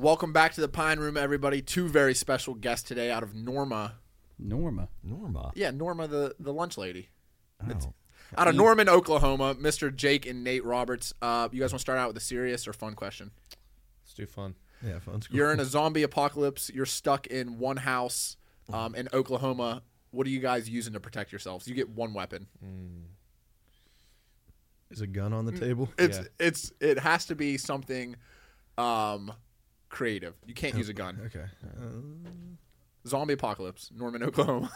Welcome 0.00 0.32
back 0.32 0.54
to 0.54 0.62
the 0.62 0.68
Pine 0.68 0.98
Room, 0.98 1.18
everybody. 1.18 1.60
Two 1.60 1.86
very 1.86 2.14
special 2.14 2.54
guests 2.54 2.88
today 2.88 3.10
out 3.10 3.22
of 3.22 3.34
Norma. 3.34 3.96
Norma. 4.38 4.88
Norma. 5.04 5.52
Yeah, 5.54 5.72
Norma, 5.72 6.08
the, 6.08 6.34
the 6.40 6.54
lunch 6.54 6.78
lady. 6.78 7.10
Oh. 7.62 7.92
Out 8.38 8.48
of 8.48 8.54
Norman, 8.54 8.88
Oklahoma, 8.88 9.56
Mr. 9.56 9.94
Jake 9.94 10.24
and 10.24 10.42
Nate 10.42 10.64
Roberts. 10.64 11.12
Uh, 11.20 11.50
you 11.52 11.60
guys 11.60 11.70
want 11.70 11.80
to 11.80 11.82
start 11.82 11.98
out 11.98 12.08
with 12.08 12.16
a 12.16 12.20
serious 12.20 12.66
or 12.66 12.72
fun 12.72 12.94
question? 12.94 13.30
Let's 14.02 14.14
do 14.14 14.24
fun. 14.24 14.54
Yeah, 14.82 15.00
fun 15.00 15.20
school. 15.20 15.36
You're 15.36 15.52
in 15.52 15.60
a 15.60 15.64
zombie 15.66 16.02
apocalypse. 16.02 16.70
You're 16.72 16.86
stuck 16.86 17.26
in 17.26 17.58
one 17.58 17.76
house 17.76 18.38
um, 18.72 18.94
in 18.94 19.06
Oklahoma. 19.12 19.82
What 20.12 20.26
are 20.26 20.30
you 20.30 20.40
guys 20.40 20.66
using 20.70 20.94
to 20.94 21.00
protect 21.00 21.30
yourselves? 21.30 21.68
You 21.68 21.74
get 21.74 21.90
one 21.90 22.14
weapon. 22.14 22.46
Is 24.90 25.02
a 25.02 25.06
gun 25.06 25.34
on 25.34 25.44
the 25.44 25.52
table? 25.52 25.90
It's 25.98 26.16
Yeah. 26.16 26.24
it's 26.38 26.72
it 26.80 26.98
has 27.00 27.26
to 27.26 27.34
be 27.34 27.58
something 27.58 28.16
um, 28.78 29.32
creative. 29.90 30.34
You 30.46 30.54
can't 30.54 30.74
use 30.74 30.88
a 30.88 30.94
gun. 30.94 31.20
Okay. 31.26 31.44
Zombie 33.06 33.34
apocalypse, 33.34 33.90
Norman, 33.94 34.22
Oklahoma. 34.22 34.70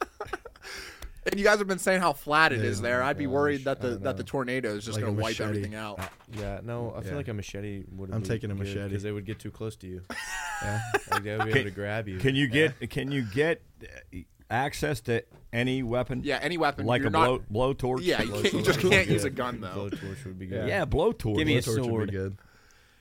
and 1.26 1.38
you 1.38 1.44
guys 1.44 1.58
have 1.58 1.66
been 1.66 1.78
saying 1.78 2.00
how 2.00 2.12
flat 2.12 2.52
it 2.52 2.60
is 2.64 2.78
Yeah. 2.78 2.82
there. 2.82 3.02
I'd 3.02 3.18
be 3.18 3.24
Gosh, 3.24 3.32
worried 3.32 3.64
that 3.64 3.80
the 3.80 3.96
that 3.98 4.16
the 4.16 4.24
tornado 4.24 4.74
is 4.76 4.84
just 4.84 4.96
Like 4.96 5.04
going 5.04 5.16
to 5.16 5.22
wipe 5.22 5.40
everything 5.40 5.74
out. 5.74 5.98
Yeah, 6.32 6.60
no, 6.62 6.92
I 6.96 7.00
feel 7.00 7.10
Yeah. 7.12 7.16
like 7.16 7.28
a 7.28 7.34
machete 7.34 7.84
would. 7.92 8.12
I'm 8.12 8.22
taking 8.22 8.50
a 8.50 8.54
machete. 8.54 8.88
because 8.88 9.02
they 9.02 9.12
would 9.12 9.24
get 9.24 9.38
too 9.38 9.50
close 9.50 9.76
to 9.76 9.86
you. 9.86 10.02
Yeah. 10.62 10.80
Like 11.10 11.22
they 11.24 11.36
would 11.36 11.46
be 11.46 11.50
Can- 11.52 11.60
able 11.60 11.70
to 11.70 11.74
grab 11.74 12.08
you. 12.08 12.18
Can 12.18 12.36
you 12.36 12.46
get 12.46 12.88
can 12.88 13.10
you 13.10 13.22
get 13.34 13.60
uh, 13.82 14.18
access 14.48 15.00
to 15.02 15.24
any 15.52 15.82
weapon? 15.82 16.22
Yeah, 16.24 16.38
any 16.40 16.56
weapon. 16.56 16.86
Like 16.86 17.00
You're 17.00 17.08
a 17.08 17.10
not, 17.10 17.48
blow 17.50 17.74
blowtorch? 17.74 17.98
Yeah, 18.02 18.22
you, 18.22 18.30
can't, 18.32 18.52
you 18.54 18.62
just 18.62 18.80
can't 18.80 19.08
use 19.08 19.24
a 19.24 19.30
gun 19.30 19.60
though. 19.60 19.90
Blowtorch 19.90 20.24
would 20.24 20.38
be 20.38 20.46
good. 20.46 20.68
Yeah, 20.68 20.86
blowtorch. 20.86 21.36
Give 21.36 21.46
me 21.46 21.56
a 21.56 21.60
Blowtorch 21.60 21.66
would 21.76 21.82
be 21.82 21.88
sword. 21.88 22.10
good. 22.12 22.36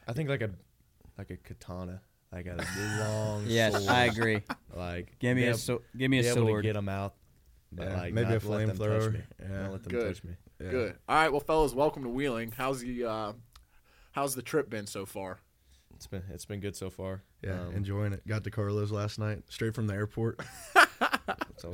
I 0.07 0.13
think 0.13 0.27
like 0.29 0.41
a 0.41 0.49
like 1.17 1.29
a 1.29 1.37
katana, 1.37 2.01
I 2.31 2.41
got 2.41 2.59
a 2.59 2.65
long. 2.99 3.43
Yes, 3.47 3.73
sword. 3.73 3.89
I 3.89 4.05
agree. 4.05 4.41
Like 4.75 5.17
Give 5.19 5.35
me 5.35 5.45
a 5.45 5.51
ab- 5.51 5.55
so, 5.57 5.81
give 5.97 6.09
me 6.09 6.19
a 6.19 6.21
be 6.23 6.27
able 6.29 6.41
to 6.41 6.47
sword. 6.47 6.63
get 6.63 6.73
them 6.73 6.89
out. 6.89 7.13
But 7.71 7.87
Yeah, 7.87 7.97
like 7.97 8.13
maybe 8.13 8.29
not 8.29 8.43
a 8.43 8.47
let 8.49 8.67
them 8.67 8.77
touch 8.77 8.87
flamethrower. 8.87 9.21
Yeah. 9.41 9.47
Don't 9.63 9.71
let 9.71 9.83
them 9.83 9.91
Good. 9.91 10.07
touch 10.15 10.23
me. 10.23 10.31
Yeah. 10.61 10.69
Good. 10.71 10.95
All 11.09 11.15
right, 11.15 11.31
well, 11.31 11.41
fellas, 11.41 11.73
welcome 11.73 12.03
to 12.03 12.09
Wheeling. 12.09 12.53
How's 12.55 12.81
the 12.81 13.05
uh, 13.05 13.33
how's 14.11 14.35
the 14.35 14.41
trip 14.41 14.69
been 14.69 14.85
so 14.87 15.05
far? 15.05 15.39
It's 15.95 16.07
been 16.07 16.23
it's 16.31 16.45
been 16.45 16.59
good 16.59 16.75
so 16.75 16.89
far. 16.89 17.23
Yeah, 17.43 17.61
Um, 17.67 17.73
enjoying 17.75 18.13
it. 18.13 18.25
Got 18.27 18.43
to 18.45 18.51
Carlos 18.51 18.91
last 18.91 19.19
night, 19.19 19.43
straight 19.49 19.73
from 19.75 19.87
the 19.87 19.93
airport. 19.93 20.39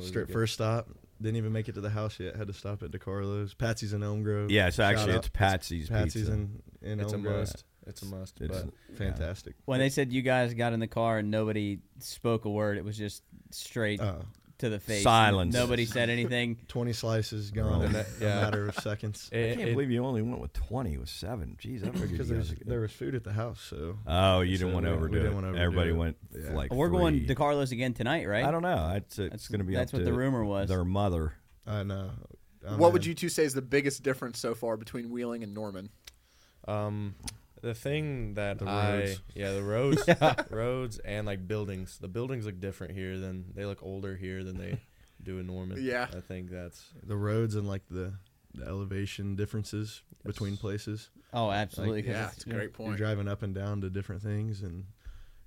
Straight 0.00 0.30
first 0.30 0.54
stop. 0.54 0.88
Didn't 1.20 1.36
even 1.36 1.52
make 1.52 1.68
it 1.68 1.74
to 1.74 1.80
the 1.80 1.90
house 1.90 2.18
yet. 2.18 2.36
Had 2.36 2.46
to 2.46 2.52
stop 2.52 2.82
at 2.82 2.90
DeCarlo's. 2.92 3.54
Patsy's 3.54 3.92
in 3.92 4.02
Elm 4.02 4.22
Grove. 4.22 4.50
Yeah, 4.50 4.68
it's 4.68 4.76
Shout 4.76 4.94
actually 4.94 5.14
it's 5.16 5.28
Patsy's 5.28 5.88
Patsy's 5.90 6.14
Pizza. 6.28 6.32
in, 6.32 6.62
in 6.82 7.00
It's 7.00 7.12
a 7.12 7.16
Elm 7.16 7.22
Grove. 7.22 7.52
Must. 7.90 8.02
It's 8.02 8.02
a 8.02 8.06
must. 8.06 8.40
It's- 8.40 8.62
But 8.88 8.96
Fantastic. 8.98 9.54
when 9.64 9.78
they 9.80 9.88
said 9.90 10.12
you 10.12 10.22
guys 10.22 10.54
got 10.54 10.72
in 10.72 10.80
the 10.80 10.86
car 10.86 11.18
and 11.18 11.30
nobody 11.30 11.78
spoke 11.98 12.44
a 12.44 12.50
word, 12.50 12.78
it 12.78 12.84
was 12.84 12.96
just 12.96 13.22
straight 13.50 14.00
Oh, 14.00 14.24
to 14.58 14.68
the 14.68 14.78
face. 14.78 15.02
Silence. 15.02 15.54
Nobody 15.54 15.86
said 15.86 16.10
anything. 16.10 16.58
20 16.68 16.92
slices 16.92 17.50
gone 17.50 17.82
in 17.86 17.94
a 17.96 18.04
yeah. 18.20 18.40
matter 18.42 18.68
of 18.68 18.74
seconds. 18.76 19.28
I 19.32 19.36
can't 19.36 19.60
it- 19.60 19.72
believe 19.72 19.90
you 19.90 20.04
only 20.04 20.20
went 20.22 20.40
with 20.40 20.52
twenty. 20.52 20.92
It 20.94 21.00
was 21.00 21.10
seven. 21.10 21.56
Jeez, 21.60 21.82
I 21.82 21.90
figured 21.90 22.10
Because 22.12 22.28
you 22.28 22.34
there's, 22.34 22.50
guys. 22.50 22.58
would- 22.58 22.68
there 22.68 22.80
was 22.80 22.92
food 22.92 23.14
at 23.14 23.24
the 23.24 23.32
house, 23.32 23.60
so 23.60 23.98
oh, 24.06 24.40
you 24.42 24.56
so 24.56 24.64
didn't 24.66 24.74
want 24.74 24.86
to 24.86 24.90
we- 24.92 24.96
we 24.96 24.98
overdo 25.04 25.16
it. 25.20 25.26
overdo 25.32 25.58
Everybody 25.58 25.90
it. 25.90 25.96
went 25.96 26.16
Yeah. 26.34 26.52
like. 26.54 26.72
We're 26.74 26.88
going 26.90 27.26
to 27.26 27.34
Carlos 27.34 27.72
again 27.72 27.94
tonight, 27.94 28.26
right? 28.28 28.44
I 28.44 28.50
don't 28.50 28.62
know. 28.62 28.92
It's, 28.96 29.18
it's 29.18 29.30
That's- 29.30 29.48
going 29.48 29.60
to 29.60 29.64
be. 29.64 29.74
that's 29.74 29.90
up 29.94 30.00
what 30.00 30.04
to 30.04 30.04
the 30.04 30.12
rumor 30.12 30.44
was. 30.44 30.68
Their 30.68 30.84
mother. 30.84 31.32
I 31.66 31.82
know. 31.82 32.10
I'm 32.68 32.76
what 32.78 32.88
in. 32.88 32.92
would 32.92 33.06
you 33.06 33.14
two 33.14 33.30
say 33.30 33.44
is 33.44 33.54
the 33.54 33.62
biggest 33.62 34.02
difference 34.02 34.38
so 34.38 34.54
far 34.54 34.76
between 34.76 35.08
Wheeling 35.10 35.42
and 35.42 35.54
Norman? 35.54 35.88
Um, 36.68 37.14
the 37.62 37.74
thing 37.74 38.34
that 38.34 38.58
The 38.58 38.66
I 38.66 38.92
roads. 38.98 39.20
yeah 39.34 39.52
the 39.52 39.62
roads 39.62 40.02
roads 40.50 40.98
and 40.98 41.26
like 41.26 41.46
buildings. 41.46 41.98
The 41.98 42.08
buildings 42.08 42.46
look 42.46 42.60
different 42.60 42.94
here 42.94 43.18
than 43.18 43.46
they 43.54 43.64
look 43.64 43.82
older 43.82 44.16
here 44.16 44.42
than 44.44 44.56
they 44.58 44.80
do 45.22 45.38
in 45.38 45.46
Norman. 45.46 45.78
Yeah. 45.82 46.06
I 46.16 46.20
think 46.20 46.50
that's 46.50 46.84
the 47.02 47.16
roads 47.16 47.54
and 47.54 47.68
like 47.68 47.82
the, 47.90 48.14
the 48.54 48.66
elevation 48.66 49.36
differences 49.36 50.02
between 50.24 50.56
places? 50.56 51.10
Oh, 51.32 51.50
absolutely. 51.50 52.02
'cause 52.02 52.10
Yeah, 52.10 52.18
it's- 52.22 52.36
it's 52.38 52.46
a 52.46 52.50
great 52.50 52.72
point. 52.72 52.88
You're 52.90 52.96
driving 53.06 53.28
up 53.28 53.42
and 53.42 53.54
down 53.54 53.80
to 53.82 53.90
different 53.90 54.22
things, 54.22 54.62
and 54.62 54.84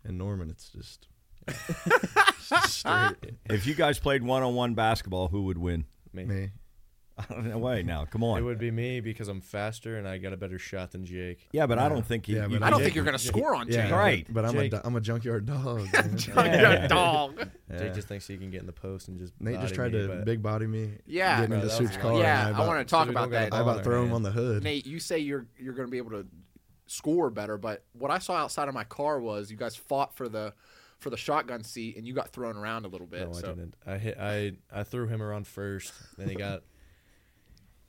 in 0.05 0.17
Norman, 0.17 0.49
it's 0.49 0.69
just, 0.69 1.07
it's 1.47 2.49
just 2.49 2.73
straight. 2.79 3.35
If 3.49 3.65
you 3.67 3.73
guys 3.75 3.99
played 3.99 4.23
one-on-one 4.23 4.73
basketball, 4.75 5.27
who 5.29 5.43
would 5.43 5.57
win? 5.57 5.85
me. 6.13 6.25
Me. 6.25 6.49
I 7.15 7.25
don't 7.31 7.45
know. 7.47 7.59
Wait, 7.59 7.85
now, 7.85 8.05
come 8.05 8.23
on. 8.23 8.39
It 8.39 8.41
would 8.41 8.57
be 8.57 8.71
me 8.71 8.99
because 8.99 9.27
I'm 9.27 9.39
faster 9.41 9.97
and 9.97 10.07
I 10.07 10.17
got 10.17 10.33
a 10.33 10.37
better 10.37 10.57
shot 10.57 10.91
than 10.93 11.05
Jake. 11.05 11.47
Yeah, 11.51 11.67
but 11.67 11.77
I 11.77 11.87
don't 11.87 12.03
think 12.05 12.27
you. 12.27 12.37
Yeah, 12.37 12.47
you 12.47 12.57
but 12.59 12.63
I 12.65 12.69
don't 12.71 12.79
Jake- 12.79 12.85
think 12.85 12.95
you're 12.95 13.03
going 13.05 13.17
to 13.17 13.23
score 13.23 13.55
on 13.55 13.67
Yeah, 13.67 13.83
Jake. 13.83 13.91
Right. 13.93 14.25
But, 14.27 14.33
but 14.41 14.45
I'm 14.45 14.57
a 14.57 14.61
Jake- 14.61 14.71
du- 14.71 14.81
I'm 14.83 14.95
a 14.95 15.01
junkyard 15.01 15.45
dog. 15.45 15.87
man. 15.93 16.17
Yeah. 16.35 16.87
dog. 16.87 17.47
Yeah. 17.71 17.77
Jake 17.77 17.93
just 17.93 18.07
thinks 18.07 18.25
he 18.27 18.35
can 18.37 18.49
get 18.49 18.61
in 18.61 18.65
the 18.65 18.71
post 18.73 19.09
and 19.09 19.19
just 19.19 19.33
Nate 19.39 19.55
just 19.61 19.75
body 19.75 19.75
tried 19.75 19.93
me, 19.93 20.01
to 20.01 20.07
but 20.07 20.25
big 20.25 20.41
body 20.41 20.65
me. 20.65 20.91
Yeah. 21.05 21.35
getting 21.41 21.49
Bro, 21.49 21.57
into 21.57 21.67
that 21.67 21.77
Soup's 21.77 21.97
car. 21.97 22.11
wild. 22.13 22.23
Yeah, 22.23 22.47
and 22.47 22.57
I 22.57 22.63
I 22.63 22.67
want 22.67 22.79
to 22.87 22.91
talk 22.91 23.05
we 23.05 23.11
about 23.11 23.21
don't 23.29 23.31
got 23.31 23.39
that. 23.51 23.53
a 23.53 23.55
I 23.55 23.59
ball 23.59 23.61
about 23.69 23.77
in 23.77 23.83
throw 23.83 23.97
him 23.99 24.03
hand. 24.05 24.15
on 24.15 24.23
the 24.23 24.31
hood. 24.31 24.63
Nate, 24.63 24.85
you 24.87 24.99
say 24.99 25.19
you're 25.19 25.45
you're 25.59 25.73
going 25.75 25.87
to 25.87 25.91
be 25.91 25.99
able 25.99 26.11
to 26.11 26.25
score 26.87 27.29
better, 27.29 27.57
but 27.59 27.83
what 27.93 28.09
I 28.09 28.17
saw 28.17 28.33
outside 28.37 28.67
of 28.67 28.73
my 28.73 28.83
car 28.85 29.19
was 29.19 29.51
you 29.51 29.57
guys 29.57 29.75
fought 29.75 30.15
for 30.15 30.27
the 30.27 30.53
for 30.99 31.09
the 31.09 31.17
shotgun 31.17 31.63
seat 31.63 31.97
and 31.97 32.07
you 32.07 32.13
got 32.13 32.29
thrown 32.29 32.55
around 32.55 32.85
a 32.85 32.87
little 32.87 33.07
bit. 33.07 33.27
No, 33.27 33.33
so 33.33 33.47
I 33.47 33.53
didn't. 33.53 33.75
I 33.85 33.97
hit. 33.97 34.17
I 34.19 34.53
I 34.73 34.83
threw 34.83 35.05
him 35.07 35.21
around 35.21 35.45
first. 35.47 35.93
Then 36.17 36.27
he 36.29 36.35
got. 36.35 36.63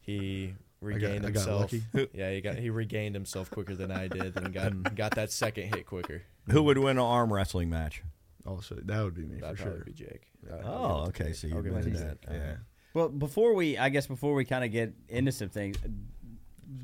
He 0.05 0.55
regained 0.81 1.25
I 1.25 1.31
got 1.31 1.47
himself. 1.47 1.61
lucky. 1.95 2.09
yeah, 2.15 2.31
he 2.33 2.41
got 2.41 2.57
he 2.57 2.71
regained 2.71 3.15
himself 3.15 3.51
quicker 3.51 3.75
than 3.75 3.91
I 3.91 4.09
did, 4.09 4.37
and 4.37 4.53
got 4.53 4.95
got 4.97 5.15
that 5.17 5.33
second 5.33 5.75
hit 5.75 5.87
quicker. 5.87 6.23
Who 6.51 6.63
would 6.65 6.79
win 6.79 6.99
an 6.99 7.05
arm 7.05 7.33
wrestling 7.33 7.71
match? 7.71 8.03
Oh, 8.47 8.57
also, 8.57 8.75
that 8.85 9.03
would 9.03 9.15
be 9.15 9.23
me 9.23 9.41
That'd 9.41 9.57
for 9.57 9.63
probably 9.65 9.79
sure. 9.81 9.85
be 9.87 9.93
Jake. 9.93 10.23
Yeah. 10.47 10.57
I'll- 10.65 10.75
I'll 10.75 10.85
Oh, 10.85 10.99
give 11.07 11.09
okay. 11.09 11.25
Jake. 11.29 11.35
So 11.37 11.47
you 11.47 11.55
give 11.55 11.67
it 11.75 11.83
to 11.85 11.91
win 11.91 11.93
that. 11.95 12.19
Yeah. 12.31 12.57
Well, 12.93 13.09
before 13.09 13.55
we, 13.55 13.79
I 13.79 13.89
guess, 13.89 14.07
before 14.07 14.35
we 14.35 14.45
kind 14.45 14.63
of 14.65 14.71
get 14.71 14.93
into 15.09 15.33
some 15.33 15.49
things, 15.49 15.77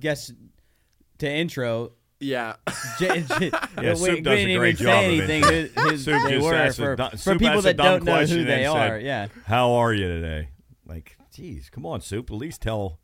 guess 0.00 0.32
to 1.18 1.30
intro. 1.30 1.92
yeah. 2.18 2.56
J- 2.98 3.24
J- 3.38 3.50
Yeah, 3.82 3.90
we, 3.90 3.96
Soup 3.96 4.14
we 4.14 4.20
does 4.22 4.32
a 4.40 4.44
didn't 4.44 4.58
great 4.58 4.74
even 4.80 4.86
job 4.86 5.00
say 5.02 5.18
of 5.18 5.30
anything 5.30 5.42
who, 5.74 5.80
who 5.90 5.96
Soup 5.98 6.22
they 6.24 6.30
just 6.36 6.44
were 6.46 6.54
asked 6.54 6.78
a 6.78 6.82
for, 6.82 6.96
dumb- 6.96 7.10
for 7.12 7.16
Soup 7.18 7.38
people 7.38 7.48
asked 7.58 7.60
a 7.60 7.62
that 7.68 7.76
dumb 7.76 7.86
don't 7.86 8.04
know 8.04 8.24
who 8.26 8.38
and 8.40 8.48
they 8.48 8.62
said- 8.64 8.90
are. 8.90 8.98
Yeah, 8.98 9.28
How 9.46 9.72
are 9.72 9.92
you 9.92 10.08
today? 10.08 10.48
Like, 10.86 11.16
geez, 11.34 11.68
come 11.70 11.84
on, 11.86 12.00
Soup. 12.00 12.28
At 12.30 12.36
least 12.36 12.62
tell 12.62 12.98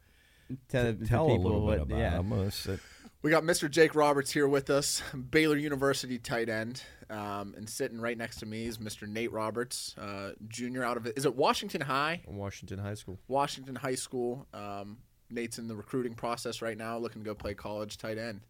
to, 0.68 0.94
to 0.94 1.06
tell 1.06 1.26
a 1.26 1.32
little 1.32 1.64
what. 1.64 1.72
bit 1.74 1.82
about 1.82 1.98
yeah, 1.98 2.20
him. 2.20 2.80
We 3.22 3.30
got 3.30 3.42
Mr. 3.42 3.68
Jake 3.68 3.94
Roberts 3.94 4.30
here 4.30 4.46
with 4.46 4.70
us, 4.70 5.02
Baylor 5.30 5.56
University 5.56 6.18
tight 6.18 6.48
end, 6.48 6.82
um, 7.10 7.54
and 7.56 7.68
sitting 7.68 8.00
right 8.00 8.16
next 8.16 8.36
to 8.36 8.46
me 8.46 8.66
is 8.66 8.78
Mr. 8.78 9.08
Nate 9.08 9.32
Roberts, 9.32 9.96
uh, 9.98 10.32
junior 10.46 10.84
out 10.84 10.96
of 10.96 11.06
is 11.16 11.24
it 11.24 11.34
Washington 11.34 11.80
High? 11.80 12.22
Washington 12.28 12.78
High 12.78 12.94
School. 12.94 13.18
Washington 13.26 13.74
High 13.74 13.96
School. 13.96 14.46
Um, 14.54 14.98
Nate's 15.30 15.58
in 15.58 15.66
the 15.66 15.74
recruiting 15.74 16.14
process 16.14 16.62
right 16.62 16.78
now, 16.78 16.98
looking 16.98 17.22
to 17.22 17.26
go 17.26 17.34
play 17.34 17.54
college 17.54 17.98
tight 17.98 18.18
end. 18.18 18.42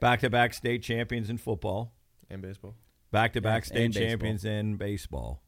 Back-to-back 0.00 0.54
state 0.54 0.82
champions 0.82 1.30
in 1.30 1.38
football. 1.38 1.92
And 2.30 2.40
baseball. 2.42 2.76
Back-to-back 3.10 3.64
state 3.64 3.84
and 3.84 3.94
champions 3.94 4.44
in 4.44 4.76
baseball. 4.76 5.42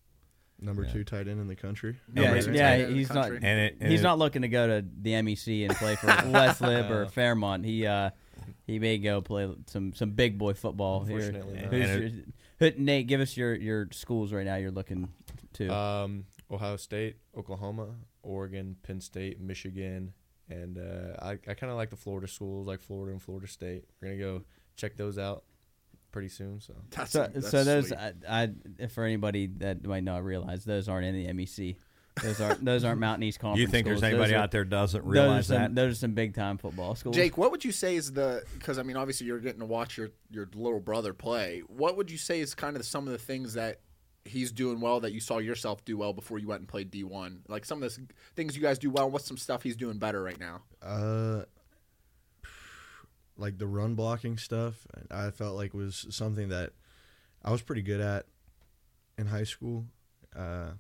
Number 0.60 0.84
two 0.87 1.04
tight 1.04 1.28
end 1.28 1.41
in 1.41 1.47
the 1.48 1.56
country. 1.56 1.97
yeah, 2.15 2.22
Number 2.22 2.34
Right. 2.37 2.44
two 2.44 2.53
yeah. 2.53 2.69
tight 2.70 2.72
end 2.75 2.82
in 2.82 2.92
the 2.92 2.98
He's 2.98 3.12
not. 3.12 3.31
And 3.32 3.44
it, 3.44 3.76
and 3.81 3.91
He's 3.91 4.00
it- 4.00 4.04
not 4.04 4.19
looking 4.19 4.42
to 4.42 4.48
go 4.48 4.66
to 4.66 4.87
the 5.03 5.10
MEC 5.12 5.65
and 5.69 5.75
play 5.76 5.97
for 5.97 6.06
West 6.31 6.60
Lib 6.60 6.91
or 6.91 7.06
Fairmont. 7.06 7.65
He 7.65 7.87
uh, 7.87 8.10
he 8.66 8.78
may 8.78 8.98
go 8.98 9.20
play 9.20 9.53
some 9.66 9.93
some 9.94 10.10
big 10.12 10.38
boy 10.38 10.54
football 10.54 11.04
here. 11.04 11.32
Who's 11.70 12.14
your- 12.60 12.72
Nate, 12.78 13.06
give 13.06 13.20
us 13.20 13.37
your 13.37 13.54
your 13.54 13.88
schools 13.93 14.32
right 14.32 14.44
now. 14.47 14.56
You're 14.56 14.70
looking 14.70 15.09
to. 15.54 15.69
Um, 15.75 16.26
Ohio 16.50 16.76
State, 16.76 17.16
Oklahoma, 17.37 17.88
Oregon, 18.22 18.76
Penn 18.82 19.00
State, 19.00 19.41
Michigan, 19.41 20.12
and 20.48 20.78
uh, 20.78 21.16
I, 21.20 21.31
I 21.32 21.54
kind 21.54 21.70
of 21.70 21.76
like 21.76 21.91
the 21.91 21.97
Florida 21.97 22.28
schools, 22.28 22.66
like 22.66 22.81
Florida 22.81 23.12
and 23.12 23.20
Florida 23.20 23.49
State. 23.49 23.84
We're 24.00 24.08
gonna 24.08 24.20
go 24.20 24.44
check 24.76 24.96
those 24.96 25.19
out 25.19 25.44
pretty 26.14 26.28
soon. 26.28 26.61
So 26.61 26.75
That's, 26.90 27.11
so, 27.11 27.28
that's 27.34 27.50
so 27.50 27.64
those, 27.64 27.88
sweet. 27.88 27.99
I, 27.99 28.50
I, 28.81 28.87
for 28.87 29.02
anybody 29.02 29.49
that 29.58 29.84
might 29.84 30.05
not 30.05 30.25
realize, 30.25 30.64
those 30.64 30.88
aren't 30.88 31.06
in 31.06 31.14
the 31.14 31.26
MEC. 31.26 31.75
Those 32.22 32.40
aren't 32.40 32.64
those 32.64 32.84
aren't 32.84 33.00
Mountain 33.00 33.25
East 33.25 33.40
Conference. 33.40 33.61
you 33.61 33.66
think 33.66 33.88
schools. 33.88 34.00
there's 34.00 34.12
anybody 34.12 34.31
those 34.31 34.38
are, 34.38 34.43
out 34.44 34.50
there 34.52 34.64
doesn't 34.64 35.02
those 35.02 35.12
realize 35.12 35.49
some, 35.49 35.56
that? 35.56 35.75
Those 35.75 35.94
are 35.94 35.96
some 35.96 36.12
big 36.12 36.32
time 36.32 36.58
football 36.58 36.94
schools. 36.94 37.16
Jake, 37.16 37.37
what 37.37 37.50
would 37.50 37.64
you 37.64 37.72
say 37.72 37.96
is 37.96 38.12
the 38.12 38.44
because 38.56 38.78
I 38.78 38.84
mean 38.84 38.96
obviously 38.96 39.26
you're 39.26 39.40
getting 39.40 39.58
to 39.58 39.66
watch 39.66 39.99
your 39.99 40.11
your 40.31 40.49
little 40.55 40.78
brother 40.78 41.12
play. 41.12 41.64
What 41.66 41.96
would 41.96 42.12
you 42.12 42.16
say 42.16 42.38
is 42.38 42.55
kind 42.55 42.76
of 42.76 42.84
some 42.84 43.08
of 43.08 43.12
the 43.12 43.19
things 43.19 43.55
that 43.55 43.81
he's 44.25 44.52
doing 44.52 44.81
well 44.81 45.00
that 45.00 45.12
you 45.12 45.19
saw 45.19 45.38
yourself 45.38 45.84
do 45.84 45.99
well 45.99 46.12
before 46.12 46.38
you 46.38 46.46
went 46.46 46.61
and 46.61 46.69
played 46.69 46.93
D1? 46.93 47.38
Like 47.49 47.64
some 47.64 47.82
of 47.82 47.93
the 47.93 48.06
things 48.37 48.55
you 48.55 48.62
guys 48.62 48.78
do 48.78 48.90
well. 48.90 49.11
What's 49.11 49.26
some 49.26 49.37
stuff 49.37 49.64
he's 49.64 49.76
doing 49.76 49.99
better 49.99 50.22
right 50.22 50.38
now? 50.38 50.62
Uh, 50.81 51.43
like 53.36 53.58
the 53.58 53.66
run 53.66 53.94
blocking 53.94 54.38
stuff, 54.38 54.86
I 55.10 55.31
felt 55.31 55.56
like 55.56 55.75
was 55.75 56.06
something 56.10 56.48
that 56.50 56.72
I 57.42 57.50
was 57.50 57.62
pretty 57.62 57.82
good 57.82 58.00
at 58.00 58.26
in 59.19 59.26
high 59.26 59.44
school. 59.44 59.86
Uh, 60.36 60.70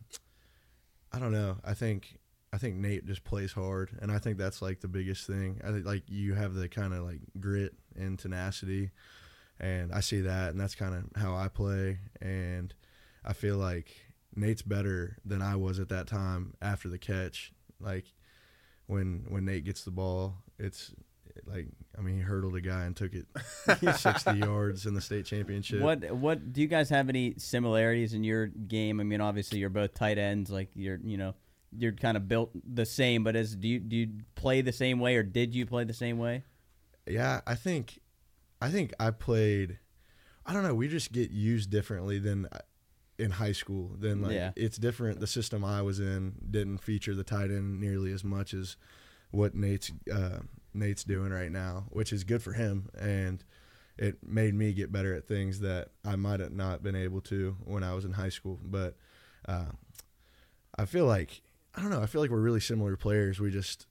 I 1.12 1.18
don't 1.18 1.32
know. 1.32 1.58
I 1.64 1.74
think 1.74 2.18
I 2.52 2.58
think 2.58 2.76
Nate 2.76 3.04
just 3.04 3.24
plays 3.24 3.52
hard, 3.52 3.90
and 4.00 4.12
I 4.12 4.18
think 4.18 4.38
that's 4.38 4.62
like 4.62 4.80
the 4.80 4.88
biggest 4.88 5.26
thing. 5.26 5.60
I 5.64 5.72
think 5.72 5.84
like 5.84 6.04
you 6.08 6.34
have 6.34 6.54
the 6.54 6.68
kind 6.68 6.94
of 6.94 7.04
like 7.04 7.20
grit 7.40 7.74
and 7.96 8.18
tenacity, 8.18 8.90
and 9.58 9.92
I 9.92 10.00
see 10.00 10.20
that, 10.20 10.50
and 10.50 10.60
that's 10.60 10.74
kind 10.74 10.94
of 10.94 11.20
how 11.20 11.34
I 11.34 11.48
play, 11.48 11.98
and 12.20 12.72
I 13.24 13.32
feel 13.32 13.56
like 13.56 13.90
Nate's 14.36 14.62
better 14.62 15.16
than 15.24 15.42
I 15.42 15.56
was 15.56 15.80
at 15.80 15.88
that 15.88 16.06
time 16.06 16.54
after 16.62 16.88
the 16.88 16.98
catch. 16.98 17.52
Like 17.80 18.06
when 18.86 19.26
when 19.28 19.44
Nate 19.44 19.64
gets 19.64 19.84
the 19.84 19.90
ball, 19.90 20.36
it's 20.58 20.92
like 21.46 21.68
I 21.98 22.00
mean 22.00 22.16
he 22.16 22.20
hurdled 22.22 22.54
a 22.56 22.60
guy 22.60 22.84
and 22.84 22.96
took 22.96 23.12
it 23.14 23.26
60 23.96 24.38
yards 24.38 24.86
in 24.86 24.94
the 24.94 25.00
state 25.00 25.26
championship. 25.26 25.80
What 25.80 26.10
what 26.12 26.52
do 26.52 26.60
you 26.60 26.66
guys 26.68 26.88
have 26.90 27.08
any 27.08 27.34
similarities 27.38 28.14
in 28.14 28.24
your 28.24 28.46
game? 28.46 29.00
I 29.00 29.04
mean, 29.04 29.20
obviously 29.20 29.58
you're 29.58 29.70
both 29.70 29.94
tight 29.94 30.18
ends. 30.18 30.50
Like 30.50 30.70
you're 30.74 30.98
you 31.02 31.16
know 31.16 31.34
you're 31.76 31.92
kind 31.92 32.16
of 32.16 32.28
built 32.28 32.50
the 32.72 32.86
same, 32.86 33.24
but 33.24 33.34
as 33.36 33.56
do 33.56 33.66
you 33.68 33.80
do 33.80 33.96
you 33.96 34.08
play 34.36 34.60
the 34.60 34.72
same 34.72 35.00
way 35.00 35.16
or 35.16 35.22
did 35.22 35.54
you 35.54 35.66
play 35.66 35.84
the 35.84 35.92
same 35.94 36.18
way? 36.18 36.44
Yeah, 37.06 37.40
I 37.46 37.54
think 37.54 37.98
I 38.60 38.70
think 38.70 38.92
I 39.00 39.10
played. 39.10 39.78
I 40.46 40.52
don't 40.52 40.62
know. 40.62 40.74
We 40.74 40.88
just 40.88 41.10
get 41.12 41.30
used 41.30 41.70
differently 41.70 42.18
than 42.18 42.46
uh, 42.52 42.58
in 43.18 43.30
high 43.32 43.52
school. 43.52 43.96
Then 43.98 44.22
like 44.22 44.32
Yeah. 44.32 44.52
it's 44.56 44.76
different. 44.76 45.20
The 45.20 45.26
system 45.26 45.64
I 45.64 45.82
was 45.82 46.00
in 46.00 46.34
didn't 46.50 46.78
feature 46.78 47.14
the 47.14 47.24
tight 47.24 47.50
end 47.50 47.80
nearly 47.80 48.12
as 48.12 48.22
much 48.24 48.52
as 48.54 48.76
what 49.30 49.54
Nate's 49.54 49.90
uh, 50.12 50.40
Nate's 50.74 51.04
doing 51.04 51.30
right 51.30 51.50
now, 51.50 51.84
which 51.90 52.12
is 52.12 52.24
good 52.24 52.42
for 52.42 52.52
him. 52.52 52.88
And 52.98 53.44
it 53.96 54.18
made 54.26 54.54
me 54.54 54.72
get 54.72 54.90
better 54.90 55.14
at 55.14 55.28
things 55.28 55.60
that 55.60 55.90
I 56.04 56.16
might 56.16 56.40
have 56.40 56.52
not 56.52 56.82
been 56.82 56.96
able 56.96 57.20
to 57.22 57.56
when 57.64 57.84
I 57.84 57.94
was 57.94 58.04
in 58.04 58.12
high 58.12 58.28
school. 58.28 58.58
But 58.62 58.96
uh, 59.48 59.72
I 60.76 60.84
feel 60.84 61.06
like 61.06 61.42
I 61.74 61.80
don't 61.82 61.90
know. 61.90 62.02
I 62.02 62.06
feel 62.06 62.20
like 62.20 62.30
we're 62.30 62.40
really 62.40 62.60
similar 62.60 62.96
players. 62.96 63.40
We 63.40 63.50
just 63.50 63.86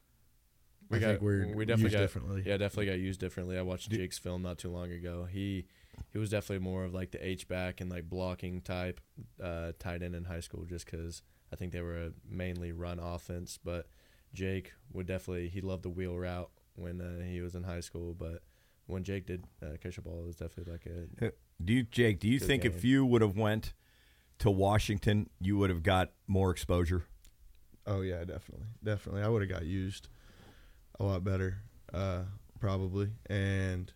We 0.90 0.98
I 0.98 1.02
got 1.02 1.08
think 1.08 1.22
we're 1.22 1.56
we 1.56 1.66
definitely 1.66 1.84
used 1.84 1.94
got 1.94 2.02
differently. 2.02 2.44
Yeah, 2.46 2.58
definitely 2.58 2.86
got 2.88 3.00
used 3.00 3.20
differently. 3.20 3.58
I 3.58 3.62
watched 3.62 3.90
Jake's 3.90 4.18
film 4.18 4.42
not 4.42 4.58
too 4.58 4.70
long 4.70 4.92
ago. 4.92 5.28
He 5.32 5.66
he 6.12 6.18
was 6.18 6.30
definitely 6.30 6.64
more 6.64 6.84
of 6.84 6.94
like 6.94 7.12
the 7.12 7.26
H 7.26 7.48
back 7.48 7.82
and 7.82 7.90
like 7.90 8.10
blocking 8.10 8.62
type 8.62 9.00
uh, 9.42 9.74
tight 9.80 10.04
end 10.04 10.16
in 10.16 10.26
high 10.26 10.40
school, 10.40 10.66
just 10.66 10.86
because 10.86 11.22
I 11.52 11.56
think 11.56 11.72
they 11.72 11.82
were 11.82 11.98
a 11.98 12.12
mainly 12.30 12.72
run 12.72 13.00
offense. 13.00 13.60
But 13.64 13.88
Jake 14.34 14.74
would 14.92 15.06
definitely 15.08 15.50
he 15.50 15.62
loved 15.62 15.84
the 15.84 15.90
wheel 15.90 16.18
route 16.18 16.50
when 16.76 17.02
uh, 17.02 17.24
he 17.24 17.42
was 17.42 17.56
in 17.56 17.64
high 17.64 17.80
school, 17.80 18.14
but 18.14 18.42
when 18.88 19.04
Jake 19.04 19.26
did 19.26 19.46
uh, 19.62 19.78
catch 19.82 19.98
a 19.98 20.02
ball, 20.02 20.20
it 20.20 20.26
was 20.26 20.36
definitely 20.36 20.74
like 20.74 20.86
a 20.86 21.32
Do 21.64 21.74
you, 21.74 21.84
Jake? 21.84 22.20
Do 22.20 22.28
you 22.28 22.40
Good 22.40 22.48
think 22.48 22.66
if 22.66 22.84
you 22.84 23.06
would 23.06 23.22
have 23.22 23.38
went 23.38 23.74
to 24.40 24.52
Washington, 24.52 25.30
you 25.40 25.58
would 25.58 25.70
have 25.70 25.84
got 25.84 26.12
more 26.28 26.52
exposure? 26.52 27.06
Oh 27.86 28.02
yeah, 28.02 28.20
definitely, 28.24 28.68
definitely. 28.84 29.24
I 29.24 29.28
would 29.28 29.42
have 29.42 29.52
got 29.52 29.66
used 29.66 30.08
a 31.00 31.04
lot 31.04 31.24
better, 31.24 31.58
uh, 31.94 32.24
probably. 32.60 33.10
And 33.30 33.92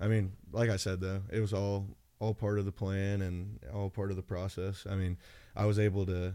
I 0.00 0.06
mean, 0.08 0.32
like 0.50 0.70
I 0.70 0.76
said 0.76 1.00
though, 1.00 1.22
it 1.30 1.40
was 1.40 1.52
all 1.52 1.96
all 2.18 2.34
part 2.34 2.58
of 2.58 2.64
the 2.64 2.72
plan 2.72 3.20
and 3.22 3.58
all 3.74 3.90
part 3.90 4.10
of 4.10 4.16
the 4.16 4.22
process. 4.22 4.86
I 4.88 4.94
mean, 4.94 5.18
I 5.56 5.66
was 5.66 5.78
able 5.78 6.06
to 6.06 6.34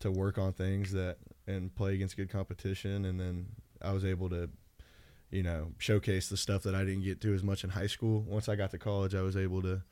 to 0.00 0.10
work 0.10 0.38
on 0.38 0.52
things 0.52 0.92
that 0.92 1.16
and 1.46 1.74
play 1.74 1.94
against 1.94 2.16
good 2.16 2.30
competition, 2.30 3.04
and 3.04 3.18
then 3.18 3.46
I 3.80 3.92
was 3.92 4.04
able 4.04 4.28
to, 4.30 4.50
you 5.30 5.42
know, 5.42 5.72
showcase 5.78 6.28
the 6.28 6.36
stuff 6.36 6.62
that 6.64 6.74
I 6.74 6.84
didn't 6.84 7.02
get 7.04 7.20
to 7.22 7.34
as 7.34 7.42
much 7.42 7.64
in 7.64 7.70
high 7.70 7.86
school. 7.88 8.22
Once 8.22 8.48
I 8.48 8.56
got 8.56 8.70
to 8.72 8.78
college, 8.78 9.14
I 9.14 9.22
was 9.22 9.36
able 9.36 9.62
to 9.62 9.82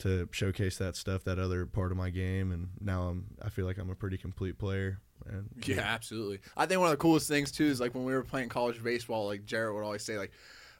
to 0.00 0.28
showcase 0.32 0.76
that 0.78 0.96
stuff, 0.96 1.22
that 1.22 1.38
other 1.38 1.66
part 1.66 1.92
of 1.92 1.96
my 1.96 2.10
game, 2.10 2.50
and 2.50 2.70
now 2.80 3.02
I'm 3.08 3.26
I 3.42 3.48
feel 3.48 3.64
like 3.64 3.78
I'm 3.78 3.90
a 3.90 3.94
pretty 3.94 4.18
complete 4.18 4.58
player. 4.58 4.98
And 5.26 5.48
Yeah, 5.64 5.80
absolutely. 5.80 6.40
I 6.56 6.66
think 6.66 6.80
one 6.80 6.88
of 6.88 6.92
the 6.92 7.00
coolest 7.02 7.28
things 7.28 7.52
too 7.52 7.64
is 7.64 7.80
like 7.80 7.94
when 7.94 8.04
we 8.04 8.12
were 8.12 8.24
playing 8.24 8.48
college 8.48 8.82
baseball, 8.82 9.26
like 9.26 9.44
Jarrett 9.46 9.74
would 9.74 9.84
always 9.84 10.02
say 10.04 10.18
like. 10.18 10.32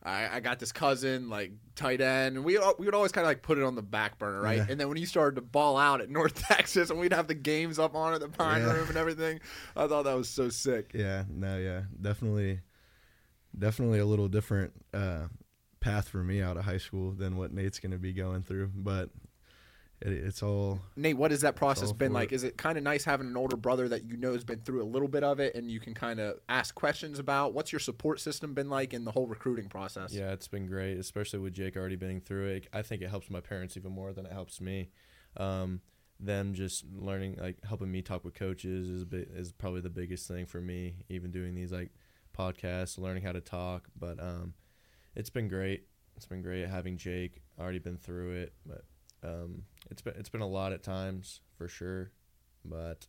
I, 0.06 0.36
I 0.36 0.40
got 0.40 0.58
this 0.58 0.70
cousin, 0.70 1.30
like 1.30 1.52
tight 1.76 2.02
end, 2.02 2.36
and 2.36 2.44
we 2.44 2.58
uh, 2.58 2.74
we 2.78 2.84
would 2.84 2.94
always 2.94 3.10
kind 3.10 3.24
of 3.24 3.30
like 3.30 3.40
put 3.40 3.56
it 3.56 3.64
on 3.64 3.74
the 3.74 3.80
back 3.80 4.18
burner, 4.18 4.38
right? 4.38 4.58
Yeah. 4.58 4.66
And 4.68 4.78
then 4.78 4.88
when 4.88 4.98
you 4.98 5.06
started 5.06 5.36
to 5.36 5.40
ball 5.40 5.78
out 5.78 6.02
at 6.02 6.10
North 6.10 6.34
Texas, 6.46 6.90
and 6.90 7.00
we'd 7.00 7.14
have 7.14 7.26
the 7.26 7.34
games 7.34 7.78
up 7.78 7.94
on 7.94 8.12
at 8.12 8.20
the 8.20 8.28
Pine 8.28 8.60
Yeah. 8.60 8.74
Room 8.74 8.88
and 8.88 8.98
everything, 8.98 9.40
I 9.74 9.86
thought 9.86 10.02
that 10.02 10.12
was 10.14 10.28
so 10.28 10.50
sick. 10.50 10.90
Yeah, 10.92 11.24
no, 11.30 11.56
yeah, 11.56 11.84
definitely, 12.02 12.60
definitely 13.58 13.98
a 13.98 14.06
little 14.06 14.28
different 14.28 14.72
uh, 14.92 15.26
path 15.80 16.08
for 16.08 16.22
me 16.24 16.42
out 16.42 16.56
of 16.56 16.64
high 16.64 16.78
school 16.78 17.12
than 17.12 17.36
what 17.36 17.52
Nate's 17.52 17.78
going 17.78 17.92
to 17.92 17.98
be 17.98 18.12
going 18.12 18.42
through. 18.42 18.70
But 18.74 19.10
it, 20.00 20.12
it's 20.12 20.42
all 20.42 20.80
Nate, 20.96 21.16
what 21.16 21.30
has 21.30 21.42
that 21.42 21.56
process 21.56 21.92
been 21.92 22.12
like? 22.12 22.32
it. 22.32 22.36
Is 22.36 22.44
it 22.44 22.56
kind 22.56 22.76
of 22.78 22.84
nice 22.84 23.04
having 23.04 23.26
an 23.26 23.36
older 23.36 23.56
brother 23.56 23.88
that 23.88 24.04
you 24.04 24.16
know 24.16 24.32
has 24.32 24.44
been 24.44 24.60
through 24.60 24.82
a 24.82 24.84
little 24.84 25.08
bit 25.08 25.24
of 25.24 25.40
it, 25.40 25.54
and 25.54 25.70
you 25.70 25.80
can 25.80 25.94
kind 25.94 26.20
of 26.20 26.38
ask 26.48 26.74
questions 26.74 27.18
about? 27.18 27.54
What's 27.54 27.72
your 27.72 27.80
support 27.80 28.20
system 28.20 28.54
been 28.54 28.70
like 28.70 28.92
in 28.94 29.04
the 29.04 29.12
whole 29.12 29.26
recruiting 29.26 29.68
process? 29.68 30.12
Yeah, 30.12 30.32
it's 30.32 30.48
been 30.48 30.66
great, 30.66 30.98
especially 30.98 31.38
with 31.38 31.54
Jake 31.54 31.76
already 31.76 31.96
being 31.96 32.20
through 32.20 32.48
it. 32.48 32.68
I 32.72 32.82
think 32.82 33.02
it 33.02 33.10
helps 33.10 33.30
my 33.30 33.40
parents 33.40 33.76
even 33.76 33.92
more 33.92 34.12
than 34.12 34.26
it 34.26 34.32
helps 34.32 34.60
me. 34.60 34.90
Um, 35.36 35.80
them 36.20 36.54
just 36.54 36.84
learning, 36.94 37.36
like 37.40 37.58
helping 37.64 37.90
me 37.90 38.02
talk 38.02 38.24
with 38.24 38.34
coaches 38.34 38.88
is 38.88 39.02
a 39.02 39.06
bit, 39.06 39.30
is 39.34 39.52
probably 39.52 39.80
the 39.80 39.90
biggest 39.90 40.28
thing 40.28 40.46
for 40.46 40.60
me. 40.60 40.94
Even 41.08 41.30
doing 41.30 41.54
these 41.54 41.72
like 41.72 41.90
podcasts, 42.34 42.98
learning 42.98 43.22
how 43.22 43.32
to 43.32 43.40
talk. 43.40 43.88
But 43.98 44.20
um, 44.20 44.54
it's 45.14 45.30
been 45.30 45.48
great. 45.48 45.86
It's 46.16 46.26
been 46.26 46.42
great 46.42 46.68
having 46.68 46.96
Jake. 46.96 47.42
Already 47.58 47.78
been 47.78 47.96
through 47.96 48.32
it, 48.32 48.52
but 48.66 48.84
um, 49.22 49.62
it's 49.90 50.02
been 50.02 50.14
it's 50.16 50.28
been 50.28 50.40
a 50.40 50.48
lot 50.48 50.72
at 50.72 50.82
times 50.82 51.40
for 51.56 51.68
sure. 51.68 52.10
But 52.64 53.06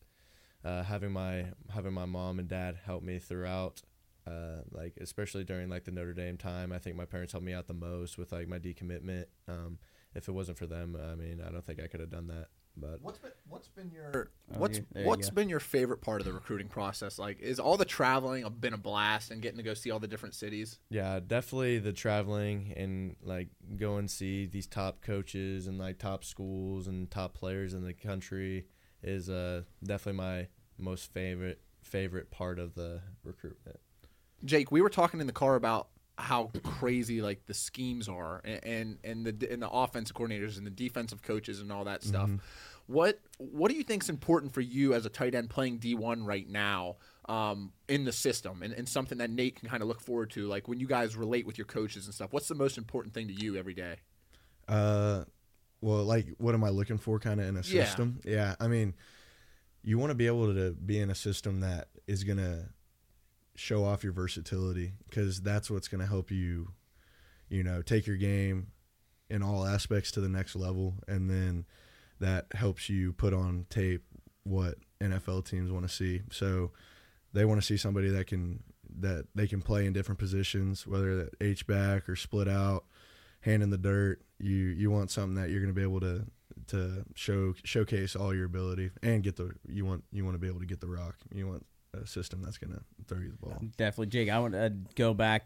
uh, 0.63 0.83
having 0.83 1.11
my 1.11 1.47
having 1.73 1.93
my 1.93 2.05
mom 2.05 2.39
and 2.39 2.47
dad 2.47 2.77
help 2.85 3.03
me 3.03 3.19
throughout 3.19 3.81
uh, 4.27 4.61
like 4.71 4.97
especially 4.99 5.43
during 5.43 5.69
like 5.69 5.83
the 5.85 5.91
Notre 5.91 6.13
Dame 6.13 6.37
time. 6.37 6.71
I 6.71 6.79
think 6.79 6.95
my 6.95 7.05
parents 7.05 7.33
helped 7.33 7.45
me 7.45 7.53
out 7.53 7.67
the 7.67 7.73
most 7.73 8.17
with 8.17 8.31
like 8.31 8.47
my 8.47 8.59
decommitment. 8.59 9.25
Um, 9.47 9.77
if 10.15 10.27
it 10.27 10.31
wasn't 10.31 10.57
for 10.57 10.65
them, 10.65 10.97
I 10.99 11.15
mean, 11.15 11.41
I 11.45 11.51
don't 11.51 11.65
think 11.65 11.81
I 11.81 11.87
could 11.87 11.99
have 11.99 12.09
done 12.09 12.27
that. 12.27 12.47
But 12.77 13.01
What's 13.01 13.19
been 13.19 13.31
what's 13.47 13.67
been 13.69 13.89
your 13.91 14.31
Oh, 14.53 14.59
what's 14.59 14.79
you- 14.79 14.85
there 14.91 15.05
you 15.05 15.31
been 15.31 15.49
your 15.49 15.59
favorite 15.59 16.01
part 16.01 16.21
of 16.21 16.25
the 16.25 16.33
recruiting 16.33 16.67
process? 16.67 17.17
Like, 17.17 17.39
is 17.39 17.59
all 17.59 17.77
the 17.77 17.85
traveling 17.85 18.47
been 18.59 18.73
a 18.73 18.77
blast 18.77 19.31
and 19.31 19.41
getting 19.41 19.57
to 19.57 19.63
go 19.63 19.73
see 19.73 19.91
all 19.91 19.99
the 19.99 20.07
different 20.07 20.35
cities? 20.35 20.79
yeah, 20.89 21.19
definitely 21.25 21.79
the 21.79 21.93
traveling 21.93 22.73
and 22.75 23.15
like 23.21 23.49
go 23.77 23.97
and 23.97 24.09
see 24.11 24.45
these 24.45 24.67
top 24.67 25.01
coaches 25.01 25.67
and 25.67 25.77
like 25.77 25.97
top 25.99 26.23
schools 26.23 26.87
and 26.87 27.09
top 27.09 27.33
players 27.33 27.73
in 27.73 27.83
the 27.83 27.93
country 27.93 28.65
is 29.01 29.29
uh, 29.29 29.61
definitely 29.83 30.17
my 30.17 30.47
most 30.77 31.11
favorite 31.13 31.61
favorite 31.81 32.31
part 32.31 32.59
of 32.59 32.73
the 32.75 33.01
recruitment. 33.23 33.79
Jake, 34.43 34.71
we 34.71 34.81
were 34.81 34.89
talking 34.89 35.21
in 35.21 35.27
the 35.27 35.33
car 35.33 35.55
about 35.55 35.87
how 36.17 36.51
crazy 36.63 37.21
like 37.21 37.45
the 37.45 37.53
schemes 37.53 38.07
are, 38.07 38.41
and 38.43 38.97
and, 39.03 39.25
the 39.25 39.51
and 39.51 39.61
the 39.61 39.69
offensive 39.69 40.15
coordinators 40.15 40.57
and 40.57 40.65
the 40.65 40.71
defensive 40.71 41.21
coaches 41.21 41.59
and 41.59 41.71
all 41.71 41.85
that 41.85 42.03
stuff. 42.03 42.29
What 42.87 43.19
what 43.37 43.71
do 43.71 43.75
you 43.77 43.83
think 43.83 44.03
is 44.03 44.09
important 44.09 44.53
for 44.53 44.61
you 44.61 44.93
as 44.93 45.05
a 45.05 45.09
tight 45.09 45.33
end 45.33 45.49
playing 45.49 45.79
D 45.79 45.95
one 45.95 46.23
right 46.23 46.47
now 46.47 46.97
um, 47.27 47.73
in 47.87 48.05
the 48.05 48.11
system, 48.11 48.61
and, 48.61 48.73
and 48.73 48.87
something 48.87 49.17
that 49.17 49.29
Nate 49.29 49.59
can 49.59 49.67
kind 49.67 49.81
of 49.81 49.87
look 49.87 49.99
forward 49.99 50.29
to, 50.31 50.47
like 50.47 50.67
when 50.67 50.79
you 50.79 50.87
guys 50.87 51.15
relate 51.15 51.45
with 51.47 51.57
your 51.57 51.65
coaches 51.65 52.05
and 52.05 52.13
stuff? 52.13 52.31
What's 52.31 52.47
the 52.47 52.55
most 52.55 52.77
important 52.77 53.13
thing 53.13 53.27
to 53.27 53.33
you 53.33 53.55
every 53.57 53.73
day? 53.73 53.95
Uh, 54.67 55.23
well, 55.81 56.03
like, 56.03 56.27
what 56.37 56.53
am 56.53 56.63
I 56.63 56.69
looking 56.69 56.97
for, 56.97 57.19
kind 57.19 57.39
of 57.41 57.47
in 57.47 57.55
a 57.57 57.61
Yeah. 57.61 57.85
system? 57.85 58.19
Yeah, 58.23 58.55
I 58.59 58.67
mean, 58.67 58.93
you 59.83 59.97
want 59.97 60.11
to 60.11 60.15
be 60.15 60.27
able 60.27 60.53
to 60.53 60.71
be 60.73 60.99
in 60.99 61.09
a 61.09 61.15
system 61.15 61.59
that 61.61 61.89
is 62.07 62.23
gonna 62.23 62.69
show 63.55 63.83
off 63.83 64.03
your 64.03 64.13
versatility, 64.13 64.93
because 65.09 65.41
that's 65.41 65.69
what's 65.69 65.87
gonna 65.87 66.07
help 66.07 66.31
you, 66.31 66.69
you 67.49 67.63
know, 67.63 67.81
take 67.81 68.07
your 68.07 68.17
game 68.17 68.67
in 69.29 69.41
all 69.41 69.65
aspects 69.65 70.11
to 70.11 70.21
the 70.21 70.29
next 70.29 70.55
level, 70.55 70.95
and 71.07 71.29
then 71.29 71.65
that 72.19 72.45
helps 72.53 72.89
you 72.89 73.13
put 73.13 73.33
on 73.33 73.65
tape 73.69 74.03
what 74.43 74.75
NFL 75.01 75.45
teams 75.45 75.71
want 75.71 75.87
to 75.87 75.93
see. 75.93 76.21
So 76.31 76.71
they 77.33 77.45
want 77.45 77.59
to 77.59 77.65
see 77.65 77.77
somebody 77.77 78.09
that 78.09 78.27
can 78.27 78.63
that 78.99 79.25
they 79.35 79.47
can 79.47 79.61
play 79.61 79.85
in 79.85 79.93
different 79.93 80.19
positions, 80.19 80.87
whether 80.87 81.17
that 81.17 81.29
H 81.41 81.67
back 81.67 82.07
or 82.07 82.15
split 82.15 82.47
out, 82.47 82.85
hand 83.41 83.63
in 83.63 83.69
the 83.69 83.77
dirt. 83.77 84.21
You 84.39 84.55
you 84.55 84.91
want 84.91 85.11
something 85.11 85.35
that 85.35 85.49
you're 85.49 85.61
going 85.61 85.73
to 85.73 85.79
be 85.79 85.83
able 85.83 85.99
to 86.01 86.25
to 86.67 87.05
show 87.15 87.53
showcase 87.63 88.15
all 88.15 88.33
your 88.33 88.45
ability 88.45 88.91
and 89.03 89.23
get 89.23 89.35
the 89.35 89.51
you 89.67 89.85
want 89.85 90.03
you 90.11 90.23
want 90.23 90.35
to 90.35 90.39
be 90.39 90.47
able 90.47 90.59
to 90.59 90.65
get 90.65 90.79
the 90.79 90.87
rock. 90.87 91.15
You 91.33 91.47
want 91.47 91.65
system 92.05 92.41
that's 92.43 92.57
going 92.57 92.73
to 92.73 92.81
throw 93.07 93.19
you 93.21 93.31
the 93.31 93.37
ball. 93.37 93.59
Definitely, 93.77 94.07
Jake. 94.07 94.29
I 94.29 94.39
want 94.39 94.53
to 94.53 94.73
go 94.95 95.13
back. 95.13 95.45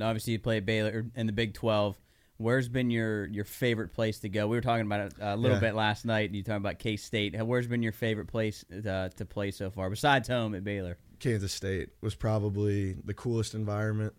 Obviously, 0.00 0.34
you 0.34 0.38
played 0.38 0.64
Baylor 0.66 1.06
in 1.14 1.26
the 1.26 1.32
Big 1.32 1.54
Twelve. 1.54 1.98
Where's 2.36 2.68
been 2.68 2.88
your, 2.90 3.26
your 3.26 3.44
favorite 3.44 3.92
place 3.92 4.20
to 4.20 4.28
go? 4.28 4.46
We 4.46 4.56
were 4.56 4.60
talking 4.60 4.86
about 4.86 5.00
it 5.00 5.14
a 5.20 5.36
little 5.36 5.56
Yeah. 5.56 5.60
bit 5.60 5.74
last 5.74 6.04
night. 6.04 6.30
You 6.32 6.44
talking 6.44 6.58
about 6.58 6.78
K 6.78 6.96
State. 6.96 7.34
Where's 7.42 7.66
been 7.66 7.82
your 7.82 7.90
favorite 7.92 8.28
place 8.28 8.64
uh, 8.70 9.08
to 9.16 9.24
play 9.24 9.50
so 9.50 9.70
far, 9.70 9.90
besides 9.90 10.28
home 10.28 10.54
at 10.54 10.62
Baylor? 10.62 10.98
Kansas 11.18 11.52
State 11.52 11.88
was 12.00 12.14
probably 12.14 12.92
the 13.04 13.14
coolest 13.14 13.54
environment. 13.54 14.14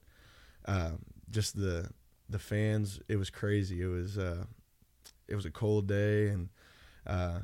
Um, 0.65 0.99
just 1.31 1.55
the 1.55 1.89
the 2.29 2.39
fans, 2.39 2.99
it 3.07 3.15
was 3.15 3.29
crazy. 3.29 3.81
It 3.81 3.87
was 3.87 4.17
uh, 4.17 4.43
it 5.29 5.35
was 5.35 5.45
a 5.45 5.51
cold 5.51 5.87
day, 5.87 6.27
and 6.27 6.49
uh, 7.07 7.39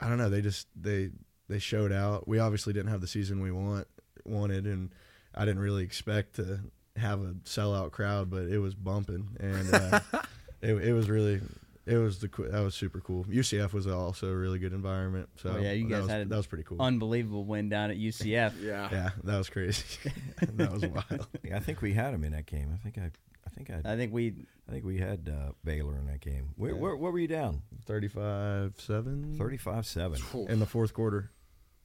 I 0.00 0.08
don't 0.08 0.18
know. 0.18 0.30
They 0.30 0.42
just 0.42 0.68
they 0.80 1.10
they 1.48 1.58
showed 1.58 1.92
out. 1.92 2.26
We 2.28 2.38
obviously 2.38 2.72
didn't 2.72 2.90
have 2.90 3.00
the 3.00 3.06
season 3.06 3.40
we 3.40 3.50
want 3.50 3.86
wanted, 4.24 4.66
and 4.66 4.90
I 5.34 5.44
didn't 5.44 5.60
really 5.60 5.84
expect 5.84 6.36
to 6.36 6.60
have 6.96 7.20
a 7.22 7.32
sellout 7.44 7.92
crowd, 7.92 8.30
but 8.30 8.44
it 8.48 8.58
was 8.58 8.74
bumping, 8.74 9.28
and 9.40 9.72
uh, 9.74 10.00
it, 10.62 10.74
it 10.74 10.92
was 10.92 11.08
really 11.08 11.40
it 11.86 11.96
was 11.96 12.18
the 12.18 12.28
that 12.50 12.60
was 12.60 12.74
super 12.74 13.00
cool. 13.00 13.24
UCF 13.24 13.72
was 13.72 13.86
also 13.86 14.28
a 14.30 14.36
really 14.36 14.58
good 14.58 14.72
environment. 14.74 15.28
So 15.36 15.54
Oh, 15.56 15.58
yeah, 15.60 15.72
you 15.72 15.84
that 15.88 15.90
guys 15.90 16.02
was, 16.02 16.10
had 16.10 16.20
a 16.22 16.24
that 16.26 16.36
was 16.36 16.46
pretty 16.46 16.64
cool. 16.64 16.82
Unbelievable 16.82 17.44
win 17.44 17.68
down 17.70 17.90
at 17.90 17.96
UCF. 17.96 18.52
Yeah. 18.60 18.88
yeah, 18.92 19.10
that 19.24 19.38
was 19.38 19.48
crazy. 19.48 19.84
that 20.54 20.70
was 20.72 20.84
wild. 20.84 21.26
Yeah, 21.42 21.56
I 21.56 21.60
think 21.60 21.80
we 21.80 21.94
had 21.94 22.12
him 22.12 22.24
in 22.24 22.32
that 22.32 22.46
game. 22.46 22.70
I 22.74 22.76
think 22.76 22.98
I, 22.98 23.10
I 23.46 23.50
think 23.50 23.70
I, 23.70 23.92
I 23.92 23.96
think 23.96 24.12
we 24.12 24.34
I 24.68 24.72
think 24.72 24.84
we 24.84 24.98
had 24.98 25.32
uh, 25.32 25.52
Baylor 25.64 25.96
in 25.96 26.06
that 26.08 26.20
game. 26.20 26.50
Where, 26.56 26.72
Yeah. 26.72 26.76
where, 26.76 26.96
where 26.96 27.10
were 27.12 27.18
you 27.18 27.28
down? 27.28 27.62
35-7 27.88 29.38
Thirty-five 29.38 29.86
seven. 29.86 30.20
in 30.48 30.58
the 30.58 30.66
fourth 30.66 30.92
quarter. 30.92 31.30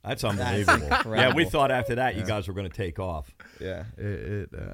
That's 0.04 0.24
unbelievable. 0.24 0.88
yeah, 1.16 1.34
we 1.34 1.46
thought 1.46 1.72
after 1.72 1.96
that 1.96 2.16
you 2.16 2.24
guys 2.26 2.48
were 2.48 2.54
going 2.54 2.70
to 2.70 2.76
take 2.76 3.00
off. 3.00 3.30
Yeah, 3.60 3.84
it. 3.98 4.04
it 4.04 4.50
uh, 4.58 4.74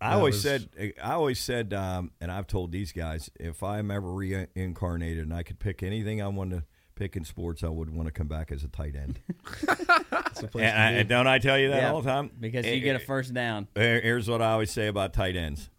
I 0.00 0.14
always 0.14 0.34
was- 0.34 0.42
said, 0.42 0.68
I 1.02 1.12
always 1.12 1.38
said, 1.40 1.72
um, 1.72 2.10
and 2.20 2.30
I've 2.30 2.46
told 2.46 2.70
these 2.72 2.92
guys, 2.92 3.30
if 3.40 3.62
I'm 3.62 3.90
ever 3.90 4.12
reincarnated 4.12 5.24
and 5.24 5.32
I 5.34 5.42
could 5.42 5.58
pick 5.58 5.82
anything 5.82 6.20
I 6.22 6.28
wanted 6.28 6.56
to 6.60 6.64
pick 6.94 7.16
in 7.16 7.24
sports, 7.24 7.64
I 7.64 7.68
would 7.68 7.90
want 7.90 8.06
to 8.06 8.12
come 8.12 8.28
back 8.28 8.52
as 8.52 8.62
a 8.64 8.68
tight 8.68 8.94
end. 8.96 9.18
a 9.66 9.70
and, 9.72 10.38
I, 10.38 10.42
to 10.42 10.60
and 10.60 11.08
be. 11.08 11.14
don't 11.14 11.26
I 11.26 11.38
tell 11.38 11.58
you 11.58 11.70
that 11.70 11.82
Yeah, 11.82 11.92
all 11.92 12.02
the 12.02 12.10
time? 12.10 12.30
because 12.38 12.64
Eh, 12.66 12.72
you 12.74 12.80
get 12.82 12.96
a 12.96 13.02
eh, 13.02 13.04
first 13.06 13.32
down. 13.34 13.66
Here's 13.74 14.28
what 14.28 14.42
I 14.42 14.52
always 14.52 14.70
say 14.70 14.86
about 14.88 15.12
tight 15.14 15.36
ends: 15.36 15.70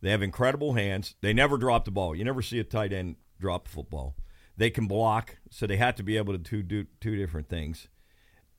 they 0.00 0.10
have 0.10 0.22
incredible 0.22 0.72
hands. 0.74 1.14
They 1.20 1.32
never 1.32 1.56
drop 1.58 1.84
the 1.84 1.90
ball. 1.90 2.16
You 2.16 2.24
never 2.24 2.42
see 2.42 2.58
a 2.58 2.64
tight 2.64 2.92
end 2.92 3.16
drop 3.38 3.68
a 3.68 3.70
football. 3.70 4.16
They 4.56 4.70
can 4.70 4.86
block, 4.86 5.36
so 5.50 5.66
they 5.66 5.76
have 5.76 5.94
to 5.96 6.02
be 6.02 6.16
able 6.16 6.32
to 6.32 6.38
do, 6.38 6.62
do 6.62 6.86
two 7.00 7.16
different 7.16 7.48
things. 7.48 7.88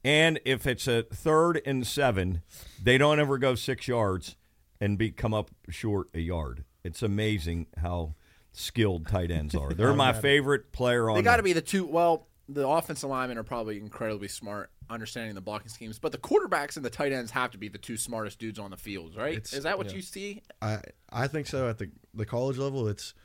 And 0.05 0.39
if 0.45 0.67
it's 0.67 0.88
a 0.88 1.01
third 1.01 1.59
and 1.65 1.85
seven, 1.85 2.43
they 2.81 3.00
don't 3.00 3.19
ever 3.19 3.39
go 3.39 3.55
six 3.55 3.88
yards 3.88 4.35
and 4.79 5.00
be 5.00 5.09
come 5.09 5.33
up 5.33 5.50
short 5.69 6.09
a 6.13 6.19
yard. 6.19 6.63
It's 6.83 7.01
amazing 7.01 7.65
how 7.77 8.13
skilled 8.51 9.07
tight 9.07 9.31
ends 9.31 9.55
are. 9.55 9.69
They're 9.74 9.95
my 9.95 10.13
favorite 10.13 10.71
player 10.71 11.09
on. 11.09 11.15
They 11.15 11.24
got 11.24 11.38
to 11.38 11.43
be 11.43 11.53
the 11.53 11.62
two. 11.62 11.88
Well, 11.88 12.27
the 12.47 12.67
offensive 12.67 13.09
linemen 13.09 13.39
are 13.39 13.43
probably 13.43 13.79
incredibly 13.79 14.27
smart, 14.27 14.69
understanding 14.91 15.33
the 15.33 15.41
blocking 15.41 15.69
schemes, 15.69 15.97
but 15.97 16.12
the 16.12 16.19
quarterbacks 16.19 16.75
and 16.75 16.85
the 16.85 16.91
tight 16.91 17.12
ends 17.12 17.31
have 17.31 17.50
to 17.51 17.57
be 17.57 17.67
the 17.67 17.79
two 17.79 17.97
smartest 17.97 18.38
dudes 18.38 18.59
on 18.59 18.69
the 18.69 18.77
field, 18.77 19.15
right? 19.17 19.38
It's- 19.38 19.53
Is 19.53 19.63
that 19.63 19.79
what 19.79 19.91
you 19.95 20.03
see? 20.03 20.43
I 20.62 20.81
I 21.12 21.25
think 21.27 21.47
so 21.47 21.67
at 21.67 21.79
the 21.79 21.89
the 22.13 22.27
college 22.27 22.59
level. 22.59 22.88
It's 22.88 23.15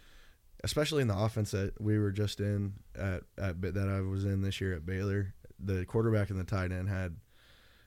especially 0.65 1.03
in 1.03 1.09
the 1.09 1.19
offense 1.19 1.51
that 1.51 1.79
we 1.79 1.99
were 1.99 2.11
just 2.13 2.41
in 2.41 2.73
at, 2.95 3.23
at 3.37 3.61
that 3.61 3.89
I 3.89 4.01
was 4.01 4.25
in 4.25 4.41
this 4.41 4.63
year 4.63 4.75
at 4.75 4.87
Baylor. 4.87 5.35
The 5.63 5.85
quarterback 5.85 6.31
and 6.31 6.39
the 6.39 6.45
tight 6.45 6.73
end 6.73 6.89
had 6.89 7.17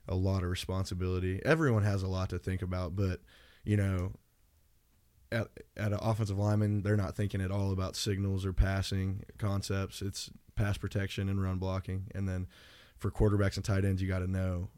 a 0.08 0.16
lot 0.16 0.44
of 0.44 0.50
responsibility. 0.50 1.42
Everyone 1.46 1.84
has 1.84 2.04
a 2.04 2.08
lot 2.08 2.30
to 2.30 2.40
think 2.40 2.62
about, 2.62 2.96
but 2.96 3.22
you 3.64 3.78
know, 3.78 4.14
at, 5.32 5.48
at 5.78 5.92
an 5.94 6.00
offensive 6.02 6.38
lineman, 6.38 6.84
they're 6.84 6.98
not 6.98 7.16
thinking 7.16 7.42
at 7.42 7.52
all 7.52 7.72
about 7.72 7.96
signals 7.96 8.46
or 8.46 8.54
passing 8.54 9.24
concepts. 9.38 10.02
It's 10.02 10.30
pass 10.56 10.78
protection 10.78 11.30
and 11.30 11.42
run 11.42 11.58
blocking, 11.58 12.08
and 12.14 12.28
then 12.30 12.48
for 13.00 13.10
quarterbacks 13.10 13.56
and 13.56 13.66
tight 13.66 13.86
ends, 13.86 14.02
you 14.02 14.08
got 14.08 14.20
to 14.20 14.28
know. 14.30 14.70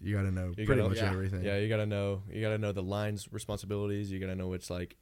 You 0.00 0.14
got 0.16 0.22
to 0.22 0.32
know 0.32 0.48
You 0.56 0.66
pretty 0.66 0.80
gotta- 0.82 0.88
much 0.88 0.98
yeah. 0.98 1.10
everything. 1.10 1.44
Yeah, 1.44 1.58
you 1.58 1.68
gotta 1.68 1.86
know. 1.86 2.22
You 2.28 2.40
gotta 2.42 2.58
know 2.58 2.72
the 2.72 2.82
lines 2.82 3.28
responsibilities. 3.32 4.10
You 4.10 4.18
gotta 4.18 4.34
know 4.34 4.48
which 4.48 4.68
like. 4.68 4.96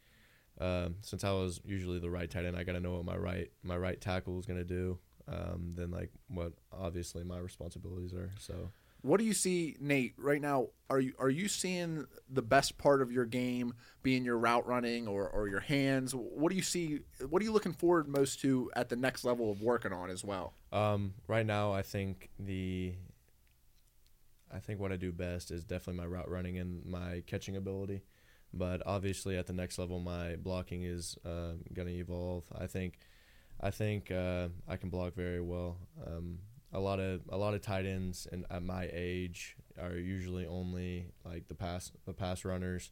Um, 0.61 0.97
since 1.00 1.25
I 1.25 1.30
was 1.33 1.59
usually 1.64 2.00
the 2.00 2.11
right 2.11 2.30
tight 2.30 2.45
end, 2.45 2.54
I 2.54 2.64
gotta 2.64 2.80
know 2.80 2.92
what 2.97 3.07
my 3.07 3.16
right 3.16 3.50
my 3.62 3.78
right 3.78 3.99
tackle 3.99 4.38
is 4.38 4.45
gonna 4.45 4.62
do. 4.62 4.99
Um, 5.31 5.75
then 5.77 5.93
like 5.93 6.11
what 6.29 6.55
obviously 6.73 7.23
my 7.23 7.39
responsibilities 7.39 8.13
are. 8.13 8.33
So 8.41 8.73
What 9.03 9.19
do 9.21 9.25
you 9.25 9.33
see, 9.33 9.77
Nate, 9.81 10.15
right 10.19 10.41
now? 10.43 10.71
Are 10.91 10.99
you 10.99 11.13
are 11.21 11.31
you 11.31 11.47
seeing 11.47 12.07
the 12.29 12.43
best 12.43 12.77
part 12.79 13.01
of 13.01 13.13
your 13.13 13.25
game 13.25 13.75
being 14.03 14.25
your 14.25 14.37
route 14.39 14.67
running 14.67 15.07
or, 15.07 15.29
or 15.29 15.49
your 15.49 15.61
hands? 15.61 16.15
What 16.17 16.51
do 16.51 16.57
you 16.57 16.63
see? 16.63 17.01
What 17.29 17.41
are 17.41 17.45
you 17.45 17.53
looking 17.53 17.73
forward 17.73 18.09
most 18.09 18.41
to 18.41 18.71
at 18.75 18.89
the 18.89 18.97
next 18.97 19.25
level 19.25 19.53
of 19.53 19.63
working 19.63 19.93
on 19.93 20.11
as 20.11 20.25
well? 20.25 20.53
Um, 20.73 21.15
right 21.29 21.47
now, 21.47 21.73
I 21.73 21.83
think 21.83 22.31
the, 22.39 22.95
I 24.53 24.59
think 24.59 24.81
what 24.81 24.91
I 24.93 24.97
do 24.97 25.13
best 25.13 25.51
is 25.53 25.63
definitely 25.65 26.01
my 26.03 26.07
route 26.07 26.29
running 26.29 26.59
and 26.59 26.85
my 26.85 27.23
catching 27.27 27.57
ability, 27.57 28.03
but 28.53 28.83
obviously 28.85 29.37
at 29.37 29.47
the 29.47 29.53
next 29.53 29.79
level, 29.79 30.01
my 30.01 30.35
blocking 30.37 30.83
is 30.83 31.17
uh, 31.25 31.53
gonna 31.73 31.91
evolve. 31.91 32.45
I 32.57 32.67
think, 32.67 32.99
I 33.61 33.71
think 33.71 34.11
uh, 34.11 34.49
I 34.69 34.76
can 34.76 34.88
block 34.88 35.14
very 35.14 35.40
well. 35.40 35.76
Um, 36.07 36.38
a 36.73 36.81
lot 36.81 37.00
of 37.00 37.23
a 37.29 37.37
lot 37.37 37.55
of 37.55 37.61
tight 37.62 37.85
ends 37.85 38.26
and 38.31 38.45
at 38.50 38.62
my 38.62 38.88
age 38.93 39.57
are 39.81 39.97
usually 39.97 40.47
only 40.47 41.07
like 41.25 41.49
the 41.49 41.55
pass 41.55 41.93
the 42.07 42.12
pass 42.12 42.45
runners. 42.45 42.90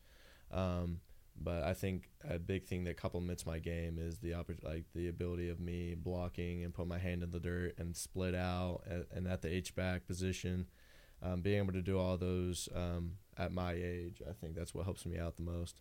Um, 0.50 1.00
but 1.40 1.62
I 1.62 1.75
think 1.75 2.10
a 2.28 2.38
big 2.38 2.64
thing 2.64 2.84
that 2.84 2.96
complements 2.96 3.46
my 3.46 3.60
game 3.60 3.98
is 4.00 4.18
the 4.18 4.32
oppor- 4.32 4.62
like 4.64 4.84
the 4.94 5.08
ability 5.08 5.48
of 5.48 5.60
me 5.60 5.94
blocking 5.94 6.64
and 6.64 6.75
put 6.75 6.88
my 6.88 6.98
hand 6.98 7.22
in 7.22 7.30
the 7.30 7.38
dirt 7.38 7.75
and 7.78 7.96
split 7.96 8.34
out 8.34 8.80
and, 8.90 9.06
and 9.14 9.28
at 9.28 9.42
the 9.42 9.52
H 9.52 9.75
back 9.76 10.06
position, 10.06 10.66
um, 11.22 11.40
being 11.40 11.58
able 11.58 11.72
to 11.72 11.82
do 11.82 11.98
all 11.98 12.16
those 12.16 12.68
um, 12.75 13.12
at 13.37 13.52
my 13.52 13.72
age, 13.72 14.20
I 14.28 14.32
think 14.32 14.56
that's 14.56 14.75
what 14.75 14.84
helps 14.84 15.06
me 15.06 15.18
out 15.18 15.37
the 15.37 15.42
most. 15.42 15.80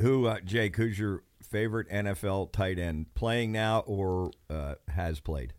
Who, 0.00 0.26
uh, 0.26 0.40
Jake? 0.40 0.76
Who's 0.76 0.98
your 0.98 1.22
favorite 1.42 1.88
NFL 1.90 2.52
tight 2.52 2.78
end 2.78 3.12
playing 3.14 3.52
now 3.52 3.80
or 3.80 4.30
uh, 4.48 4.74
has 4.88 5.20
played? 5.20 5.54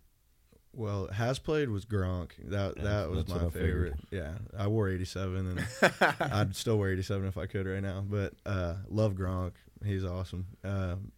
Well, 0.74 1.08
has 1.12 1.38
played 1.38 1.70
was 1.70 1.86
Gronk. 1.86 2.32
That 2.50 2.78
Yeah, 2.78 2.84
that 2.84 3.10
was 3.10 3.28
my 3.28 3.36
I 3.36 3.40
figured. 3.50 3.54
favorite. 3.54 3.94
Yeah, 4.10 4.36
I 4.58 4.68
wore 4.68 4.88
87, 4.90 5.58
and 5.82 6.04
I'd 6.32 6.56
still 6.56 6.78
wear 6.78 6.92
87 6.94 7.28
if 7.28 7.38
I 7.38 7.46
could 7.46 7.68
right 7.68 7.82
now. 7.84 8.06
But 8.08 8.36
uh, 8.46 8.76
love 8.88 9.14
Gronk. 9.16 9.52
He's 9.84 10.06
awesome. 10.06 10.46
Um, 10.64 11.12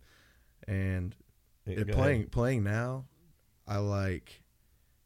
and 0.67 1.15
Yeah, 1.67 1.81
it- 1.81 1.91
playing 1.91 2.21
ahead. 2.21 2.31
playing 2.31 2.63
now, 2.63 3.05
I 3.67 3.77
like 3.77 4.41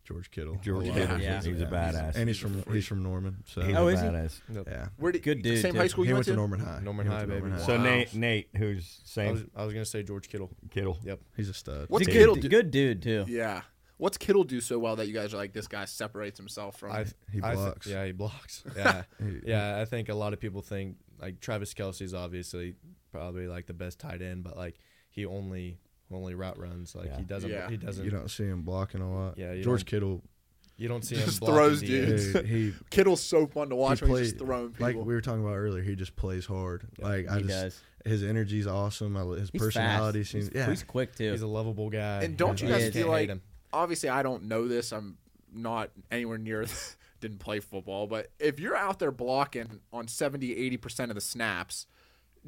George 0.08 0.32
Kittle. 0.32 0.56
George 0.64 0.86
lot. 0.88 0.96
Kittle. 0.96 1.20
Yeah. 1.20 1.42
He's 1.42 1.62
a 1.62 1.66
badass. 1.66 2.16
and 2.16 2.30
he's 2.30 2.40
from 2.40 2.64
he's 2.72 2.86
from 2.88 3.04
Norman. 3.04 3.44
So 3.46 3.62
He's 3.62 3.76
Oh, 3.76 3.88
a 3.90 3.92
is 3.92 4.00
he? 4.00 4.06
badass. 4.08 4.40
yeah, 4.68 4.88
Where 4.98 5.12
did 5.12 5.22
Good 5.24 5.42
dude, 5.42 5.62
Same 5.62 5.74
too. 5.74 5.80
high 5.80 5.88
school 5.88 6.04
he 6.06 6.10
you 6.10 6.14
went 6.16 6.26
to 6.26 6.32
to? 6.32 6.36
Norman 6.38 6.60
High. 6.62 6.80
Norman 6.82 7.08
High, 7.08 7.26
baby. 7.26 7.34
Norman 7.42 7.52
High. 7.60 7.66
So 7.66 7.76
Wow. 7.78 7.84
Nate, 7.84 8.14
Nate, 8.16 8.50
who's 8.56 9.00
I 9.04 9.08
same 9.08 9.32
was, 9.34 9.44
I 9.56 9.66
was 9.66 9.74
gonna 9.74 9.86
say 9.86 10.04
George 10.04 10.30
Kittle. 10.30 10.50
Kittle? 10.72 10.98
Yep. 11.04 11.20
he's 11.36 11.50
a 11.50 11.54
stud. 11.54 11.86
What's 11.90 12.06
He's 12.08 12.16
a 12.16 12.18
Kittle 12.20 12.36
good, 12.36 12.42
do? 12.44 12.50
good 12.50 12.72
dude 12.72 13.02
too. 13.02 13.26
Yeah. 13.28 13.62
What's 13.98 14.18
Kittle 14.18 14.44
do 14.44 14.62
so 14.62 14.78
well 14.80 14.96
that 14.98 15.08
you 15.08 15.14
guys 15.14 15.34
are 15.34 15.38
like 15.38 15.54
this 15.54 15.68
guy 15.68 15.86
separates 15.86 16.38
himself 16.38 16.78
from? 16.80 16.92
I, 16.92 17.06
He 17.32 17.42
I 17.42 17.50
thi- 17.52 17.56
blocks. 17.56 17.88
yeah, 17.88 18.06
he 18.06 18.12
blocks. 18.12 18.64
Yeah, 18.78 19.04
He- 19.20 19.42
yeah. 19.48 19.80
I 19.82 19.86
think 19.86 20.08
a 20.10 20.14
lot 20.14 20.34
of 20.34 20.40
people 20.40 20.62
think 20.62 20.98
like 21.20 21.40
Travis 21.40 21.74
Kelce's 21.74 22.14
obviously 22.14 22.76
probably 23.12 23.48
like 23.48 23.66
the 23.66 23.74
best 23.74 24.00
tight 24.00 24.22
end, 24.22 24.44
but 24.44 24.56
like 24.56 24.76
he 25.10 25.26
only 25.26 25.80
only 26.12 26.36
route 26.36 26.58
runs. 26.60 26.96
Like 26.96 27.08
Yeah. 27.08 27.18
he 27.18 27.24
doesn't. 27.24 27.50
Yeah. 27.50 27.70
He 27.70 27.78
doesn't. 27.78 28.04
You 28.06 28.12
don't 28.12 28.30
see 28.30 28.44
him 28.46 28.62
blocking 28.64 29.02
a 29.02 29.12
lot. 29.14 29.38
Yeah, 29.38 29.54
you 29.54 29.64
George 29.64 29.86
Kittle. 29.86 30.24
You 30.80 30.88
don't 30.88 31.04
see 31.04 31.16
him 31.16 31.26
Just 31.26 31.44
throws 31.44 31.82
dudes. 31.82 32.34
Dude, 32.34 32.46
he 32.46 32.74
Kittle's 32.92 33.22
so 33.24 33.48
fun 33.48 33.70
to 33.70 33.76
watch 33.76 34.00
he 34.00 34.06
when 34.06 34.20
he's 34.20 34.28
just 34.34 34.38
plays- 34.38 34.48
throwing 34.48 34.70
people. 34.74 34.86
like 34.86 34.96
we 34.96 35.14
were 35.16 35.22
talking 35.22 35.42
about 35.44 35.56
earlier. 35.56 35.82
He 35.84 35.96
just 35.96 36.16
plays 36.16 36.46
hard. 36.46 36.88
Like 37.00 37.28
I 37.28 37.38
he 37.38 37.44
just 37.44 37.50
does. 37.50 37.82
his 38.06 38.24
energy's 38.24 38.68
awesome. 38.68 39.18
I, 39.18 39.24
his 39.40 39.50
He's 39.52 39.60
personality 39.62 40.20
fast. 40.20 40.32
seems 40.32 40.46
He's, 40.48 40.56
yeah. 40.56 40.70
he's 40.70 40.84
quick 40.84 41.16
too. 41.16 41.32
He's 41.32 41.42
a 41.42 41.48
lovable 41.48 41.90
guy. 41.90 42.22
And 42.24 42.38
don't 42.38 42.62
you 42.62 42.68
I 42.68 42.72
guys 42.72 42.82
just 42.82 42.94
feel 42.94 43.08
like- 43.08 43.30
him. 43.30 43.42
obviously 43.74 44.10
I 44.10 44.22
don't 44.22 44.44
know 44.44 44.68
this. 44.68 44.92
I'm 44.94 45.18
not 45.52 45.90
anywhere 46.12 46.38
near 46.38 46.66
didn't 47.22 47.40
play 47.40 47.60
football, 47.60 48.06
but 48.06 48.30
if 48.40 48.60
you're 48.60 48.76
out 48.76 49.00
there 49.00 49.10
blocking 49.12 49.80
on 49.92 50.08
70, 50.08 50.78
80% 50.78 51.10
of 51.10 51.16
the 51.16 51.22
snaps, 51.22 51.88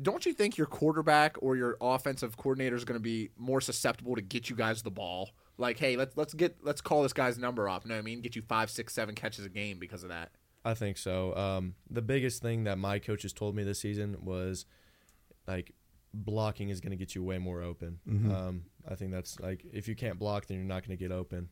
don't 0.01 0.25
you 0.25 0.33
think 0.33 0.57
your 0.57 0.67
quarterback 0.67 1.35
or 1.41 1.55
your 1.55 1.77
offensive 1.81 2.37
coordinator 2.37 2.75
is 2.75 2.85
going 2.85 2.97
to 2.99 3.03
be 3.03 3.29
more 3.37 3.61
susceptible 3.61 4.15
to 4.15 4.21
get 4.21 4.49
you 4.49 4.55
guys 4.55 4.81
the 4.81 4.91
ball? 4.91 5.29
Like, 5.57 5.77
hey, 5.77 5.97
let's 5.97 6.15
let's 6.15 6.33
get 6.33 6.57
let's 6.63 6.79
call 6.81 7.03
this 7.03 7.13
guy's 7.13 7.37
number 7.37 7.67
off. 7.67 7.83
You 7.83 7.89
know 7.89 7.95
what 7.95 7.99
I 7.99 8.03
mean? 8.03 8.21
Get 8.21 8.35
you 8.35 8.41
five, 8.41 8.69
six, 8.69 8.93
seven 8.93 9.13
catches 9.15 9.45
a 9.45 9.49
game 9.49 9.77
because 9.79 10.03
of 10.03 10.09
that. 10.09 10.31
I 10.63 10.73
think 10.73 10.97
so. 10.97 11.35
Um, 11.35 11.75
the 11.89 12.01
biggest 12.01 12.41
thing 12.41 12.63
that 12.65 12.77
my 12.77 12.99
coaches 12.99 13.33
told 13.33 13.55
me 13.55 13.63
this 13.63 13.79
season 13.79 14.17
was 14.21 14.65
like 15.47 15.73
blocking 16.13 16.69
is 16.69 16.79
going 16.81 16.91
to 16.91 16.97
get 16.97 17.13
you 17.15 17.23
way 17.23 17.37
more 17.37 17.61
open. 17.61 17.99
Mhm. 18.09 18.31
Um, 18.33 18.63
I 18.89 18.95
think 18.95 19.11
that's 19.11 19.39
like 19.39 19.65
if 19.71 19.87
you 19.87 19.95
can't 19.95 20.17
block, 20.19 20.45
then 20.47 20.57
you're 20.57 20.65
not 20.65 20.85
going 20.85 20.97
to 20.97 21.01
get 21.03 21.11
open. 21.11 21.49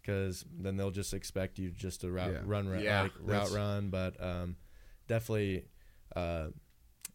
because 0.00 0.44
then 0.58 0.76
they'll 0.76 0.90
just 0.90 1.14
expect 1.14 1.58
you 1.58 1.70
just 1.70 2.02
to 2.02 2.10
route, 2.10 2.32
Yeah. 2.32 2.40
run, 2.44 2.68
run 2.68 2.82
Yeah, 2.82 3.02
like 3.02 3.12
route 3.20 3.50
run. 3.52 3.88
But 3.88 4.22
um, 4.22 4.56
definitely, 5.08 5.64
uh, 6.14 6.48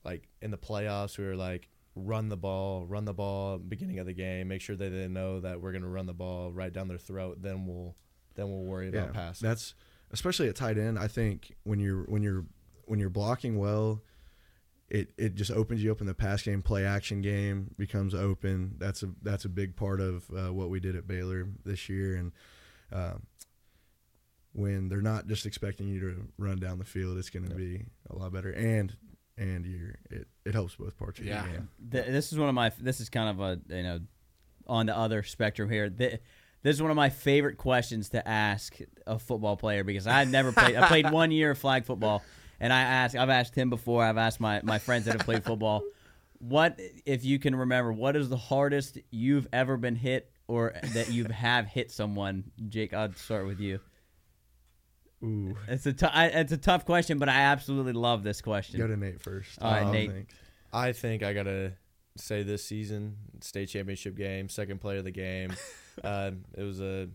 like 0.03 0.27
in 0.41 0.51
the 0.51 0.57
playoffs, 0.57 1.17
we 1.17 1.25
were 1.25 1.35
like 1.35 1.69
run 1.95 2.29
the 2.29 2.37
ball, 2.37 2.85
run 2.85 3.03
the 3.05 3.13
ball 3.13 3.57
beginning 3.57 3.99
of 3.99 4.05
the 4.05 4.13
game. 4.13 4.47
Make 4.47 4.61
sure 4.61 4.75
that 4.75 4.89
they 4.89 5.07
know 5.07 5.39
that 5.41 5.59
we're 5.61 5.71
going 5.71 5.81
to 5.83 5.89
run 5.89 6.05
the 6.05 6.13
ball 6.13 6.51
right 6.51 6.71
down 6.71 6.87
their 6.87 6.97
throat. 6.97 7.41
Then 7.41 7.65
we'll 7.65 7.95
then 8.35 8.47
we'll 8.49 8.63
worry 8.63 8.87
about 8.89 9.13
passing. 9.13 9.47
That's 9.47 9.73
especially 10.11 10.47
at 10.49 10.55
tight 10.55 10.77
end. 10.77 10.97
I 10.97 11.07
think 11.07 11.53
when 11.63 11.79
you're 11.79 12.03
when 12.03 12.21
you're 12.23 12.45
when 12.85 12.99
you're 12.99 13.09
blocking 13.09 13.57
well, 13.57 14.01
it 14.87 15.11
it 15.17 15.35
just 15.35 15.51
opens 15.51 15.83
you 15.83 15.91
up 15.91 15.99
in 16.01 16.07
the 16.07 16.13
pass 16.13 16.41
game. 16.43 16.61
Play 16.61 16.85
action 16.85 17.21
game 17.21 17.75
becomes 17.77 18.15
open. 18.15 18.75
That's 18.77 19.03
a 19.03 19.09
that's 19.21 19.45
a 19.45 19.49
big 19.49 19.75
part 19.75 19.99
of 19.99 20.23
uh, 20.31 20.53
what 20.53 20.69
we 20.69 20.79
did 20.79 20.95
at 20.95 21.07
Baylor 21.07 21.47
this 21.65 21.89
year. 21.89 22.15
And 22.15 22.31
um, 22.93 23.23
when 24.53 24.89
they're 24.89 25.01
not 25.01 25.27
just 25.27 25.45
expecting 25.45 25.87
you 25.87 25.99
to 25.99 26.27
run 26.37 26.57
down 26.59 26.79
the 26.79 26.85
field, 26.85 27.17
it's 27.17 27.29
going 27.29 27.43
to 27.45 27.49
Yep. 27.51 27.57
be 27.57 27.85
a 28.09 28.15
lot 28.15 28.33
better. 28.33 28.51
And 28.51 28.95
and 29.39 29.65
you're 29.65 29.95
it, 30.11 30.27
it 30.45 30.53
helps 30.53 30.75
both 30.75 30.97
parts 30.97 31.19
of 31.19 31.25
Yeah. 31.25 31.43
your 31.45 31.53
game. 31.53 31.69
Th- 31.91 32.05
this 32.07 32.31
is 32.31 32.37
one 32.37 32.49
of 32.49 32.55
my. 32.55 32.71
This 32.79 32.99
is 32.99 33.09
kind 33.09 33.29
of 33.29 33.39
a 33.39 33.75
you 33.75 33.83
know, 33.83 33.99
on 34.67 34.85
the 34.85 34.95
other 34.97 35.23
spectrum 35.23 35.69
here. 35.69 35.89
Th- 35.89 36.19
This 36.61 36.75
is 36.75 36.81
one 36.81 36.91
of 36.91 36.97
my 36.97 37.09
favorite 37.09 37.57
questions 37.57 38.09
to 38.09 38.27
ask 38.27 38.77
a 39.07 39.17
football 39.17 39.55
player 39.55 39.83
because 39.85 40.07
I 40.07 40.25
never 40.25 40.51
played. 40.51 40.75
I 40.75 40.87
played 40.89 41.09
one 41.09 41.31
year 41.31 41.51
of 41.51 41.57
flag 41.57 41.85
football, 41.85 42.21
and 42.59 42.73
I 42.73 42.81
asked. 42.81 43.15
I've 43.15 43.29
asked 43.29 43.55
him 43.55 43.69
before. 43.69 44.03
I've 44.03 44.17
asked 44.17 44.41
my 44.41 44.59
my 44.63 44.77
friends 44.77 45.05
that 45.05 45.13
have 45.13 45.25
played 45.25 45.43
football. 45.45 45.83
What 46.39 46.79
if 47.05 47.23
you 47.25 47.39
can 47.39 47.55
remember? 47.55 47.91
What 47.93 48.15
is 48.17 48.27
the 48.29 48.37
hardest 48.37 48.97
you've 49.09 49.47
ever 49.53 49.77
been 49.77 49.95
hit, 49.95 50.31
or 50.47 50.73
that 50.93 51.09
you 51.11 51.25
have 51.25 51.65
hit 51.65 51.91
someone? 51.91 52.51
Jake, 52.67 52.93
I'll 52.93 53.13
start 53.13 53.45
with 53.47 53.59
you. 53.61 53.79
Ooh, 55.23 55.55
It's 55.67 55.85
a 55.85 55.93
it's 56.39 56.51
a 56.51 56.57
tough 56.57 56.85
question, 56.85 57.17
but 57.19 57.27
I 57.29 57.41
absolutely 57.41 57.93
love 57.93 58.23
this 58.23 58.41
question. 58.41 58.79
go 58.79 58.87
to 58.87 58.95
Nate 58.97 59.21
first. 59.21 59.61
All 59.61 59.71
right, 59.71 59.85
I 59.85 59.91
Nate. 59.91 60.11
think. 60.11 60.29
I 60.71 60.91
think 60.93 61.23
I 61.23 61.33
gotta 61.33 61.73
say 62.15 62.43
this 62.43 62.63
season 62.63 63.15
state 63.41 63.67
championship 63.67 64.15
game, 64.15 64.49
second 64.49 64.79
play 64.81 64.97
of 64.97 65.03
the 65.03 65.11
game. 65.11 65.53
uh, 66.03 66.31
it 66.57 66.63
was 66.63 66.79
a 66.79 67.09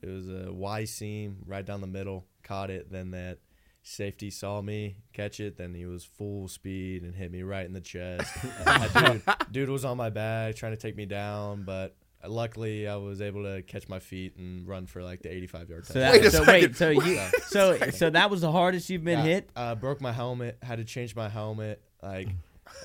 it 0.00 0.08
was 0.08 0.28
a 0.28 0.52
Y 0.52 0.84
seam 0.84 1.38
right 1.46 1.64
down 1.64 1.80
the 1.80 1.86
middle, 1.86 2.26
caught 2.42 2.70
it. 2.70 2.90
Then 2.90 3.10
that 3.12 3.38
safety 3.82 4.30
saw 4.30 4.62
me 4.62 4.96
catch 5.12 5.38
it. 5.40 5.56
Then 5.58 5.74
he 5.74 5.84
was 5.86 6.04
full 6.04 6.48
speed 6.48 7.02
and 7.02 7.14
hit 7.14 7.30
me 7.30 7.42
right 7.42 7.66
in 7.66 7.72
the 7.72 7.80
chest. 7.80 8.32
Uh, 8.64 8.88
dude, 9.12 9.22
dude 9.50 9.68
was 9.68 9.84
on 9.84 9.96
my 9.96 10.08
back 10.10 10.54
trying 10.54 10.72
to 10.72 10.76
take 10.80 10.96
me 10.96 11.04
down, 11.06 11.64
but 11.64 11.96
luckily 12.26 12.86
I 12.88 12.96
was 12.96 13.20
able 13.20 13.42
to 13.44 13.62
catch 13.62 13.88
my 13.88 13.98
feet 13.98 14.36
and 14.36 14.66
run 14.66 14.86
for 14.86 15.02
like 15.02 15.22
the 15.22 15.32
85 15.32 15.68
yard 15.70 15.86
So, 15.86 15.94
touchdown. 15.94 16.12
that, 16.12 16.22
Wait 16.22 16.32
so 16.32 16.44
wait, 16.44 16.76
so 16.76 16.88
you, 16.90 17.20
so 17.46 17.90
so 17.90 18.10
that 18.10 18.30
was 18.30 18.40
the 18.42 18.52
hardest 18.52 18.88
you've 18.90 19.04
been 19.04 19.18
Yeah, 19.20 19.24
hit. 19.24 19.50
Uh, 19.56 19.74
broke 19.74 20.00
my 20.00 20.12
helmet. 20.12 20.58
Had 20.62 20.78
to 20.78 20.84
change 20.84 21.14
my 21.16 21.28
helmet. 21.28 21.82
Like, 22.02 22.28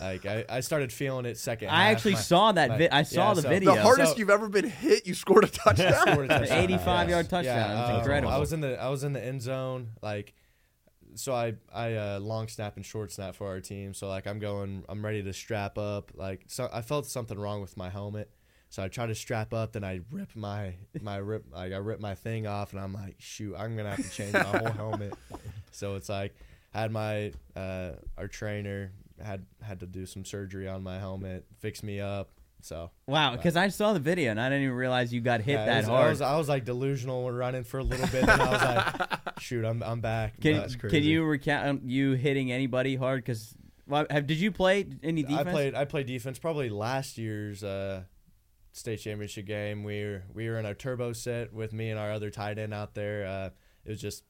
like 0.01 0.25
I, 0.25 0.43
I 0.49 0.59
started 0.59 0.91
feeling 0.91 1.25
it 1.25 1.37
second. 1.37 1.69
I 1.69 1.83
half. 1.85 1.91
actually 1.97 2.13
My- 2.13 2.19
saw 2.19 2.51
that. 2.51 2.69
my- 2.69 2.77
Vi- 2.77 2.89
I 2.91 3.03
saw 3.03 3.29
yeah, 3.29 3.33
the 3.35 3.41
so- 3.43 3.49
video. 3.49 3.75
The 3.75 3.81
hardest 3.81 4.11
So- 4.13 4.17
you've 4.17 4.29
ever 4.29 4.49
been 4.49 4.69
hit, 4.69 5.07
you 5.07 5.13
scored 5.13 5.43
a 5.43 5.47
touchdown. 5.63 5.93
scored 6.07 6.25
a 6.25 6.27
touchdown. 6.39 6.57
85 6.63 7.09
yard 7.09 7.29
touchdown. 7.29 7.71
It 7.71 7.81
was 7.81 7.89
uh, 7.91 7.97
incredible. 7.99 8.31
I 8.33 8.37
was 8.37 8.53
in 8.53 8.61
the 8.61 8.81
I 8.81 8.89
was 8.89 9.03
in 9.03 9.13
the 9.13 9.23
end 9.23 9.41
zone. 9.41 9.89
Like, 10.01 10.33
so 11.15 11.33
I 11.33 11.53
I 11.73 11.93
uh, 11.95 12.19
long 12.19 12.47
snap 12.47 12.75
and 12.75 12.85
short 12.85 13.11
snap 13.11 13.35
for 13.35 13.47
our 13.47 13.59
team. 13.59 13.93
So 13.93 14.07
like 14.07 14.27
I'm 14.27 14.39
going, 14.39 14.83
I'm 14.89 15.03
ready 15.05 15.23
to 15.23 15.33
strap 15.33 15.77
up. 15.77 16.11
Like 16.15 16.45
so 16.47 16.69
I 16.71 16.81
felt 16.81 17.05
something 17.05 17.37
wrong 17.39 17.61
with 17.61 17.77
my 17.77 17.89
helmet. 17.89 18.29
So 18.69 18.83
I 18.83 18.89
try 18.89 19.05
to 19.05 19.15
strap 19.15 19.53
up, 19.53 19.71
then 19.73 19.83
I 19.83 20.01
rip 20.11 20.35
my 20.35 20.73
my 21.01 21.17
rip 21.17 21.45
like 21.51 21.71
I 21.71 21.77
rip 21.77 21.99
my 21.99 22.15
thing 22.15 22.47
off, 22.47 22.73
and 22.73 22.81
I'm 22.81 22.93
like, 22.93 23.15
shoot, 23.19 23.55
I'm 23.55 23.75
gonna 23.77 23.91
have 23.95 24.05
to 24.05 24.11
change 24.11 24.33
my 24.33 24.43
whole 24.43 24.71
helmet. 24.71 25.13
So 25.71 25.95
it's 25.95 26.09
like 26.09 26.35
I 26.73 26.81
had 26.81 26.91
my 26.91 27.31
uh, 27.55 27.93
our 28.17 28.27
trainer 28.27 28.91
had 29.23 29.45
had 29.61 29.79
to 29.79 29.85
do 29.87 30.05
some 30.05 30.25
surgery 30.25 30.67
on 30.67 30.83
my 30.83 30.99
helmet, 30.99 31.45
fix 31.59 31.81
me 31.81 31.99
up. 31.99 32.29
So 32.61 32.91
wow, 33.07 33.35
because 33.35 33.55
I 33.55 33.69
saw 33.69 33.93
the 33.93 33.99
video 33.99 34.31
and 34.31 34.41
I 34.41 34.49
didn't 34.49 34.63
even 34.65 34.75
realize 34.75 35.13
you 35.13 35.21
got 35.21 35.41
hit 35.41 35.53
yeah, 35.53 35.65
that 35.65 35.77
was- 35.77 35.87
hard. 35.87 36.05
I 36.05 36.09
was, 36.09 36.21
I 36.21 36.37
was 36.37 36.49
like 36.49 36.65
delusional 36.65 37.23
when 37.23 37.35
running 37.35 37.63
for 37.63 37.79
a 37.79 37.83
little 37.83 38.07
bit, 38.07 38.23
and 38.23 38.31
I 38.31 38.51
was 38.51 38.61
like, 38.61 39.19
shoot, 39.39 39.63
I'm 39.63 39.81
I'm 39.81 40.01
back. 40.01 40.41
can 40.41 40.57
That's 40.57 40.75
can 40.75 41.03
you 41.03 41.23
recount 41.23 41.67
um, 41.67 41.81
you 41.85 42.13
hitting 42.13 42.51
anybody 42.51 42.95
hard? 42.95 43.23
Because 43.23 43.55
well, 43.87 44.05
have, 44.09 44.27
did 44.27 44.37
you 44.37 44.51
play 44.51 44.85
any 45.01 45.23
defense? 45.23 45.47
I 45.47 45.51
played 45.51 45.75
I 45.75 45.85
played 45.85 46.07
defense 46.07 46.39
probably 46.39 46.69
last 46.69 47.17
year's 47.17 47.63
uh, 47.63 48.03
state 48.77 48.97
championship 48.97 49.45
game. 49.45 49.83
We 49.83 50.03
were 50.03 50.23
we 50.33 50.49
were 50.49 50.59
in 50.59 50.65
a 50.65 50.73
turbo 50.73 51.13
set 51.13 51.53
with 51.53 51.73
me 51.73 51.89
and 51.89 51.99
our 51.99 52.11
other 52.11 52.29
tight 52.29 52.57
end 52.57 52.73
out 52.73 52.93
there. 52.93 53.25
Uh, 53.25 53.49
it 53.85 53.91
was 53.91 54.01
just 54.01 54.23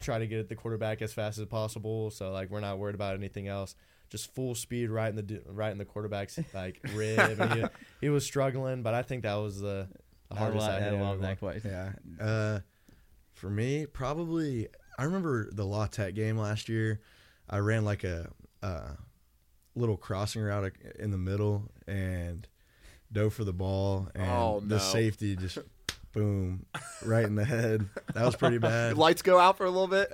try 0.00 0.18
to 0.18 0.26
get 0.26 0.38
at 0.38 0.48
the 0.48 0.54
quarterback 0.54 1.02
as 1.02 1.12
fast 1.12 1.38
as 1.38 1.46
possible. 1.46 2.10
So 2.10 2.30
like 2.30 2.50
we're 2.50 2.60
not 2.60 2.78
worried 2.78 2.94
about 2.94 3.14
anything 3.14 3.48
else. 3.48 3.74
Just 4.10 4.34
full 4.34 4.54
speed 4.54 4.88
right 4.88 5.08
in 5.08 5.16
the 5.16 5.22
d- 5.22 5.40
right 5.46 5.70
in 5.72 5.78
the 5.78 5.84
quarterback's 5.84 6.38
like 6.54 6.80
rib. 6.94 7.52
He, 7.52 7.64
he 8.02 8.08
was 8.08 8.24
struggling, 8.24 8.82
but 8.82 8.94
I 8.94 9.02
think 9.02 9.24
that 9.24 9.34
was 9.34 9.60
the, 9.60 9.88
the 10.30 10.36
I 10.36 10.38
hardest 10.38 10.66
love, 10.66 10.82
I, 10.82 10.86
I 10.86 10.90
love 10.90 11.20
that 11.20 11.38
question. 11.38 11.70
Yeah. 11.70 12.24
Uh, 12.24 12.60
for 13.34 13.50
me, 13.50 13.86
probably 13.86 14.68
I 14.98 15.04
remember 15.04 15.50
the 15.52 15.66
La 15.66 15.86
Tech 15.86 16.14
game 16.14 16.38
last 16.38 16.68
year. 16.68 17.00
I 17.50 17.58
ran 17.58 17.84
like 17.84 18.04
a, 18.04 18.30
a 18.62 18.96
little 19.74 19.96
crossing 19.96 20.42
route 20.42 20.72
in 20.98 21.10
the 21.10 21.18
middle 21.18 21.70
and 21.86 22.46
dove 23.12 23.34
for 23.34 23.44
the 23.44 23.52
ball, 23.52 24.08
and 24.14 24.30
Oh, 24.30 24.60
the 24.64 24.78
safety 24.78 25.36
just 25.36 25.58
boom 26.12 26.66
right 27.04 27.24
in 27.24 27.34
the 27.34 27.44
head. 27.44 27.86
That 28.14 28.24
was 28.24 28.36
pretty 28.36 28.58
bad. 28.58 28.96
Lights 28.98 29.22
go 29.22 29.38
out 29.38 29.56
for 29.56 29.66
a 29.66 29.70
little 29.70 29.88
bit. 29.88 30.12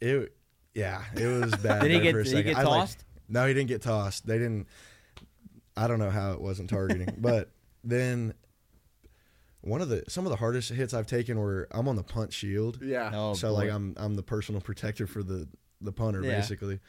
It, 0.00 0.34
yeah, 0.74 1.02
it 1.14 1.26
was 1.26 1.54
bad. 1.62 1.82
Did 1.82 1.90
he 1.90 2.00
get 2.00 2.12
for 2.12 2.20
a 2.20 2.24
did 2.24 2.36
he 2.36 2.42
get 2.42 2.56
I, 2.56 2.62
like, 2.62 2.80
tossed? 2.80 3.04
no, 3.28 3.46
he 3.46 3.54
didn't 3.54 3.68
get 3.68 3.82
tossed. 3.82 4.26
They 4.26 4.38
didn't. 4.38 4.66
I 5.76 5.86
don't 5.88 5.98
know 5.98 6.10
how 6.10 6.32
it 6.32 6.40
wasn't 6.40 6.68
targeting, 6.70 7.14
but 7.18 7.50
then 7.84 8.34
one 9.62 9.80
of 9.82 9.88
the 9.88 10.04
some 10.08 10.24
of 10.26 10.30
the 10.30 10.36
hardest 10.36 10.70
hits 10.70 10.94
I've 10.94 11.06
taken 11.06 11.38
were 11.38 11.68
I'm 11.70 11.88
on 11.88 11.96
the 11.96 12.02
punt 12.02 12.32
shield, 12.32 12.78
Yeah. 12.82 13.10
oh, 13.14 13.34
so 13.34 13.48
boy. 13.48 13.54
like 13.54 13.70
I'm 13.70 13.94
I'm 13.98 14.14
the 14.14 14.22
personal 14.22 14.60
protector 14.60 15.06
for 15.06 15.22
the 15.22 15.48
the 15.80 15.92
punter 15.92 16.22
Yeah. 16.22 16.36
basically. 16.36 16.80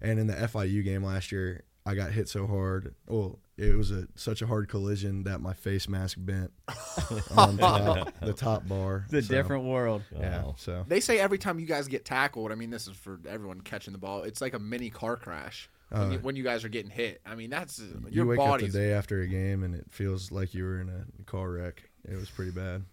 And 0.00 0.18
in 0.18 0.26
the 0.26 0.34
FIU 0.34 0.82
game 0.84 1.04
last 1.04 1.30
year, 1.30 1.62
I 1.86 1.94
got 1.94 2.10
hit 2.10 2.28
so 2.28 2.46
hard. 2.46 2.94
Well, 3.06 3.38
it 3.62 3.76
was 3.76 3.90
a 3.90 4.06
such 4.16 4.42
a 4.42 4.46
hard 4.46 4.68
collision 4.68 5.24
that 5.24 5.40
my 5.40 5.52
face 5.52 5.88
mask 5.88 6.16
bent 6.20 6.50
on 7.36 7.56
top, 7.58 8.12
the 8.20 8.32
top 8.32 8.66
bar. 8.68 9.04
it's 9.06 9.12
a 9.14 9.22
So, 9.22 9.34
different 9.34 9.64
world. 9.64 10.02
Yeah. 10.12 10.42
Wow. 10.42 10.54
So 10.58 10.84
They 10.88 11.00
say 11.00 11.18
every 11.18 11.38
time 11.38 11.58
you 11.58 11.66
guys 11.66 11.86
get 11.88 12.04
tackled, 12.04 12.50
I 12.52 12.54
mean, 12.56 12.70
this 12.70 12.86
is 12.88 12.96
for 12.96 13.20
everyone 13.28 13.60
catching 13.60 13.92
the 13.92 13.98
ball. 13.98 14.22
It's 14.24 14.40
like 14.40 14.54
a 14.54 14.58
mini 14.58 14.90
car 14.90 15.16
crash 15.16 15.68
when, 15.90 16.00
Uh, 16.02 16.10
you, 16.10 16.18
when 16.18 16.36
you 16.36 16.42
guys 16.42 16.64
are 16.64 16.68
getting 16.68 16.90
hit. 16.90 17.20
I 17.24 17.34
mean, 17.36 17.50
that's 17.50 17.78
you 17.78 18.08
your 18.10 18.26
wake 18.26 18.38
up 18.40 18.60
the 18.60 18.68
day 18.68 18.92
after 18.92 19.20
a 19.20 19.26
game 19.28 19.62
and 19.62 19.74
it 19.74 19.86
feels 19.90 20.32
like 20.32 20.54
you 20.54 20.64
were 20.64 20.80
in 20.80 20.88
a 20.88 21.22
car 21.24 21.50
wreck. 21.50 21.82
It 22.04 22.16
was 22.16 22.30
pretty 22.30 22.50
bad. 22.50 22.84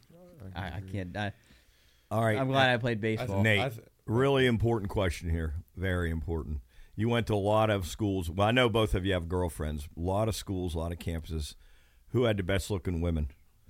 I, 0.56 0.66
I 0.68 0.82
can't. 0.92 1.18
I, 1.18 1.34
All 2.12 2.24
right. 2.24 2.38
I'm 2.38 2.48
glad 2.48 2.70
I 2.70 2.78
played 2.78 3.00
I 3.00 3.02
baseball. 3.02 3.28
th- 3.28 3.44
Nate, 3.44 3.60
I 3.60 3.70
th- 3.70 3.82
really 4.06 4.46
important 4.46 4.90
question 4.92 5.30
here. 5.30 5.56
Very 5.76 6.12
important. 6.12 6.60
You 7.00 7.08
went 7.08 7.28
to 7.28 7.34
a 7.34 7.36
lot 7.36 7.70
of 7.70 7.88
schools. 7.88 8.30
Well, 8.30 8.46
I 8.48 8.52
know 8.52 8.68
both 8.68 8.94
of 8.94 9.06
you 9.06 9.14
have 9.14 9.30
girlfriends. 9.30 9.88
A 9.96 10.00
lot 10.02 10.28
of 10.28 10.36
schools, 10.36 10.76
a 10.76 10.80
lot 10.80 10.92
of 10.92 11.00
campuses. 11.00 11.56
Who 12.10 12.24
had 12.26 12.36
the 12.36 12.44
best 12.44 12.70
looking 12.70 13.00
women? 13.00 13.30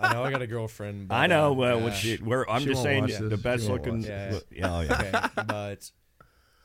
I 0.00 0.14
know 0.14 0.24
I 0.24 0.30
got 0.30 0.40
a 0.40 0.46
girlfriend. 0.46 1.08
But, 1.08 1.16
I 1.16 1.26
know. 1.26 1.50
uh, 1.50 1.54
Well, 1.54 1.78
yeah. 1.78 1.84
what 1.84 1.94
she, 1.94 2.16
where, 2.16 2.48
I'm 2.50 2.62
She 2.62 2.68
just 2.68 2.82
saying 2.82 3.02
watch 3.02 3.18
the 3.18 3.28
this. 3.28 3.40
best 3.40 3.68
looking. 3.68 3.96
watch 3.98 4.06
this. 4.06 4.44
Yeah, 4.50 4.74
oh, 4.74 4.80
yeah. 4.80 4.92
okay, 5.36 5.42
but 5.46 5.90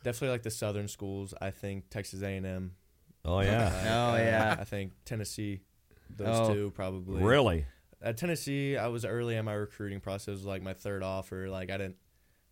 definitely 0.03 0.29
like 0.29 0.43
the 0.43 0.51
southern 0.51 0.87
schools. 0.87 1.33
I 1.41 1.51
think 1.51 1.89
Texas 1.89 2.21
A&M. 2.21 2.71
Oh 3.25 3.41
yeah. 3.41 3.65
Uh, 3.67 3.87
oh, 3.87 4.13
uh, 4.13 4.17
yeah. 4.17 4.55
I 4.59 4.63
think 4.63 4.93
Tennessee. 5.03 5.59
Those 6.15 6.27
Oh. 6.49 6.53
two 6.53 6.71
probably. 6.71 7.21
Really? 7.21 7.65
At 8.01 8.15
Tennessee, 8.17 8.77
I 8.77 8.87
was 8.87 9.03
early 9.05 9.35
in 9.35 9.43
my 9.45 9.53
recruiting 9.53 9.99
process. 9.99 10.29
It 10.29 10.31
was 10.31 10.45
like 10.45 10.61
my 10.63 10.73
third 10.73 11.03
offer. 11.03 11.49
Like 11.49 11.69
I 11.69 11.77
didn't. 11.77 11.97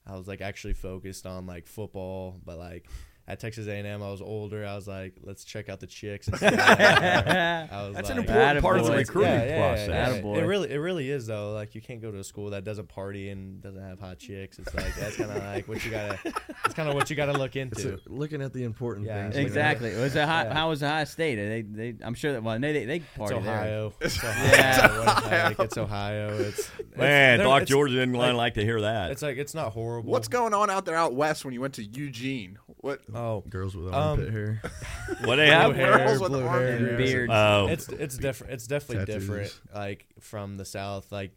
I 0.06 0.18
was 0.18 0.28
like 0.28 0.42
actually 0.42 0.74
focused 0.74 1.26
on 1.26 1.46
like 1.46 1.68
football, 1.68 2.40
but 2.46 2.58
like 2.58 2.86
at 3.30 3.40
Texas 3.40 3.68
A&M, 3.68 4.02
I 4.02 4.10
was 4.10 4.22
older. 4.24 4.66
I 4.66 4.76
was 4.76 4.88
like, 4.88 5.14
let's 5.24 5.44
check 5.44 5.70
out 5.70 5.80
the 5.80 5.86
chicks. 5.86 6.28
And 6.28 6.40
see 6.40 6.46
how 6.48 6.76
they. 6.76 7.68
I 7.72 7.86
was 7.88 7.96
That's 7.96 8.10
an 8.10 8.18
like, 8.18 8.28
important 8.28 8.62
part 8.64 8.80
of 8.80 8.88
the 8.88 8.92
recruiting 8.94 9.32
yeah, 9.34 9.46
yeah, 9.46 9.58
process. 9.70 9.88
Yeah, 10.16 10.22
Attaboy. 10.22 10.38
It 10.40 10.46
really, 10.46 10.72
it 10.72 10.78
really 10.78 11.10
is 11.12 11.28
though. 11.28 11.52
Like 11.54 11.76
you 11.76 11.82
can't 11.82 12.02
go 12.02 12.10
to 12.12 12.18
a 12.18 12.24
school 12.24 12.50
that 12.50 12.64
doesn't 12.64 12.90
party 12.90 13.30
and 13.30 13.62
doesn't 13.62 13.82
have 13.84 14.00
hot 14.00 14.18
chicks. 14.18 14.58
It's 14.58 14.74
like 14.74 14.96
that's 14.96 15.16
kind 15.18 15.30
of 15.30 15.44
like 15.44 15.68
what 15.68 15.86
you 15.86 15.92
gotta. 15.92 16.18
It's 16.66 16.74
kind 16.74 16.90
of 16.90 16.96
what 16.96 17.12
you 17.12 17.16
gotta 17.16 17.34
look 17.34 17.56
into. 17.56 17.94
a, 17.94 17.98
looking 18.08 18.42
at 18.42 18.52
the 18.52 18.64
important 18.64 19.06
Yeah, 19.06 19.22
things. 19.24 19.36
you 19.36 19.42
know? 19.42 19.46
exactly. 19.48 19.96
Was 19.96 20.16
it 20.16 20.26
high, 20.28 20.46
Yeah. 20.46 20.54
How 20.56 20.70
was 20.70 20.82
Ohio 20.82 21.06
State? 21.06 21.36
They, 21.36 21.62
they, 21.62 22.04
I'm 22.04 22.16
sure 22.16 22.32
that 22.34 22.42
well, 22.44 22.60
they, 22.60 22.74
they, 22.74 22.86
they 22.86 22.96
It's 22.98 23.06
party 23.16 23.40
there. 23.40 23.54
Ohio. 23.54 23.94
It's 24.02 24.24
Ohio. 24.24 24.52
Yeah. 24.52 25.46
Like, 25.50 25.60
it's 25.60 25.78
Ohio. 25.78 26.36
It's, 26.40 26.72
it's 26.80 26.98
Man, 26.98 27.38
they're- 27.38 27.48
Doc 27.48 27.66
George 27.66 27.92
didn't 27.92 28.14
like- 28.14 28.34
like 28.34 28.54
to 28.56 28.64
hear 28.64 28.82
that. 28.82 29.12
It's 29.12 29.22
like 29.22 29.38
it's 29.38 29.54
not 29.54 29.72
horrible. 29.74 30.10
What's 30.12 30.28
going 30.30 30.56
on 30.56 30.72
out 30.72 30.86
there 30.86 30.96
out 30.96 31.14
west 31.14 31.46
when 31.46 31.54
you 31.54 31.62
went 31.62 31.76
to 31.76 31.84
Eugene? 31.84 32.58
What? 32.82 33.02
Oh, 33.14 33.42
Girls 33.50 33.76
with 33.76 33.88
Um, 33.88 33.94
armpit 33.94 34.32
hair. 34.32 34.62
what 35.26 35.36
they 35.36 35.48
have? 35.48 35.76
hair, 35.76 35.98
Girls 35.98 36.20
with 36.22 36.32
blue 36.32 36.46
armpit 36.46 36.80
hair. 36.80 36.88
And 36.90 36.98
beards. 36.98 37.32
Oh, 37.36 37.68
it's 37.68 37.90
it's 37.90 38.18
different. 38.18 38.54
It's 38.54 38.68
definitely 38.68 39.06
Tattoos. 39.06 39.24
different. 39.28 39.62
Like 39.76 40.06
from 40.22 40.56
the 40.58 40.64
south, 40.66 41.12
like 41.12 41.32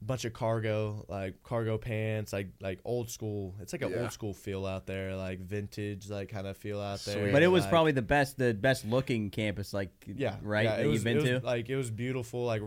a 0.00 0.04
bunch 0.04 0.24
of 0.24 0.32
cargo, 0.32 1.04
like 1.08 1.42
cargo 1.42 1.76
pants, 1.76 2.32
like 2.32 2.48
like 2.60 2.78
old 2.84 3.10
school. 3.10 3.56
It's 3.60 3.72
like 3.72 3.82
an 3.82 3.90
Yeah. 3.90 4.02
old 4.02 4.12
school 4.12 4.32
feel 4.32 4.64
out 4.64 4.86
there, 4.86 5.16
like 5.16 5.40
vintage, 5.40 6.08
like 6.08 6.28
kind 6.28 6.46
of 6.46 6.56
feel 6.56 6.80
out 6.80 7.00
there. 7.00 7.16
Sweet. 7.22 7.32
But 7.32 7.42
it 7.42 7.48
was 7.48 7.62
like- 7.64 7.70
probably 7.70 7.92
the 7.92 8.02
best, 8.02 8.38
the 8.38 8.54
best 8.54 8.84
looking 8.84 9.30
campus, 9.30 9.74
like 9.74 9.90
yeah, 10.06 10.36
right 10.42 10.64
yeah, 10.66 10.76
that 10.76 10.86
was, 10.86 10.94
you've 10.94 11.04
been 11.04 11.16
it 11.18 11.32
was, 11.32 11.40
to. 11.40 11.46
Like 11.46 11.68
it 11.68 11.76
was 11.76 11.90
beautiful. 11.90 12.44
Like 12.44 12.62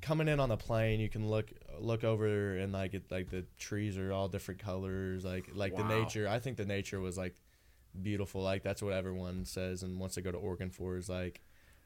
coming 0.00 0.28
in 0.28 0.38
on 0.38 0.48
the 0.48 0.56
plane, 0.56 1.00
you 1.00 1.08
can 1.08 1.28
look 1.28 1.50
look 1.80 2.04
over 2.04 2.56
and 2.56 2.72
like 2.72 2.94
it 2.94 3.04
like 3.10 3.30
the 3.30 3.44
trees 3.58 3.96
are 3.98 4.12
all 4.12 4.28
different 4.28 4.60
colors. 4.60 5.24
Like 5.24 5.50
like 5.54 5.76
Wow. 5.76 5.86
the 5.88 5.98
nature. 6.00 6.28
I 6.28 6.38
think 6.38 6.56
the 6.56 6.64
nature 6.64 7.00
was 7.00 7.16
like 7.18 7.34
beautiful. 8.00 8.42
Like 8.42 8.62
that's 8.62 8.82
what 8.82 8.92
everyone 8.92 9.44
says 9.44 9.82
and 9.82 9.98
wants 9.98 10.14
to 10.16 10.22
go 10.22 10.30
to 10.32 10.38
Oregon 10.38 10.70
for 10.70 10.96
is 10.96 11.08
like 11.08 11.40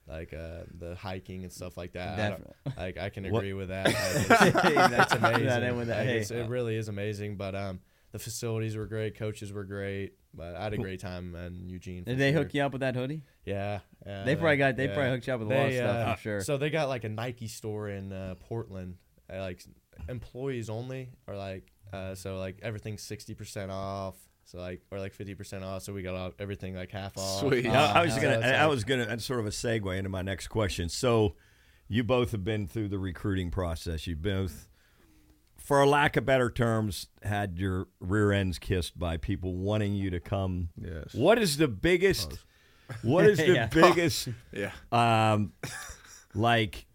like 0.08 0.32
uh, 0.32 0.64
the 0.76 0.94
hiking 0.96 1.44
and 1.44 1.52
stuff 1.52 1.76
like 1.76 1.92
that. 1.92 2.40
I. 2.66 2.70
Like 2.76 2.98
I 2.98 3.10
can 3.10 3.30
What- 3.30 3.40
agree 3.40 3.52
with 3.52 3.68
that. 3.68 3.86
Like, 3.86 3.94
it's, 3.94 4.30
it's 4.30 4.74
That's 4.74 5.12
amazing. 5.14 5.44
that 5.46 5.76
with 5.76 5.88
that. 5.88 6.06
Hey, 6.06 6.18
it 6.20 6.48
really 6.48 6.76
is 6.76 6.88
amazing. 6.88 7.36
But 7.36 7.54
um, 7.54 7.80
the 8.12 8.18
facilities 8.18 8.76
were 8.76 8.86
great, 8.86 9.16
coaches 9.16 9.52
were 9.52 9.64
great, 9.64 10.14
but 10.34 10.56
I 10.56 10.64
had 10.64 10.72
a 10.72 10.78
great 10.78 11.00
time 11.00 11.34
in 11.36 11.68
Eugene. 11.68 12.04
Did 12.04 12.18
they 12.18 12.32
sure. 12.32 12.42
hook 12.42 12.54
you 12.54 12.62
up 12.62 12.72
with 12.72 12.80
that 12.80 12.96
hoodie? 12.96 13.22
Yeah, 13.44 13.80
yeah, 14.06 14.24
They 14.24 14.34
probably 14.36 14.56
got- 14.56 14.76
they 14.76 14.86
yeah. 14.88 14.94
probably 14.94 15.10
hooked 15.12 15.26
you 15.26 15.34
up 15.34 15.40
with 15.40 15.52
a 15.52 15.54
lot 15.54 15.66
of 15.68 15.74
stuff, 15.74 15.96
I'm 16.06 16.12
uh, 16.12 16.16
sure. 16.16 16.40
So 16.40 16.56
they 16.56 16.70
got 16.70 16.88
like 16.88 17.04
a 17.04 17.08
Nike 17.08 17.46
store 17.46 17.88
in 17.88 18.12
uh, 18.12 18.34
Portland, 18.40 18.96
uh, 19.32 19.38
like 19.40 19.62
employees 20.08 20.70
only, 20.70 21.10
or 21.26 21.36
like 21.36 21.72
uh, 21.92 22.14
so 22.14 22.38
like 22.38 22.58
everything's 22.62 23.02
sixty 23.02 23.34
percent 23.34 23.70
off. 23.70 24.16
So 24.44 24.58
like 24.58 24.82
or 24.90 24.98
like 24.98 25.12
fifty 25.14 25.34
percent 25.34 25.64
off. 25.64 25.82
So 25.82 25.92
we 25.92 26.02
got 26.02 26.14
all, 26.14 26.32
everything 26.38 26.74
like 26.74 26.90
half 26.90 27.16
off. 27.16 27.40
Sweet. 27.40 27.64
Yeah, 27.64 27.92
I 27.92 28.02
was 28.04 28.14
so 28.14 28.20
gonna. 28.22 28.38
it's 28.38 28.46
I 28.46 28.66
was 28.66 28.84
gonna. 28.84 29.06
That's 29.06 29.24
sort 29.24 29.40
of 29.40 29.46
a 29.46 29.50
segue 29.50 29.96
into 29.96 30.10
my 30.10 30.22
next 30.22 30.48
question. 30.48 30.88
So, 30.88 31.36
you 31.88 32.02
both 32.04 32.32
have 32.32 32.44
been 32.44 32.66
through 32.66 32.88
the 32.88 32.98
recruiting 32.98 33.50
process. 33.50 34.06
You 34.06 34.16
both, 34.16 34.68
for 35.56 35.80
a 35.80 35.86
lack 35.88 36.16
of 36.16 36.24
better 36.24 36.50
terms, 36.50 37.06
had 37.22 37.58
your 37.58 37.86
rear 38.00 38.32
ends 38.32 38.58
kissed 38.58 38.98
by 38.98 39.16
people 39.18 39.54
wanting 39.54 39.94
you 39.94 40.10
to 40.10 40.20
come. 40.20 40.70
Yes. 40.80 41.14
What 41.14 41.38
is 41.38 41.56
the 41.56 41.68
biggest? 41.68 42.38
What 43.02 43.26
is 43.26 43.38
the 43.38 43.46
Yeah. 43.54 43.66
biggest? 43.66 44.28
Yeah. 44.52 44.72
um, 44.90 45.52
like 46.34 46.86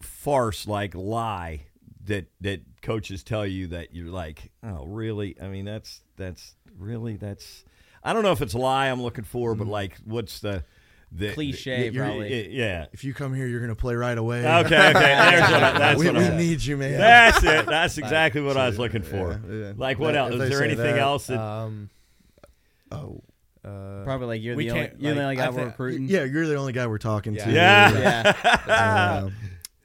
farce, 0.00 0.66
like 0.68 0.94
lie 0.94 1.66
that 2.06 2.26
that 2.40 2.60
coaches 2.82 3.22
tell 3.22 3.46
you 3.46 3.68
that 3.68 3.94
you're 3.94 4.10
like, 4.10 4.50
oh, 4.62 4.84
really? 4.86 5.36
I 5.40 5.48
mean, 5.48 5.64
that's 5.64 6.02
that's 6.16 6.54
really 6.78 7.16
that's. 7.16 7.64
I 8.02 8.12
don't 8.12 8.22
know 8.22 8.32
if 8.32 8.42
it's 8.42 8.54
a 8.54 8.58
lie 8.58 8.88
I'm 8.88 9.02
looking 9.02 9.24
for, 9.24 9.54
but 9.54 9.66
like, 9.66 9.96
what's 10.04 10.40
the 10.40 10.64
the 11.10 11.32
Cliche, 11.32 11.88
the- 11.90 11.98
probably. 11.98 12.50
Yeah. 12.54 12.86
If 12.92 13.04
you 13.04 13.14
come 13.14 13.32
here, 13.34 13.46
you're 13.46 13.60
gonna 13.60 13.74
play 13.76 13.94
right 13.94 14.18
away. 14.18 14.40
Okay. 14.40 14.90
Okay. 14.90 14.92
There's 14.92 15.50
what 15.50 15.62
I, 15.62 15.72
that's 15.78 15.98
we 16.00 16.06
what 16.06 16.16
we 16.16 16.24
I, 16.24 16.36
need 16.36 16.62
you, 16.64 16.76
man. 16.76 16.98
That's 16.98 17.42
it. 17.44 17.66
That's 17.66 17.98
exactly 17.98 18.40
what 18.42 18.56
I 18.56 18.66
was 18.66 18.78
looking 18.78 19.02
for. 19.02 19.40
Yeah, 19.48 19.54
yeah. 19.68 19.72
Like, 19.76 19.98
what 19.98 20.14
If 20.14 20.18
else? 20.18 20.34
Is 20.34 20.50
there 20.50 20.64
anything 20.64 20.84
that- 20.94 20.98
else 20.98 21.26
that? 21.28 21.38
Um, 21.40 21.90
Oh, 22.92 23.22
uh, 23.64 24.04
Probably 24.04 24.26
like 24.26 24.42
you're 24.42 24.54
the 24.56 24.70
only, 24.70 24.88
can't, 24.88 25.00
you're 25.00 25.14
the 25.14 25.22
only 25.22 25.36
guy 25.36 25.46
I 25.46 25.48
we're 25.50 25.54
think- 25.56 25.66
recruiting. 25.70 26.08
yeah, 26.08 26.24
you're 26.24 26.46
the 26.46 26.56
only 26.56 26.72
guy 26.72 26.86
we're 26.86 26.98
talking 26.98 27.34
to. 27.34 27.50
Yeah. 27.50 28.32
yeah, 28.68 29.20
Um, 29.24 29.34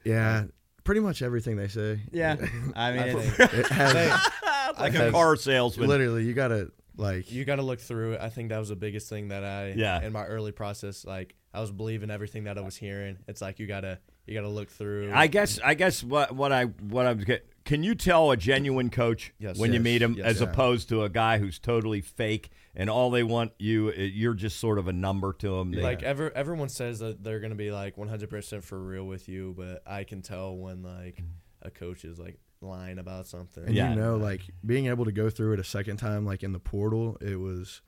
yeah, 0.04 0.44
pretty 0.90 1.00
much 1.00 1.22
everything 1.22 1.54
they 1.56 1.68
say. 1.68 2.00
yeah. 2.10 2.34
I 2.74 2.90
mean, 2.90 3.00
I 3.00 3.06
it's, 3.06 3.36
think 3.36 3.54
It 3.54 3.66
has 3.68 3.94
like 4.78 4.90
a 4.90 4.92
Because- 4.92 5.12
car 5.12 5.36
salesman. 5.36 5.88
literally 5.88 6.24
you 6.24 6.34
gotta 6.34 6.72
like 6.96 7.30
you 7.30 7.44
got 7.44 7.56
to 7.56 7.62
look 7.62 7.78
through 7.80 8.14
it. 8.14 8.20
I 8.20 8.28
think 8.28 8.48
that 8.48 8.58
was 8.58 8.70
the 8.70 8.76
biggest 8.76 9.08
thing 9.08 9.28
that 9.28 9.44
I 9.44 9.74
Yeah. 9.76 10.02
in 10.02 10.12
my 10.12 10.24
early 10.26 10.50
process. 10.50 11.04
Like 11.04 11.36
I 11.54 11.60
was 11.60 11.70
believing 11.70 12.10
everything 12.10 12.44
that 12.44 12.58
I 12.58 12.62
was 12.62 12.76
hearing. 12.76 13.18
It's 13.28 13.40
like 13.40 13.60
you 13.60 13.68
gotta 13.68 14.00
you 14.26 14.34
gotta 14.34 14.48
look 14.48 14.68
through. 14.68 15.12
I 15.14 15.28
guess 15.28 15.60
I 15.62 15.74
guess 15.74 16.02
what 16.02 16.32
what 16.34 16.50
I 16.50 16.64
what 16.64 17.06
I'm 17.06 17.18
get 17.18 17.46
can 17.64 17.82
you 17.82 17.94
tell 17.94 18.30
a 18.30 18.36
genuine 18.36 18.90
coach 18.90 19.32
Yes. 19.38 19.58
when 19.58 19.72
you 19.72 19.80
meet 19.80 20.00
him 20.02 20.14
Yes. 20.14 20.26
as 20.26 20.40
Yeah. 20.40 20.48
opposed 20.48 20.88
to 20.88 21.02
a 21.04 21.08
guy 21.08 21.38
who's 21.38 21.58
totally 21.58 22.00
fake 22.00 22.50
and 22.74 22.88
all 22.88 23.10
they 23.10 23.22
want 23.22 23.52
you 23.58 23.88
uh, 23.96 24.00
you're 24.00 24.34
just 24.34 24.58
sort 24.58 24.78
of 24.78 24.88
a 24.88 24.92
number 24.92 25.32
to 25.34 25.58
them. 25.58 25.70
They- 25.72 25.82
like 25.82 26.02
ever 26.02 26.30
everyone 26.34 26.68
says 26.70 26.98
that 27.00 27.22
they're 27.22 27.40
gonna 27.40 27.54
be 27.54 27.70
like 27.70 27.96
100% 27.96 28.64
for 28.64 28.78
real 28.78 29.06
with 29.06 29.28
you, 29.28 29.54
but 29.56 29.82
I 29.86 30.04
can 30.04 30.22
tell 30.22 30.56
when 30.56 30.82
like 30.82 31.22
a 31.62 31.70
coach 31.70 32.04
is 32.04 32.18
like 32.18 32.38
lying 32.62 32.98
about 32.98 33.26
something. 33.26 33.64
and 33.64 33.74
Yeah. 33.74 33.90
you 33.90 33.96
know 33.96 34.16
like 34.16 34.42
being 34.64 34.86
able 34.86 35.04
to 35.04 35.12
go 35.12 35.28
through 35.30 35.52
it 35.54 35.60
a 35.60 35.64
second 35.64 35.96
time 35.98 36.24
like 36.26 36.42
in 36.42 36.52
the 36.52 36.58
portal 36.60 37.16
it 37.20 37.36
was 37.38 37.80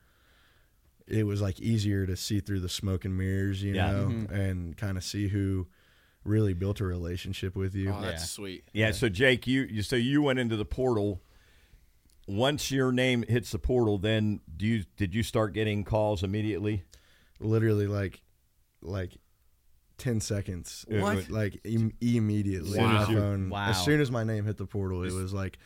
it 1.07 1.25
was 1.25 1.41
like 1.41 1.59
easier 1.59 2.05
to 2.05 2.15
see 2.15 2.39
through 2.39 2.59
the 2.61 2.69
smoke 2.69 3.03
and 3.05 3.17
mirrors 3.17 3.61
you 3.61 3.73
Yeah. 3.73 3.91
know 3.91 4.07
Mhm. 4.07 4.31
and 4.31 4.77
kind 4.77 4.97
of 4.97 5.03
see 5.03 5.27
who 5.27 5.67
really 6.23 6.53
built 6.53 6.79
a 6.79 6.85
relationship 6.85 7.55
with 7.55 7.75
you 7.75 7.91
Oh, 7.91 8.01
that's 8.01 8.21
Yeah. 8.21 8.25
sweet. 8.27 8.63
yeah, 8.73 8.91
so 8.91 9.09
Jake, 9.09 9.45
you, 9.47 9.63
you 9.63 9.81
so 9.83 9.95
you 9.95 10.21
went 10.21 10.39
into 10.39 10.55
the 10.55 10.65
portal. 10.65 11.21
Once 12.27 12.71
your 12.71 12.91
name 12.93 13.23
hits 13.27 13.51
the 13.51 13.59
portal, 13.59 13.97
then 13.97 14.39
do 14.55 14.65
you 14.65 14.85
did 14.95 15.13
you 15.13 15.23
start 15.23 15.53
getting 15.53 15.83
calls 15.83 16.23
immediately? 16.23 16.83
literally 17.39 17.87
like 17.87 18.21
like 18.81 19.17
10 19.97 20.21
seconds 20.21 20.85
What? 20.87 21.29
like 21.29 21.59
im- 21.65 21.91
immediately 21.99 22.69
As 22.69 22.75
soon 22.75 22.83
my 22.93 23.01
as 23.01 23.07
phone 23.09 23.49
Wow. 23.49 23.69
as 23.69 23.83
soon 23.83 23.99
as 23.99 24.09
my 24.11 24.23
name 24.23 24.45
hit 24.45 24.55
the 24.55 24.65
portal 24.65 25.03
it 25.03 25.11
was 25.11 25.33
like 25.33 25.57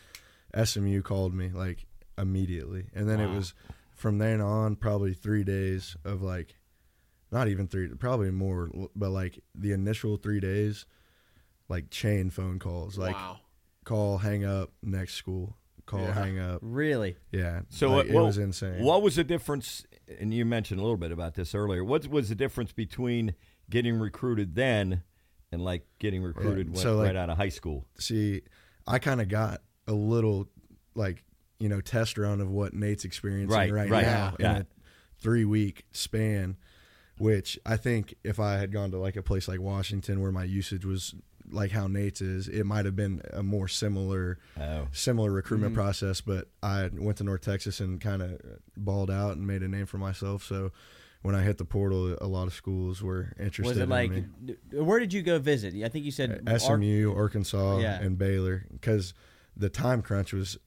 SMU 0.64 1.04
called 1.04 1.36
me 1.36 1.50
like 1.50 1.86
immediately 2.18 2.86
and 2.96 3.08
then 3.08 3.20
it 3.20 3.30
was 3.30 3.54
from 3.94 4.18
then 4.18 4.42
on 4.42 4.76
probably 4.76 5.14
3 5.14 5.44
days 5.44 5.96
of 6.04 6.24
like 6.24 6.56
not 7.32 7.48
even 7.48 7.68
3 7.68 7.90
probably 8.00 8.32
more 8.32 8.70
but 8.96 9.10
like 9.10 9.40
the 9.56 9.72
initial 9.72 10.18
3 10.18 10.40
days 10.40 10.86
like 11.70 11.90
chain 11.90 12.30
phone 12.30 12.60
calls 12.60 12.98
like 12.98 13.16
wow. 13.16 13.40
call 13.84 14.20
hang 14.20 14.46
up 14.46 14.72
next 14.82 15.16
school 15.16 15.58
call 15.86 16.02
Yeah. 16.02 16.14
hang 16.14 16.40
up 16.40 16.60
really. 16.62 17.16
yeah 17.32 17.62
So 17.70 17.88
like, 17.90 17.96
what, 17.98 18.08
it 18.08 18.14
what- 18.14 18.26
was 18.26 18.38
insane 18.38 18.84
What 18.84 19.02
was 19.02 19.16
the 19.16 19.24
difference? 19.24 19.86
And 20.20 20.34
you 20.34 20.46
mentioned 20.46 20.80
a 20.80 20.84
little 20.84 20.98
bit 20.98 21.12
about 21.12 21.36
this 21.36 21.54
earlier. 21.54 21.84
What 21.84 22.08
was 22.08 22.30
the 22.30 22.36
difference 22.36 22.72
between 22.72 23.36
getting 23.70 23.98
recruited 24.00 24.56
then 24.56 25.04
and 25.52 25.64
like 25.64 25.86
getting 26.00 26.24
recruited 26.24 26.70
when, 26.72 26.78
so, 26.82 26.96
like- 26.98 27.08
right 27.08 27.16
out 27.16 27.30
of 27.30 27.38
high 27.38 27.50
school? 27.50 27.86
see, 28.00 28.42
I 28.86 29.00
kind 29.00 29.20
of 29.22 29.28
got 29.30 29.62
a 29.88 29.94
little 29.94 30.48
like 30.96 31.24
you 31.60 31.68
know 31.70 31.80
test 31.82 32.18
run 32.18 32.40
of 32.42 32.50
what 32.50 32.74
Nate's 32.74 33.04
experiencing 33.06 33.58
Right, 33.58 33.72
right, 33.72 33.90
right, 33.90 34.06
now 34.06 34.36
yeah. 34.40 34.52
in 34.52 34.62
a 34.62 34.66
three 35.22 35.46
week 35.46 35.86
span. 35.92 36.56
Which 37.18 37.58
I 37.66 37.78
think 37.78 38.14
if 38.24 38.40
I 38.40 38.58
had 38.58 38.72
gone 38.72 38.92
to 38.92 38.98
like 38.98 39.16
a 39.16 39.24
place 39.24 39.48
like 39.48 39.60
Washington 39.60 40.22
where 40.22 40.32
my 40.32 40.44
usage 40.44 40.86
was 40.86 41.16
like 41.50 41.72
how 41.72 41.88
Nate's 41.88 42.22
is, 42.22 42.48
it 42.48 42.66
might 42.66 42.86
have 42.86 42.96
been 42.96 43.22
a 43.34 43.42
more 43.42 43.68
similar 43.68 44.38
Oh, 44.60 44.88
similar 44.92 45.32
recruitment 45.32 45.74
Mm-hmm. 45.74 45.82
process. 45.82 46.22
But 46.22 46.50
I 46.62 46.90
went 46.94 47.18
to 47.18 47.24
North 47.24 47.42
Texas 47.42 47.80
and 47.80 48.00
kind 48.00 48.22
of 48.22 48.40
balled 48.76 49.10
out 49.10 49.38
and 49.38 49.48
made 49.48 49.64
a 49.64 49.68
name 49.68 49.86
for 49.88 49.98
myself. 49.98 50.44
So 50.44 50.72
when 51.24 51.34
I 51.34 51.42
hit 51.42 51.58
the 51.58 51.66
portal, 51.66 52.16
a 52.22 52.28
lot 52.28 52.46
of 52.48 52.54
schools 52.54 53.02
were 53.02 53.34
interested. 53.40 53.66
Was 53.66 53.78
it 53.78 53.84
in 53.84 53.90
like? 53.90 54.12
me. 54.12 54.26
Where 54.74 55.00
did 55.00 55.12
you 55.14 55.24
go 55.24 55.40
visit? 55.40 55.74
I 55.84 55.90
think 55.90 56.06
you 56.06 56.12
said 56.12 56.44
Ar- 56.48 56.60
SMU, 56.60 57.14
Arkansas, 57.16 57.80
Yeah. 57.80 58.00
and 58.00 58.18
Baylor 58.18 58.66
because 58.72 59.14
the 59.56 59.70
time 59.70 60.02
crunch 60.04 60.34
was 60.34 60.58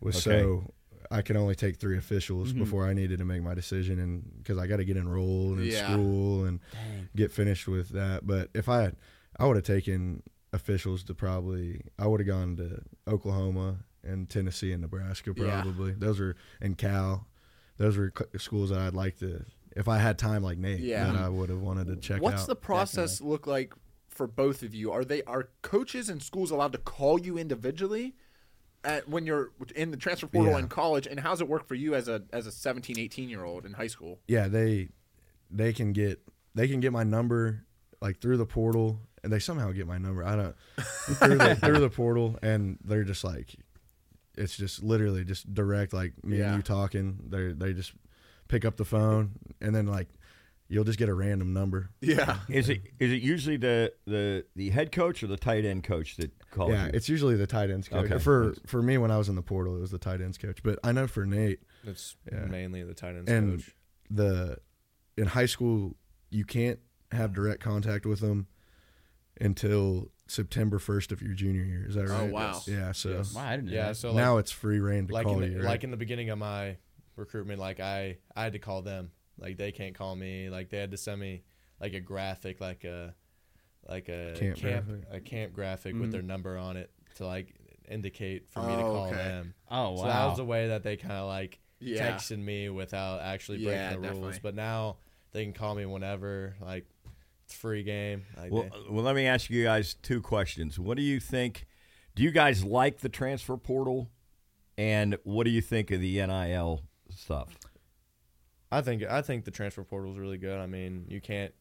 was 0.00 0.14
Okay. 0.24 0.42
so 0.42 0.72
I 1.10 1.22
could 1.22 1.36
only 1.36 1.54
take 1.54 1.76
three 1.78 1.96
officials 1.96 2.52
Mhm. 2.52 2.58
before 2.58 2.86
I 2.86 2.92
needed 2.92 3.18
to 3.18 3.24
make 3.24 3.42
my 3.42 3.54
decision, 3.54 3.98
and 3.98 4.30
because 4.38 4.58
I 4.58 4.66
got 4.66 4.76
to 4.76 4.84
get 4.84 4.96
enrolled 4.96 5.58
in 5.58 5.66
Yeah. 5.66 5.90
school 5.92 6.44
and 6.44 6.60
Dang. 6.72 7.08
get 7.16 7.32
finished 7.32 7.66
with 7.66 7.90
that. 7.90 8.26
But 8.26 8.50
if 8.54 8.68
I 8.68 8.82
had, 8.82 8.96
I 9.38 9.46
would 9.46 9.56
have 9.56 9.64
taken 9.64 10.22
officials 10.52 11.02
to 11.04 11.14
probably 11.14 11.80
I 11.98 12.06
would 12.06 12.20
have 12.20 12.26
gone 12.26 12.56
to 12.56 12.82
Oklahoma 13.06 13.84
and 14.02 14.28
Tennessee 14.28 14.72
and 14.72 14.82
Nebraska 14.82 15.32
Yeah. 15.36 15.62
probably. 15.62 15.92
Those 15.92 16.20
are 16.20 16.36
and 16.60 16.76
Cal. 16.76 17.26
Those 17.78 17.96
were 17.96 18.12
schools 18.38 18.70
that 18.70 18.78
I'd 18.80 18.94
like 18.94 19.18
to. 19.18 19.44
If 19.76 19.86
I 19.88 19.98
had 19.98 20.18
time 20.18 20.42
like 20.42 20.58
Nate, 20.58 20.80
Yeah. 20.80 21.04
that 21.12 21.16
I 21.16 21.28
would 21.28 21.48
have 21.50 21.60
wanted 21.60 21.86
to 21.88 21.96
check 21.96 22.20
What's 22.20 22.42
out. 22.42 22.48
the 22.48 22.56
process 22.56 23.20
look 23.20 23.46
like 23.46 23.72
for 24.08 24.26
both 24.26 24.62
of 24.62 24.74
you? 24.74 24.90
Are 24.90 25.04
they 25.04 25.22
are 25.24 25.50
coaches 25.62 26.08
and 26.08 26.22
schools 26.22 26.50
allowed 26.50 26.72
to 26.72 26.78
call 26.78 27.20
you 27.20 27.38
individually 27.38 28.16
at 28.88 29.08
when 29.08 29.26
you're 29.26 29.50
in 29.76 29.90
the 29.90 29.96
transfer 29.96 30.26
portal 30.26 30.52
Yeah. 30.54 30.58
in 30.60 30.68
college? 30.68 31.06
And 31.06 31.20
how's 31.20 31.40
it 31.40 31.48
work 31.48 31.68
for 31.68 31.74
you 31.76 31.94
as 31.94 32.08
a 32.08 32.22
as 32.32 32.46
a 32.46 32.50
17, 32.50 32.98
18 32.98 33.28
year 33.28 33.44
old 33.44 33.64
in 33.66 33.74
high 33.74 33.86
school? 33.86 34.18
yeah, 34.26 34.48
they 34.48 34.88
they 35.50 35.72
can 35.72 35.92
get 35.92 36.20
they 36.54 36.66
can 36.66 36.80
get 36.80 36.92
my 36.92 37.04
number 37.04 37.64
like 38.00 38.20
through 38.20 38.36
the 38.38 38.46
portal, 38.46 39.00
and 39.22 39.32
they 39.32 39.38
somehow 39.38 39.70
get 39.72 39.86
my 39.86 39.98
number. 39.98 40.24
I 40.24 40.34
don't 40.36 40.56
through 40.80 41.38
the 41.38 41.54
through 41.56 41.80
the 41.80 41.90
portal, 41.90 42.38
and 42.42 42.78
they're 42.84 43.04
just 43.04 43.22
like, 43.24 43.54
it's 44.36 44.56
just 44.56 44.82
literally 44.82 45.24
just 45.24 45.52
direct 45.52 45.92
like 45.92 46.12
me 46.24 46.38
Yeah. 46.38 46.48
and 46.48 46.56
you 46.56 46.62
talking. 46.62 47.18
They 47.28 47.52
they 47.52 47.72
just 47.74 47.92
pick 48.48 48.64
up 48.64 48.76
the 48.76 48.84
phone, 48.84 49.32
and 49.60 49.74
then 49.74 49.86
like 49.86 50.08
you'll 50.68 50.84
just 50.84 50.98
get 50.98 51.08
a 51.08 51.14
random 51.14 51.52
number. 51.52 51.90
Yeah. 52.00 52.38
is 52.48 52.68
it 52.68 52.82
is 52.98 53.12
it 53.12 53.22
usually 53.22 53.56
the 53.56 53.92
the 54.06 54.44
the 54.54 54.70
head 54.70 54.92
coach 54.92 55.22
or 55.22 55.26
the 55.26 55.36
tight 55.36 55.64
end 55.64 55.84
coach 55.84 56.16
that 56.16 56.30
calls 56.50 56.70
yeah, 56.72 56.86
you? 56.86 56.90
it's 56.94 57.08
usually 57.08 57.36
the 57.36 57.46
tight 57.46 57.70
ends 57.70 57.88
coach. 57.88 58.10
Okay. 58.10 58.18
For 58.18 58.54
for 58.66 58.82
me, 58.82 58.98
when 58.98 59.10
I 59.10 59.18
was 59.18 59.28
in 59.28 59.34
the 59.34 59.42
portal, 59.42 59.76
it 59.76 59.80
was 59.80 59.90
the 59.90 59.98
tight 59.98 60.20
ends 60.20 60.38
coach. 60.38 60.62
But 60.62 60.78
I 60.84 60.92
know 60.92 61.06
for 61.06 61.24
Nate, 61.26 61.60
It's 61.84 62.16
Yeah. 62.30 62.44
mainly 62.46 62.82
the 62.82 62.94
tight 62.94 63.16
ends 63.16 63.30
And- 63.30 63.58
coach. 63.58 63.74
the 64.10 64.58
in 65.16 65.26
high 65.26 65.46
school 65.46 65.96
you 66.30 66.44
can't 66.44 66.78
have 67.12 67.32
direct 67.32 67.60
contact 67.62 68.04
with 68.06 68.20
them 68.20 68.46
until 69.40 70.10
September 70.26 70.78
first 70.78 71.10
of 71.12 71.22
your 71.22 71.32
junior 71.32 71.62
year. 71.62 71.86
Is 71.88 71.94
that 71.94 72.06
oh, 72.08 72.12
right? 72.12 72.30
Oh, 72.30 72.32
wow. 72.32 72.60
Yeah. 72.66 72.92
So 72.92 73.10
Yes. 73.10 73.34
Wow, 73.34 73.46
I 73.46 73.56
didn't 73.56 73.70
Yeah, 73.70 73.88
that. 73.88 73.96
so 73.96 74.08
like, 74.08 74.16
now 74.16 74.38
it's 74.38 74.50
free 74.52 74.78
reign 74.80 75.06
to 75.06 75.14
like 75.14 75.24
call 75.24 75.40
in 75.40 75.52
the, 75.52 75.58
you. 75.58 75.62
like 75.62 75.84
in 75.84 75.90
the 75.90 75.96
beginning 75.96 76.30
of 76.30 76.38
my 76.38 76.76
recruitment, 77.16 77.58
like 77.58 77.80
I 77.80 78.18
I 78.36 78.42
had 78.44 78.52
to 78.52 78.58
call 78.58 78.82
them. 78.82 79.10
Like 79.38 79.56
they 79.56 79.72
can't 79.72 79.94
call 79.94 80.16
me. 80.16 80.50
Like 80.50 80.70
they 80.70 80.78
had 80.78 80.90
to 80.90 80.96
send 80.96 81.20
me 81.20 81.42
like 81.80 81.94
a 81.94 82.00
graphic, 82.00 82.60
like 82.60 82.84
a 82.84 83.14
like 83.88 84.08
a 84.08 84.34
Camp 84.36 84.56
camp, 84.58 84.88
a 85.10 85.20
camp 85.20 85.52
graphic 85.52 85.94
Mhm. 85.94 86.00
with 86.00 86.12
their 86.12 86.22
number 86.22 86.58
on 86.58 86.76
it 86.76 86.90
to 87.16 87.26
like 87.26 87.54
indicate 87.88 88.50
for 88.50 88.60
me 88.60 88.74
to 88.76 88.82
Oh, 88.82 88.92
call 88.92 89.06
okay. 89.06 89.16
them. 89.16 89.54
Oh 89.70 89.90
wow! 89.92 89.96
So 89.96 90.06
that 90.08 90.26
was 90.26 90.36
the 90.36 90.44
way 90.44 90.68
that 90.68 90.82
they 90.82 90.96
kind 90.96 91.12
of 91.14 91.26
like 91.28 91.58
Yeah. 91.80 92.12
texted 92.16 92.38
me 92.38 92.68
without 92.68 93.20
actually 93.20 93.58
breaking 93.58 93.72
Yeah, 93.80 93.96
the 93.96 94.00
rules. 94.12 94.38
But 94.40 94.54
now 94.54 94.96
they 95.32 95.44
can 95.44 95.52
call 95.54 95.74
me 95.74 95.86
whenever. 95.86 96.56
Like 96.60 96.86
it's 97.44 97.54
free 97.54 97.82
game. 97.82 98.26
Like 98.36 98.52
well, 98.52 98.64
they- 98.64 98.90
well, 98.90 99.04
let 99.04 99.14
me 99.16 99.26
ask 99.26 99.48
you 99.48 99.64
guys 99.64 99.94
two 99.94 100.20
questions. 100.20 100.78
What 100.78 100.96
do 100.98 101.02
you 101.02 101.18
think? 101.20 101.66
Do 102.14 102.22
you 102.24 102.30
guys 102.32 102.64
like 102.64 102.98
the 102.98 103.08
transfer 103.08 103.56
portal 103.56 104.10
And 104.76 105.16
what 105.24 105.42
do 105.44 105.50
you 105.50 105.60
think 105.60 105.90
of 105.90 106.00
the 106.00 106.18
NIL 106.24 106.82
stuff? 107.10 107.56
I 108.70 108.80
think 108.82 109.02
I 109.02 109.22
think 109.22 109.44
the 109.44 109.50
transfer 109.50 109.82
portal 109.84 110.12
is 110.12 110.18
really 110.18 110.38
good. 110.38 110.58
I 110.58 110.66
mean, 110.66 111.06
you 111.08 111.20
can't 111.20 111.52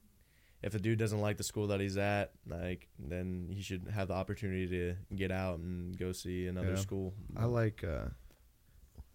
if 0.63 0.74
a 0.74 0.80
dude 0.80 0.98
doesn't 1.00 1.22
like 1.22 1.38
the 1.38 1.43
school 1.43 1.67
that 1.67 1.80
he's 1.80 1.98
at, 1.98 2.32
like 2.48 2.88
then 3.00 3.48
he 3.52 3.62
should 3.62 3.88
have 3.93 4.08
the 4.08 4.13
opportunity 4.15 4.67
to 4.67 4.96
get 5.15 5.32
out 5.32 5.60
and 5.60 5.98
go 5.98 6.12
see 6.12 6.48
another 6.48 6.72
Yeah. 6.72 6.76
school. 6.78 7.13
I 7.36 7.46
like 7.46 7.84
uh, 7.84 8.10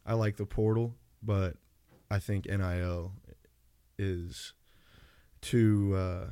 I 0.07 0.15
like 0.15 0.37
the 0.37 0.47
portal, 0.47 0.95
but 1.23 1.57
I 2.11 2.19
think 2.19 2.47
NIL 2.47 3.13
is 3.99 4.55
too 5.41 5.95
uh, 5.97 6.27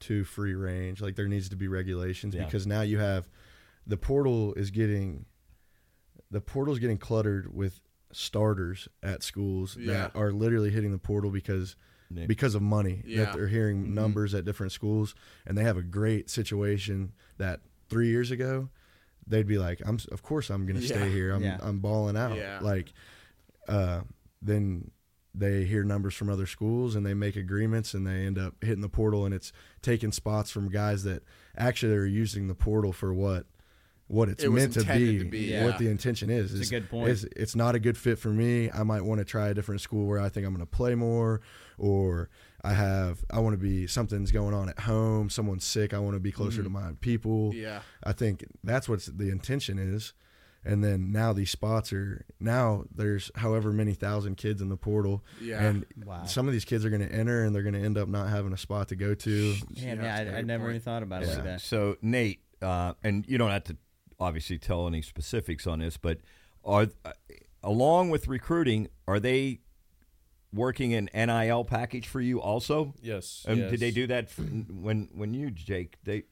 too 0.00 0.24
free 0.24 0.54
range. 0.54 1.00
Like 1.00 1.14
there 1.16 1.28
needs 1.28 1.48
to 1.50 1.56
be 1.56 1.68
regulations 1.68 2.34
Yeah. 2.34 2.44
because 2.44 2.66
now 2.66 2.80
you 2.80 2.98
have 2.98 3.28
the 3.86 3.96
portal 3.96 4.54
is 4.54 4.70
getting 4.70 5.26
the 6.30 6.40
portal's 6.40 6.78
getting 6.78 6.98
cluttered 6.98 7.54
with 7.54 7.80
starters 8.16 8.88
at 9.02 9.22
schools 9.22 9.76
Yeah. 9.78 9.92
that 9.92 10.16
are 10.16 10.32
literally 10.32 10.70
hitting 10.70 10.90
the 10.92 10.98
portal 10.98 11.30
because 11.30 11.76
Nick? 12.10 12.28
because 12.28 12.54
of 12.54 12.62
money 12.62 13.02
Yeah. 13.06 13.24
that 13.24 13.34
they're 13.34 13.48
hearing 13.48 13.86
Mhm. 13.86 13.94
numbers 13.94 14.34
at 14.34 14.44
different 14.44 14.72
schools 14.72 15.14
and 15.46 15.56
they 15.58 15.62
have 15.64 15.76
a 15.76 15.82
great 15.82 16.30
situation 16.30 17.12
that 17.38 17.60
3 17.88 18.08
years 18.08 18.30
ago 18.30 18.68
they'd 19.26 19.46
be 19.46 19.58
like 19.58 19.80
I'm 19.86 19.98
of 20.12 20.22
course 20.22 20.50
I'm 20.50 20.66
going 20.66 20.76
to 20.80 20.82
Yeah. 20.86 20.96
stay 20.96 21.10
here 21.10 21.32
I'm 21.32 21.42
Yeah. 21.42 21.58
I'm 21.62 21.80
balling 21.80 22.16
out 22.16 22.36
Yeah. 22.36 22.60
like 22.60 22.92
uh 23.68 24.02
then 24.42 24.90
they 25.34 25.64
hear 25.64 25.82
numbers 25.82 26.14
from 26.14 26.28
other 26.28 26.46
schools 26.46 26.94
and 26.94 27.04
they 27.04 27.14
make 27.14 27.34
agreements 27.34 27.92
and 27.94 28.06
they 28.06 28.24
end 28.26 28.38
up 28.38 28.54
hitting 28.62 28.82
the 28.82 28.88
portal 28.88 29.24
and 29.24 29.34
it's 29.34 29.50
taking 29.82 30.12
spots 30.12 30.50
from 30.50 30.68
guys 30.68 31.02
that 31.02 31.24
actually 31.56 31.94
are 31.96 32.04
using 32.04 32.46
the 32.46 32.54
portal 32.54 32.92
for 32.92 33.12
what 33.12 33.46
what 34.14 34.28
it's 34.28 34.44
It 34.44 34.50
meant 34.50 34.72
to 34.74 34.84
be, 34.84 35.18
to 35.18 35.24
be, 35.24 35.38
yeah. 35.50 35.64
what 35.64 35.78
the 35.78 35.88
intention 35.88 36.30
is. 36.30 36.52
It's 36.52 36.60
a 36.60 36.62
Is- 36.62 36.70
good 36.70 36.88
point. 36.88 37.08
is 37.10 37.24
it's 37.36 37.56
not 37.56 37.74
a 37.74 37.78
good 37.80 37.98
fit 37.98 38.18
for 38.18 38.28
me. 38.28 38.70
I 38.70 38.82
might 38.84 39.02
want 39.02 39.18
to 39.18 39.24
try 39.24 39.48
a 39.48 39.54
different 39.54 39.80
school 39.80 40.06
where 40.06 40.20
I 40.20 40.28
think 40.28 40.46
I'm 40.46 40.54
going 40.54 40.64
to 40.66 40.70
play 40.70 40.94
more, 40.94 41.40
or 41.78 42.28
I 42.62 42.72
have 42.74 43.24
I 43.30 43.40
want 43.40 43.54
to 43.54 43.58
be 43.62 43.86
something's 43.86 44.30
going 44.30 44.54
on 44.54 44.68
at 44.68 44.78
home. 44.80 45.28
Someone's 45.30 45.64
sick. 45.64 45.92
I 45.92 45.98
want 45.98 46.14
to 46.14 46.20
be 46.20 46.32
closer 46.32 46.62
to 46.62 46.70
my 46.70 46.92
people. 47.00 47.52
Yeah. 47.54 47.80
I 48.02 48.12
think 48.12 48.44
that's 48.62 48.88
what 48.88 49.00
the 49.16 49.30
intention 49.30 49.78
is. 49.78 50.12
And 50.66 50.82
then 50.82 51.12
now 51.12 51.34
these 51.34 51.50
spots 51.50 51.92
are 51.92 52.24
now 52.40 52.84
there's 52.94 53.30
however 53.34 53.70
many 53.70 53.92
thousand 53.92 54.36
kids 54.36 54.62
in 54.62 54.70
the 54.70 54.78
portal, 54.78 55.22
Yeah. 55.38 55.62
and 55.62 55.84
Wow. 56.06 56.24
some 56.24 56.46
of 56.46 56.54
these 56.54 56.64
kids 56.64 56.86
are 56.86 56.90
going 56.90 57.06
to 57.06 57.12
enter 57.14 57.44
and 57.44 57.54
they're 57.54 57.62
going 57.62 57.74
to 57.74 57.82
end 57.84 57.98
up 57.98 58.08
not 58.08 58.30
having 58.30 58.52
a 58.54 58.56
spot 58.56 58.88
to 58.88 58.96
go 58.96 59.12
to. 59.14 59.54
Damn, 59.56 59.66
Yeah, 59.74 59.84
yeah, 59.84 59.94
that's 59.94 60.04
a 60.04 60.08
I, 60.08 60.20
I 60.20 60.24
great 60.32 60.46
never 60.46 60.64
point. 60.64 60.70
even 60.76 60.80
thought 60.82 61.02
about 61.02 61.22
it 61.22 61.28
Yeah. 61.28 61.34
like 61.34 61.44
that. 61.44 61.60
So 61.60 61.98
Nate, 62.00 62.40
uh, 62.62 62.94
and 63.02 63.26
you 63.28 63.36
don't 63.36 63.50
have 63.50 63.64
to 63.64 63.76
obviously 64.20 64.58
tell 64.58 64.86
any 64.86 65.02
specifics 65.02 65.66
on 65.66 65.78
this, 65.80 65.96
but 65.96 66.18
are 66.64 66.88
uh, 67.04 67.12
along 67.62 68.10
with 68.10 68.28
recruiting, 68.28 68.88
are 69.06 69.20
they 69.20 69.60
working 70.52 70.94
an 70.94 71.08
NIL 71.14 71.64
package 71.64 72.06
for 72.06 72.20
you 72.20 72.40
also? 72.40 72.94
Yes. 73.02 73.44
Um, 73.48 73.58
yes. 73.58 73.70
Did 73.72 73.80
they 73.80 73.90
do 73.90 74.06
that 74.08 74.30
for, 74.30 74.42
when 74.42 75.08
when 75.14 75.34
you 75.34 75.50
Jake? 75.50 75.96
They 76.04 76.24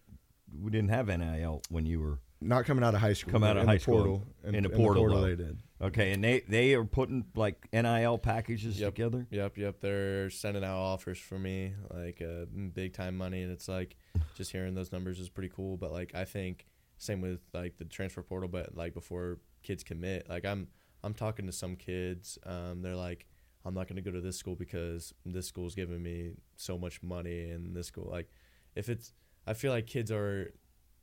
we 0.61 0.71
didn't 0.71 0.91
have 0.91 1.09
NIL 1.09 1.63
when 1.71 1.87
you 1.87 2.01
were 2.01 2.19
Not 2.41 2.65
coming 2.67 2.85
out 2.85 2.95
of 2.95 3.01
high 3.01 3.15
school. 3.15 3.33
Come 3.33 3.43
out 3.45 3.55
but 3.55 3.59
of 3.59 3.63
in 3.63 3.69
high 3.69 3.75
the 3.77 3.81
school. 3.81 3.97
Portal, 4.43 4.55
In 4.55 4.63
the 4.63 4.69
portal, 4.71 5.23
they 5.23 5.35
did. 5.37 5.59
okay, 5.81 6.13
and 6.13 6.23
they 6.23 6.41
they 6.41 6.75
are 6.75 6.85
putting 6.85 7.25
like 7.35 7.67
NIL 7.73 8.19
packages 8.19 8.79
Yep. 8.79 8.95
together. 8.95 9.27
Yep, 9.31 9.57
yep. 9.59 9.81
They're 9.81 10.29
sending 10.31 10.63
out 10.65 10.79
offers 10.79 11.19
for 11.19 11.39
me, 11.39 11.73
like 11.93 12.21
uh, 12.23 12.45
big 12.75 12.93
time 12.93 13.17
money, 13.17 13.43
and 13.43 13.51
it's 13.53 13.67
like 13.69 13.97
just 14.37 14.53
hearing 14.53 14.75
those 14.75 14.93
numbers 14.93 15.19
is 15.19 15.29
pretty 15.31 15.53
cool. 15.55 15.77
But 15.77 15.91
like 15.93 16.15
I 16.15 16.25
think 16.25 16.67
same 17.03 17.21
with 17.21 17.41
like 17.53 17.77
the 17.79 17.85
transfer 17.85 18.23
portal, 18.23 18.49
but 18.49 18.77
like 18.77 18.95
before 18.95 19.39
kids 19.63 19.83
commit, 19.83 20.29
like 20.29 20.45
I'm 20.45 20.69
I'm 21.03 21.15
talking 21.15 21.47
to 21.47 21.53
some 21.53 21.75
kids, 21.75 22.39
um, 22.47 22.81
they're 22.83 22.95
like, 22.95 23.27
I'm 23.65 23.75
not 23.75 23.89
going 23.89 23.97
to 23.97 24.03
go 24.03 24.13
to 24.13 24.21
this 24.21 24.37
school 24.37 24.55
because 24.55 25.13
this 25.27 25.49
school's 25.49 25.75
giving 25.75 26.01
me 26.03 26.35
so 26.57 26.79
much 26.79 27.03
money, 27.03 27.51
and 27.51 27.75
this 27.75 27.89
school 27.89 28.09
like 28.11 28.29
if 28.77 28.89
it's 28.89 29.13
I 29.47 29.55
feel 29.55 29.73
like 29.73 29.87
kids 29.87 30.13
are 30.13 30.53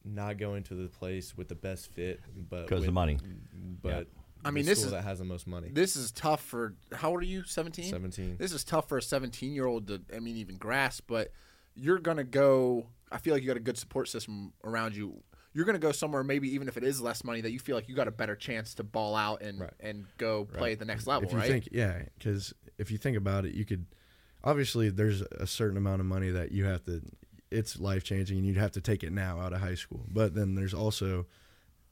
not 0.05 0.37
going 0.37 0.63
to 0.63 0.75
the 0.75 0.87
place 0.87 1.35
with 1.35 1.49
the 1.49 1.55
best 1.55 1.91
fit, 1.91 2.21
but 2.49 2.67
'Cause 2.67 2.79
of 2.79 2.85
the 2.85 2.91
money. 2.93 3.17
But 3.81 4.07
I 4.45 4.51
mean, 4.51 4.63
the 4.63 4.69
this 4.71 4.83
is- 4.85 4.91
that 4.91 5.03
has 5.03 5.19
the 5.19 5.25
most 5.25 5.47
money. 5.47 5.69
This 5.69 5.97
is 5.97 6.13
tough 6.13 6.41
for 6.41 6.75
how 6.93 7.09
old 7.09 7.19
are 7.21 7.25
you? 7.25 7.43
Seventeen. 7.43 7.89
Seventeen. 7.89 8.37
This 8.37 8.53
is 8.53 8.63
tough 8.63 8.87
for 8.87 8.97
a 8.97 9.01
17 9.01 9.51
year 9.51 9.65
old 9.65 9.87
to, 9.87 10.01
I 10.15 10.19
mean, 10.21 10.37
even 10.37 10.55
grasp, 10.55 11.03
but 11.07 11.33
you're 11.75 11.99
going 11.99 12.15
to 12.17 12.23
go, 12.23 12.87
I 13.11 13.17
feel 13.17 13.33
like 13.33 13.43
you 13.43 13.47
got 13.47 13.57
a 13.57 13.59
good 13.59 13.77
support 13.77 14.07
system 14.07 14.53
around 14.63 14.95
you. 14.95 15.21
You're 15.59 15.65
going 15.65 15.73
to 15.73 15.85
go 15.85 15.91
somewhere, 15.91 16.23
maybe 16.23 16.53
even 16.53 16.69
if 16.69 16.77
it 16.77 16.85
is 16.85 17.01
less 17.01 17.21
money, 17.25 17.41
that 17.41 17.51
you 17.51 17.59
feel 17.59 17.75
like 17.75 17.89
you 17.89 17.93
got 17.93 18.07
a 18.07 18.11
better 18.11 18.33
chance 18.37 18.75
to 18.75 18.83
ball 18.85 19.13
out 19.13 19.41
and, 19.41 19.59
Right. 19.59 19.73
and 19.81 20.05
go 20.17 20.45
play 20.45 20.61
Right. 20.69 20.71
at 20.71 20.79
the 20.79 20.85
next 20.85 21.05
level, 21.05 21.27
if 21.27 21.33
you 21.33 21.39
right? 21.39 21.49
think, 21.49 21.67
yeah, 21.73 22.03
because 22.17 22.53
if 22.77 22.89
you 22.89 22.97
think 22.97 23.17
about 23.17 23.43
it, 23.43 23.53
you 23.53 23.65
could 23.65 23.85
obviously 24.41 24.89
there's 24.89 25.19
a 25.21 25.45
certain 25.45 25.75
amount 25.75 25.99
of 25.99 26.05
money 26.05 26.29
that 26.29 26.53
you 26.53 26.63
have 26.63 26.85
to. 26.85 27.01
It's 27.51 27.77
life 27.77 28.05
changing, 28.05 28.37
and 28.37 28.47
you'd 28.47 28.55
have 28.55 28.71
to 28.71 28.79
take 28.79 29.03
it 29.03 29.11
now 29.11 29.37
out 29.41 29.51
of 29.51 29.59
high 29.59 29.75
school. 29.75 30.05
But 30.09 30.33
then 30.33 30.55
there's 30.55 30.73
also, 30.73 31.25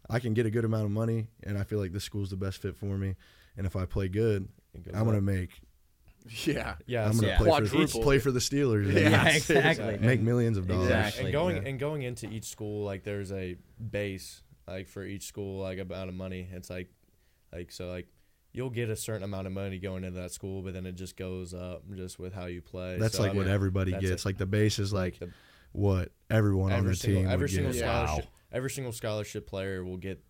I 0.10 0.20
can 0.20 0.34
get 0.34 0.46
a 0.46 0.50
good 0.50 0.64
amount 0.64 0.86
of 0.86 0.92
money, 0.92 1.28
and 1.44 1.58
I 1.58 1.64
feel 1.66 1.80
like 1.80 1.92
this 1.92 2.06
school's 2.06 2.30
the 2.30 2.38
best 2.38 2.62
fit 2.62 2.78
for 2.78 2.98
me. 2.98 3.16
And 3.58 3.68
if 3.68 3.76
I 3.76 3.84
play 3.84 4.08
good, 4.08 4.48
It 4.76 4.96
I'm 4.96 5.04
gonna 5.04 5.20
make. 5.20 5.60
Yeah, 6.46 6.76
yeah. 6.86 7.06
I'm 7.06 7.16
gonna 7.16 7.28
Yeah. 7.28 7.38
play 7.38 7.46
for 7.48 7.68
Quadruple. 7.68 8.02
play 8.04 8.20
for 8.20 8.32
the 8.32 8.40
Steelers. 8.40 8.92
Yeah, 8.94 9.00
Yeah, 9.10 9.24
seriously. 9.40 9.56
exactly. 9.58 9.98
Make 10.08 10.22
millions 10.22 10.58
of 10.58 10.68
dollars. 10.68 10.86
Exactly. 10.86 11.24
and 11.26 11.32
going 11.34 11.56
Yeah. 11.58 11.70
and 11.70 11.80
going 11.80 12.02
into 12.04 12.30
each 12.30 12.46
school 12.46 12.84
like 12.86 13.04
there's 13.04 13.32
a 13.32 13.56
base 13.92 14.42
like 14.68 14.88
for 14.88 15.04
each 15.04 15.24
school 15.28 15.62
like 15.62 15.80
amount 15.80 16.10
of 16.10 16.16
money 16.16 16.48
it's 16.52 16.70
like 16.70 16.90
like 17.54 17.72
so 17.72 17.88
like 17.90 18.08
you'll 18.54 18.70
get 18.70 18.90
a 18.90 18.96
certain 18.96 19.24
amount 19.24 19.48
of 19.48 19.54
money 19.54 19.78
going 19.80 20.04
into 20.04 20.20
that 20.20 20.32
school 20.32 20.62
but 20.62 20.74
then 20.74 20.86
it 20.86 20.94
just 20.96 21.16
goes 21.16 21.54
up 21.54 21.84
just 21.96 22.18
with 22.20 22.34
how 22.34 22.46
you 22.48 22.62
play 22.62 22.98
That's 23.00 23.16
So, 23.16 23.24
like 23.24 23.32
I 23.34 23.36
what 23.36 23.48
everybody 23.48 23.92
gets. 23.92 24.24
it. 24.24 24.26
like 24.26 24.38
the 24.38 24.46
base 24.46 24.80
is 24.80 24.92
like 24.92 25.20
the- 25.20 25.30
what 25.72 26.12
everyone 26.30 26.72
on 26.72 26.80
every 26.80 26.92
the 26.92 26.96
single 26.98 27.22
team 27.24 27.32
every 27.32 27.50
single 27.50 27.72
get. 27.72 27.82
Yeah. 27.82 28.06
scholarship 28.06 28.30
every 28.52 28.70
single 28.72 28.92
scholarship 28.94 29.48
player 29.48 29.84
will 29.86 29.98
get 29.98 30.24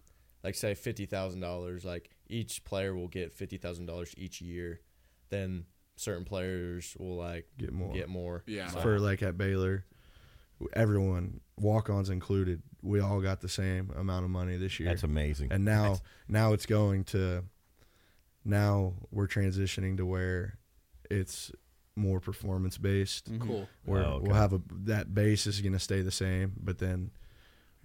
like 0.44 0.56
say 0.56 0.74
fifty 0.76 1.06
thousand 1.06 1.40
dollars 1.40 1.84
like 1.86 2.10
each 2.28 2.64
player 2.64 2.94
will 2.96 3.08
get 3.08 3.32
fifty 3.32 3.58
thousand 3.58 3.86
dollars 3.86 4.14
each 4.18 4.42
year 4.42 4.82
then 5.30 5.66
certain 5.98 6.24
players 6.24 6.96
will 7.00 7.18
like 7.18 7.48
Get 7.58 7.74
more. 7.74 7.94
get 7.94 8.08
more 8.08 8.44
Yeah. 8.48 8.68
So- 8.70 8.80
for 8.80 9.00
like 9.00 9.22
at 9.22 9.38
Baylor, 9.38 9.84
everyone 10.74 11.42
walk-ons 11.60 12.10
included, 12.10 12.62
we 12.82 13.00
all 13.00 13.20
got 13.22 13.42
the 13.42 13.50
same 13.50 13.92
amount 13.98 14.24
of 14.26 14.32
money 14.32 14.58
this 14.58 14.80
year. 14.80 14.90
That's 14.90 15.04
amazing. 15.04 15.52
and 15.52 15.66
now 15.66 16.00
now 16.28 16.54
it's 16.54 16.66
going 16.66 17.04
to 17.06 17.44
now 18.46 18.94
we're 19.12 19.28
transitioning 19.28 19.98
to 19.98 20.06
where 20.06 20.58
it's 21.10 21.52
more 21.96 22.20
performance 22.20 22.78
based 22.78 23.32
Mhm. 23.32 23.42
Cool. 23.42 23.70
where 23.86 24.04
Oh, 24.06 24.14
okay. 24.14 24.28
we'll 24.28 24.36
have 24.36 24.54
a 24.54 24.62
that 24.86 25.14
base 25.14 25.48
is 25.48 25.62
going 25.62 25.74
to 25.74 25.80
stay 25.80 26.02
the 26.02 26.12
same 26.12 26.54
but 26.62 26.78
then 26.78 27.12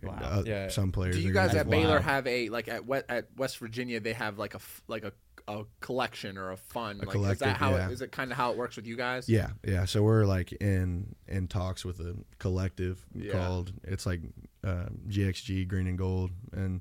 Wow. 0.03 0.19
uh, 0.21 0.43
Yeah. 0.45 0.69
some 0.69 0.93
players 0.93 1.15
Do 1.17 1.23
you 1.23 1.33
guys 1.33 1.55
at 1.55 1.71
Baylor 1.71 1.97
Wow. 1.97 2.03
have 2.03 2.27
a, 2.27 2.49
like 2.49 2.67
at, 2.69 2.85
West, 2.85 3.05
at 3.09 3.29
West 3.37 3.59
Virginia, 3.59 4.01
they 4.01 4.13
have 4.15 4.37
like 4.37 4.55
a, 4.55 4.57
f- 4.57 4.83
like 4.89 5.05
a, 5.05 5.13
a 5.49 5.65
collection 5.81 6.39
or 6.39 6.53
a 6.53 6.57
fund? 6.57 7.03
A 7.03 7.07
like, 7.19 7.33
is 7.33 7.39
that 7.41 7.57
how, 7.57 7.71
yeah. 7.71 7.89
it, 7.89 7.93
is 7.93 8.03
it 8.03 8.13
kind 8.13 8.31
of 8.31 8.37
how 8.37 8.51
it 8.51 8.57
works 8.57 8.77
with 8.77 8.87
you 8.87 8.97
guys? 8.97 9.29
yeah 9.29 9.51
yeah 9.65 9.85
so 9.85 10.03
we're 10.03 10.25
like 10.25 10.53
in 10.53 11.15
in 11.29 11.49
talks 11.49 11.85
with 11.85 12.01
a 12.01 12.15
collective 12.39 13.05
Yeah. 13.15 13.33
called 13.33 13.73
it's 13.85 14.07
like 14.07 14.21
uh, 14.65 14.87
gxg 15.09 15.67
green 15.69 15.87
and 15.87 15.99
gold 15.99 16.31
and 16.53 16.81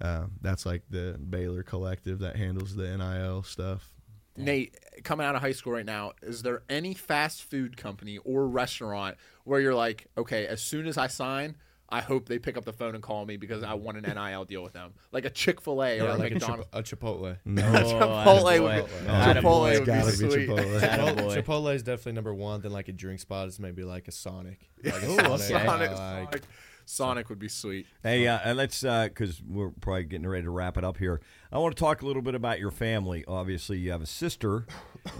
uh, 0.00 0.26
that's 0.40 0.64
like 0.64 0.82
the 0.90 1.18
baylor 1.18 1.62
collective 1.62 2.20
that 2.20 2.36
handles 2.36 2.74
the 2.76 2.96
nil 2.96 3.42
stuff 3.42 3.92
Nate, 4.36 4.76
coming 5.02 5.26
out 5.26 5.34
of 5.34 5.40
high 5.40 5.52
school 5.52 5.72
right 5.72 5.84
now, 5.84 6.12
is 6.22 6.42
there 6.42 6.62
any 6.68 6.94
fast 6.94 7.42
food 7.42 7.76
company 7.76 8.18
or 8.18 8.46
restaurant 8.46 9.16
where 9.42 9.60
you're 9.60 9.74
like, 9.74 10.06
okay, 10.16 10.46
as 10.46 10.62
soon 10.62 10.86
as 10.86 10.96
I 10.96 11.08
sign, 11.08 11.56
I 11.90 12.02
hope 12.02 12.26
they 12.28 12.38
pick 12.38 12.58
up 12.58 12.64
the 12.66 12.72
phone 12.72 12.94
and 12.94 13.02
call 13.02 13.24
me 13.24 13.38
because 13.38 13.62
I 13.62 13.72
want 13.74 13.96
an 13.96 14.14
NIL 14.14 14.44
deal 14.44 14.62
with 14.62 14.74
them, 14.74 14.92
like 15.10 15.24
a 15.24 15.30
Chick 15.30 15.60
Fil 15.60 15.82
A 15.82 16.00
or 16.00 16.04
yeah, 16.04 16.16
a 16.16 16.18
like 16.18 16.32
a, 16.32 16.34
McDonald's. 16.34 16.68
Chip- 16.84 17.02
a 17.02 17.06
Chipotle 17.06 17.36
no 17.46 17.62
Chipotle 17.62 18.62
would- 18.62 18.84
Attaboy. 19.06 19.34
Chipotle 19.40 19.78
would 19.78 19.86
be 19.86 20.30
sweet. 20.30 20.48
Chipotle. 20.48 20.80
Chipotle, 20.80 21.42
Chipotle 21.42 21.74
is 21.74 21.82
definitely 21.82 22.12
number 22.12 22.34
one. 22.34 22.60
Then 22.60 22.72
like 22.72 22.88
a 22.88 22.92
drink 22.92 23.20
spot 23.20 23.48
is 23.48 23.58
maybe 23.58 23.84
like 23.84 24.06
a 24.06 24.12
Sonic. 24.12 24.68
Like 24.84 24.94
a 24.94 25.16
Sonic. 25.16 25.40
Sonic, 25.40 25.90
uh, 25.90 25.96
Sonic, 25.96 26.42
Sonic 26.84 27.28
would 27.30 27.38
be 27.38 27.48
sweet. 27.48 27.86
Hey, 28.02 28.26
uh, 28.26 28.38
and 28.44 28.58
let's 28.58 28.82
because 28.82 29.42
we're 29.46 29.70
probably 29.70 30.04
getting 30.04 30.26
ready 30.26 30.44
to 30.44 30.50
wrap 30.50 30.76
it 30.76 30.84
up 30.84 30.98
here. 30.98 31.20
I 31.50 31.58
want 31.58 31.74
to 31.74 31.80
talk 31.80 32.02
a 32.02 32.06
little 32.06 32.22
bit 32.22 32.34
about 32.34 32.58
your 32.60 32.70
family. 32.70 33.24
Obviously, 33.26 33.78
you 33.78 33.90
have 33.92 34.02
a 34.02 34.06
sister 34.06 34.66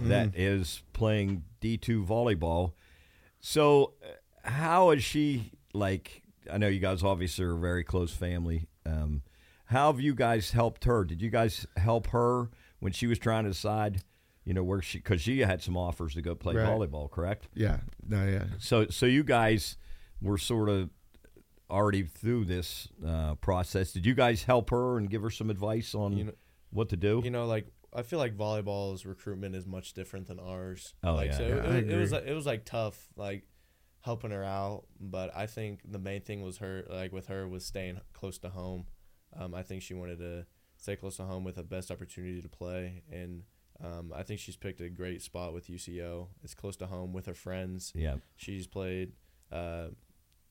that 0.01 0.35
is 0.35 0.83
playing 0.93 1.43
D 1.61 1.77
two 1.77 2.03
volleyball. 2.03 2.73
So, 3.39 3.93
uh, 4.03 4.49
how 4.49 4.91
is 4.91 5.03
she 5.03 5.51
like? 5.73 6.21
I 6.51 6.57
know 6.57 6.67
you 6.67 6.79
guys 6.79 7.03
obviously 7.03 7.45
are 7.45 7.55
a 7.55 7.59
very 7.59 7.83
close 7.83 8.11
family. 8.11 8.67
Um, 8.85 9.21
how 9.65 9.91
have 9.91 9.99
you 10.01 10.15
guys 10.15 10.51
helped 10.51 10.85
her? 10.85 11.03
Did 11.03 11.21
you 11.21 11.29
guys 11.29 11.65
help 11.77 12.07
her 12.07 12.49
when 12.79 12.91
she 12.91 13.07
was 13.07 13.19
trying 13.19 13.43
to 13.43 13.51
decide? 13.51 14.01
You 14.45 14.53
know 14.55 14.63
where 14.63 14.81
she 14.81 14.97
because 14.97 15.21
she 15.21 15.39
had 15.39 15.61
some 15.61 15.77
offers 15.77 16.15
to 16.15 16.21
go 16.23 16.33
play 16.33 16.55
Right. 16.55 16.65
volleyball, 16.67 17.11
correct? 17.11 17.49
yeah 17.53 17.81
no 18.07 18.25
yeah 18.25 18.45
So, 18.57 18.87
so 18.87 19.05
you 19.05 19.23
guys 19.23 19.77
were 20.21 20.39
sort 20.39 20.69
of 20.69 20.89
already 21.69 22.03
through 22.03 22.45
this 22.45 22.87
uh, 23.05 23.35
process. 23.35 23.91
Did 23.91 24.05
you 24.07 24.15
guys 24.15 24.43
help 24.43 24.71
her 24.71 24.97
and 24.97 25.07
give 25.09 25.21
her 25.21 25.29
some 25.29 25.49
advice 25.51 25.93
on 25.93 26.17
You 26.17 26.23
know- 26.25 26.33
what 26.71 26.89
to 26.89 26.97
do? 26.97 27.21
You 27.23 27.29
know, 27.31 27.45
like 27.45 27.67
I 27.93 28.01
feel 28.03 28.17
like 28.19 28.35
volleyball's 28.37 29.05
recruitment 29.05 29.55
is 29.55 29.65
much 29.67 29.93
different 29.93 30.27
than 30.27 30.39
ours. 30.39 30.93
Oh, 31.03 31.13
like, 31.15 31.31
yeah. 31.31 31.37
So 31.37 31.43
Yeah, 31.47 31.55
it, 31.55 31.65
I 31.65 31.77
it, 31.93 31.97
was 31.97 32.11
agree. 32.13 32.31
it 32.31 32.33
was 32.33 32.45
like 32.45 32.65
tough, 32.65 33.07
like 33.15 33.43
helping 34.01 34.31
her 34.31 34.43
out. 34.43 34.83
But 34.99 35.35
I 35.35 35.45
think 35.45 35.79
the 35.89 35.99
main 35.99 36.21
thing 36.21 36.41
was 36.41 36.57
her, 36.57 36.83
like 36.89 37.11
with 37.11 37.27
her, 37.27 37.47
was 37.47 37.65
staying 37.65 37.99
close 38.13 38.37
to 38.39 38.49
home. 38.49 38.85
Um, 39.37 39.53
I 39.53 39.61
think 39.63 39.81
she 39.81 39.93
wanted 39.93 40.19
to 40.19 40.45
stay 40.77 40.95
close 40.95 41.17
to 41.17 41.23
home 41.23 41.43
with 41.43 41.55
the 41.55 41.63
best 41.63 41.91
opportunity 41.91 42.41
to 42.41 42.49
play, 42.49 43.03
and 43.11 43.43
um, 43.83 44.11
I 44.15 44.23
think 44.23 44.39
she's 44.39 44.55
picked 44.55 44.81
a 44.81 44.89
great 44.89 45.21
spot 45.21 45.53
with 45.53 45.67
UCO. 45.67 46.27
It's 46.43 46.53
close 46.55 46.75
to 46.77 46.85
home 46.87 47.13
with 47.13 47.25
her 47.27 47.33
friends. 47.33 47.91
yeah. 47.95 48.15
She's 48.35 48.65
played 48.67 49.11
uh, 49.51 49.87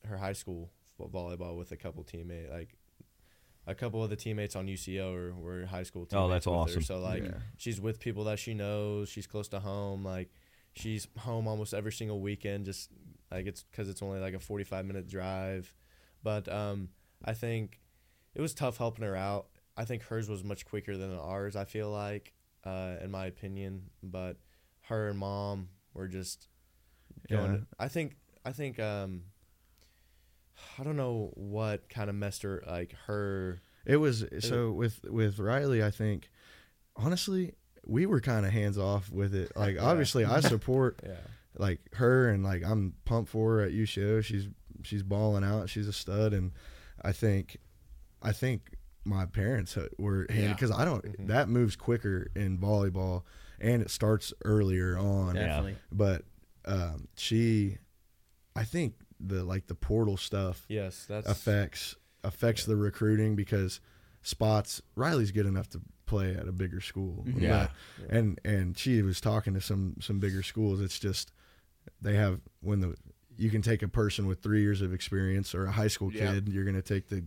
her 0.06 0.16
high 0.16 0.32
school 0.34 0.70
volleyball 1.00 1.56
with 1.56 1.72
a 1.72 1.76
couple 1.76 2.02
teammates, 2.04 2.50
like 2.50 2.76
a 3.66 3.74
couple 3.74 4.02
of 4.02 4.08
the 4.10 4.16
teammates 4.16 4.56
on 4.56 4.66
UCO 4.66 5.12
were, 5.12 5.34
were 5.60 5.66
high 5.66 5.82
school 5.82 6.06
teammates. 6.06 6.24
Oh, 6.24 6.28
that's 6.28 6.46
with 6.46 6.54
her. 6.54 6.60
awesome. 6.60 6.82
So 6.82 6.98
like 7.00 7.22
Yeah. 7.24 7.30
she's 7.58 7.80
with 7.80 8.00
people 8.00 8.24
that 8.24 8.38
she 8.38 8.54
knows. 8.54 9.08
She's 9.10 9.26
close 9.26 9.48
to 9.48 9.60
home. 9.60 10.04
Like 10.04 10.30
she's 10.72 11.06
home 11.18 11.46
almost 11.46 11.74
every 11.74 11.92
single 11.92 12.20
weekend. 12.20 12.64
Just 12.64 12.90
like 13.30 13.46
it's 13.46 13.62
because 13.62 13.88
it's 13.88 14.02
only 14.02 14.20
like 14.20 14.34
a 14.34 14.38
forty 14.38 14.64
five 14.64 14.84
minute 14.86 15.08
drive. 15.08 15.74
But 16.22 16.48
um, 16.52 16.88
I 17.24 17.34
think 17.34 17.80
it 18.34 18.40
was 18.40 18.54
tough 18.54 18.76
helping 18.78 19.04
her 19.04 19.16
out. 19.16 19.46
I 19.76 19.84
think 19.84 20.02
hers 20.02 20.28
was 20.28 20.42
much 20.42 20.66
quicker 20.66 20.96
than 20.96 21.16
ours. 21.16 21.54
I 21.54 21.64
feel 21.64 21.90
like, 21.90 22.34
uh, 22.64 22.96
in 23.02 23.10
my 23.10 23.26
opinion. 23.26 23.90
But 24.02 24.36
her 24.82 25.08
and 25.08 25.18
mom 25.18 25.68
were 25.94 26.08
just 26.08 26.48
going. 27.30 27.52
Yeah. 27.52 27.58
I 27.78 27.88
think. 27.88 28.16
I 28.44 28.52
think. 28.52 28.78
Um, 28.80 29.22
I 30.78 30.82
don't 30.82 30.96
know 30.96 31.30
what 31.34 31.88
kind 31.88 32.10
of 32.10 32.16
messed 32.16 32.42
her 32.42 32.62
like 32.66 32.92
her. 33.06 33.60
It 33.86 33.96
was 33.96 34.24
so 34.40 34.72
with 34.72 35.00
with 35.04 35.38
Riley. 35.38 35.82
I 35.82 35.90
think 35.90 36.30
honestly, 36.96 37.54
we 37.86 38.06
were 38.06 38.20
kind 38.20 38.44
of 38.44 38.52
hands 38.52 38.76
off 38.76 39.10
with 39.10 39.34
it. 39.34 39.52
Like 39.56 39.74
Yeah. 39.76 39.84
obviously, 39.84 40.24
I 40.24 40.40
support 40.40 41.00
Yeah. 41.06 41.14
Like 41.58 41.80
her 41.94 42.28
and 42.28 42.42
like 42.44 42.62
I'm 42.64 42.94
pumped 43.04 43.30
for 43.30 43.56
her 43.58 43.60
at 43.62 43.72
UCO. 43.72 44.22
She's 44.24 44.48
she's 44.82 45.02
balling 45.02 45.44
out. 45.44 45.68
She's 45.68 45.88
a 45.88 45.92
stud, 45.92 46.32
and 46.32 46.52
I 47.02 47.12
think 47.12 47.56
I 48.22 48.32
think 48.32 48.70
my 49.04 49.26
parents 49.26 49.76
were 49.98 50.26
handy 50.28 50.42
Yeah. 50.44 50.52
because 50.52 50.70
I 50.70 50.84
don't 50.84 51.04
Mhm. 51.04 51.26
that 51.28 51.48
moves 51.48 51.76
quicker 51.76 52.28
in 52.34 52.58
volleyball 52.58 53.22
and 53.60 53.80
it 53.82 53.90
starts 53.90 54.32
earlier 54.44 54.98
on. 54.98 55.34
Definitely. 55.34 55.76
But 55.90 56.24
um, 56.64 57.08
she, 57.16 57.78
I 58.54 58.64
think 58.64 58.94
the 59.18 59.42
like 59.44 59.66
the 59.66 59.74
portal 59.74 60.16
stuff 60.16 60.64
Yes, 60.68 61.06
that's 61.08 61.26
affects 61.28 61.96
affects 62.22 62.64
the 62.66 62.76
recruiting 62.76 63.34
because 63.36 63.80
spots 64.22 64.82
Riley's 64.94 65.30
good 65.32 65.46
enough 65.46 65.68
to 65.70 65.80
play 66.06 66.34
at 66.34 66.46
a 66.48 66.52
bigger 66.52 66.80
school. 66.80 67.24
Mhm. 67.26 67.40
Yeah. 67.40 67.68
But- 68.00 68.10
and 68.10 68.40
and 68.44 68.76
she 68.78 69.00
was 69.02 69.20
talking 69.20 69.54
to 69.54 69.60
some 69.60 69.96
some 70.00 70.18
bigger 70.18 70.42
schools. 70.42 70.80
It's 70.80 70.98
just 70.98 71.32
they 72.00 72.14
have 72.14 72.40
when 72.60 72.80
the 72.80 72.94
you 73.36 73.50
can 73.50 73.62
take 73.62 73.82
a 73.82 73.88
person 73.88 74.26
with 74.26 74.42
three 74.42 74.62
years 74.62 74.82
of 74.82 74.92
experience 74.92 75.54
or 75.54 75.66
a 75.66 75.70
high 75.70 75.86
school 75.88 76.10
kid. 76.10 76.48
You're 76.48 76.64
going 76.64 76.74
to 76.74 76.82
take 76.82 77.08
the 77.08 77.22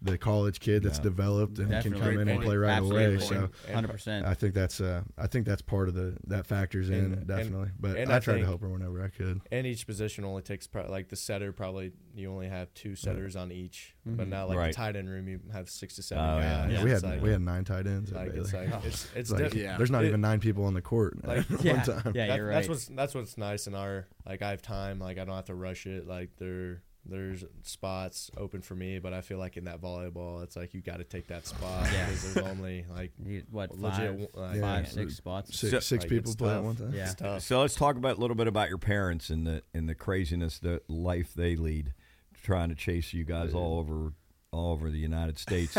the 0.00 0.16
college 0.16 0.60
kid 0.60 0.84
that's 0.84 0.98
Yeah. 0.98 1.02
developed 1.04 1.58
and 1.58 1.70
Definitely. 1.70 1.90
can 1.90 2.00
come 2.00 2.18
in 2.20 2.24
Great 2.26 2.34
and 2.36 2.44
play 2.44 2.56
right 2.56 2.70
Absolutely 2.70 3.04
away. 3.16 3.18
So. 3.18 3.50
Hundred 3.72 3.88
percent. 3.90 4.26
I 4.26 4.34
think 4.34 4.54
that's 4.54 4.80
uh 4.80 5.02
I 5.16 5.26
think 5.26 5.44
that's 5.46 5.60
part 5.62 5.88
of 5.88 5.94
the 5.94 6.16
that 6.28 6.46
factors 6.46 6.88
in 6.88 6.94
And- 6.98 7.14
and- 7.14 7.26
definitely. 7.26 7.70
but 7.80 7.96
and 7.96 8.12
I, 8.12 8.16
I 8.16 8.18
tried 8.20 8.38
to 8.38 8.44
help 8.44 8.60
her 8.60 8.68
whenever 8.68 9.02
I 9.02 9.08
could. 9.08 9.40
and 9.50 9.66
each 9.66 9.86
position 9.86 10.24
only 10.24 10.42
takes 10.42 10.66
pro- 10.68 10.88
like 10.88 11.08
the 11.08 11.16
setter 11.16 11.52
probably 11.52 11.92
you 12.14 12.30
only 12.30 12.48
have 12.48 12.72
two 12.74 12.94
setters 12.96 13.34
on 13.36 13.50
each, 13.52 13.94
but 14.06 14.26
Mhm. 14.26 14.30
now 14.30 14.46
like 14.46 14.56
Right. 14.58 14.66
the 14.72 14.76
tight 14.76 14.94
end 14.96 15.08
room 15.08 15.26
you 15.28 15.40
have 15.52 15.68
six 15.68 15.96
to 15.96 16.02
seven 16.02 16.24
Oh, 16.24 16.38
yeah. 16.38 16.62
guys. 16.66 16.72
Yeah, 16.72 16.84
we 16.84 16.90
had 16.90 17.02
like, 17.02 17.20
we 17.22 17.30
had 17.30 17.40
nine 17.40 17.64
tight 17.64 17.86
ends. 17.86 18.12
like 18.12 18.34
it's 18.34 18.52
like 18.52 18.68
it's 18.84 19.08
it's 19.16 19.30
like, 19.32 19.44
diff- 19.44 19.54
Yeah. 19.54 19.76
There's 19.76 19.90
not 19.90 20.04
It- 20.04 20.08
even 20.08 20.20
nine 20.20 20.38
people 20.40 20.64
on 20.64 20.74
the 20.74 20.82
court 20.82 21.16
Like- 21.26 21.50
at 21.50 21.64
yeah, 21.64 21.72
one 21.74 21.84
time. 22.02 22.12
yeah, 22.14 22.26
that- 22.28 22.36
you're 22.36 22.46
right. 22.46 22.54
That's 22.54 22.68
what's 22.68 22.86
that's 22.86 23.14
what's 23.16 23.36
nice 23.36 23.66
in 23.66 23.74
our 23.74 24.06
like 24.26 24.42
I 24.42 24.50
have 24.50 24.62
time 24.62 24.98
like 25.00 25.18
I 25.18 25.24
don't 25.24 25.34
have 25.34 25.46
to 25.46 25.54
rush 25.54 25.86
it 25.86 26.06
like 26.06 26.30
there 26.38 26.82
there's 27.06 27.44
spots 27.62 28.30
open 28.36 28.60
for 28.60 28.74
me 28.74 28.98
but 28.98 29.12
I 29.14 29.20
feel 29.22 29.38
like 29.38 29.56
in 29.56 29.64
that 29.64 29.80
volleyball 29.80 30.42
it's 30.42 30.56
like 30.56 30.74
you 30.74 30.80
got 30.82 30.98
to 30.98 31.04
take 31.04 31.28
that 31.28 31.46
spot 31.46 31.88
Yeah. 31.92 32.06
because 32.06 32.34
there's 32.34 32.46
only 32.46 32.84
like 32.94 33.12
You- 33.24 33.44
what 33.50 33.78
legit 33.78 34.18
five, 34.20 34.28
like, 34.34 34.60
five, 34.60 34.84
Yeah. 34.84 34.90
six 34.90 35.16
spots? 35.16 35.56
Six, 35.58 35.70
So- 35.70 35.80
six 35.80 36.02
like, 36.04 36.10
people 36.10 36.30
it's 36.32 36.36
play 36.36 36.54
at 36.54 36.62
one 36.62 36.76
time. 36.76 36.92
Yeah. 36.92 37.38
So 37.38 37.60
let's 37.60 37.74
talk 37.74 37.96
about 37.96 38.18
a 38.18 38.20
little 38.20 38.36
bit 38.36 38.46
about 38.46 38.68
your 38.68 38.78
parents 38.78 39.30
and 39.30 39.46
the 39.46 39.62
and 39.72 39.88
the 39.88 39.94
craziness, 39.94 40.58
the 40.58 40.82
life 40.88 41.32
they 41.34 41.56
lead, 41.56 41.94
trying 42.42 42.68
to 42.68 42.74
chase 42.74 43.12
you 43.14 43.24
guys 43.24 43.54
all 43.54 43.78
over 43.78 44.12
all 44.50 44.72
over 44.72 44.90
the 44.90 44.98
United 44.98 45.38
States. 45.46 45.76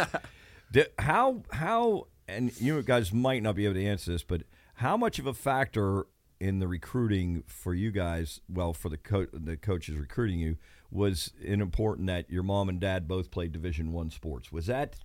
Di- 0.72 0.86
how 0.98 1.44
how 1.52 2.08
and 2.28 2.60
you 2.62 2.82
guys 2.84 3.12
might 3.14 3.44
not 3.44 3.56
be 3.56 3.66
able 3.66 3.76
to 3.76 3.86
answer 3.86 4.12
this, 4.12 4.24
but 4.24 4.44
how 4.76 4.96
much 4.98 5.20
of 5.20 5.26
a 5.28 5.34
factor 5.34 6.06
in 6.40 6.60
the 6.60 6.68
recruiting 6.68 7.44
for 7.48 7.74
you 7.74 7.92
guys, 7.92 8.40
well, 8.48 8.72
for 8.74 8.88
the 8.90 8.98
co- 8.98 9.28
the 9.34 9.58
coaches 9.58 9.98
recruiting 9.98 10.40
you, 10.40 10.56
was 10.92 11.32
it 11.42 11.60
important 11.60 12.08
that 12.08 12.30
your 12.30 12.44
mom 12.44 12.70
and 12.70 12.80
dad 12.80 13.08
both 13.08 13.32
played 13.32 13.52
Division 13.52 13.92
One 13.92 14.10
sports? 14.10 14.52
Was 14.52 14.66
that 14.68 14.96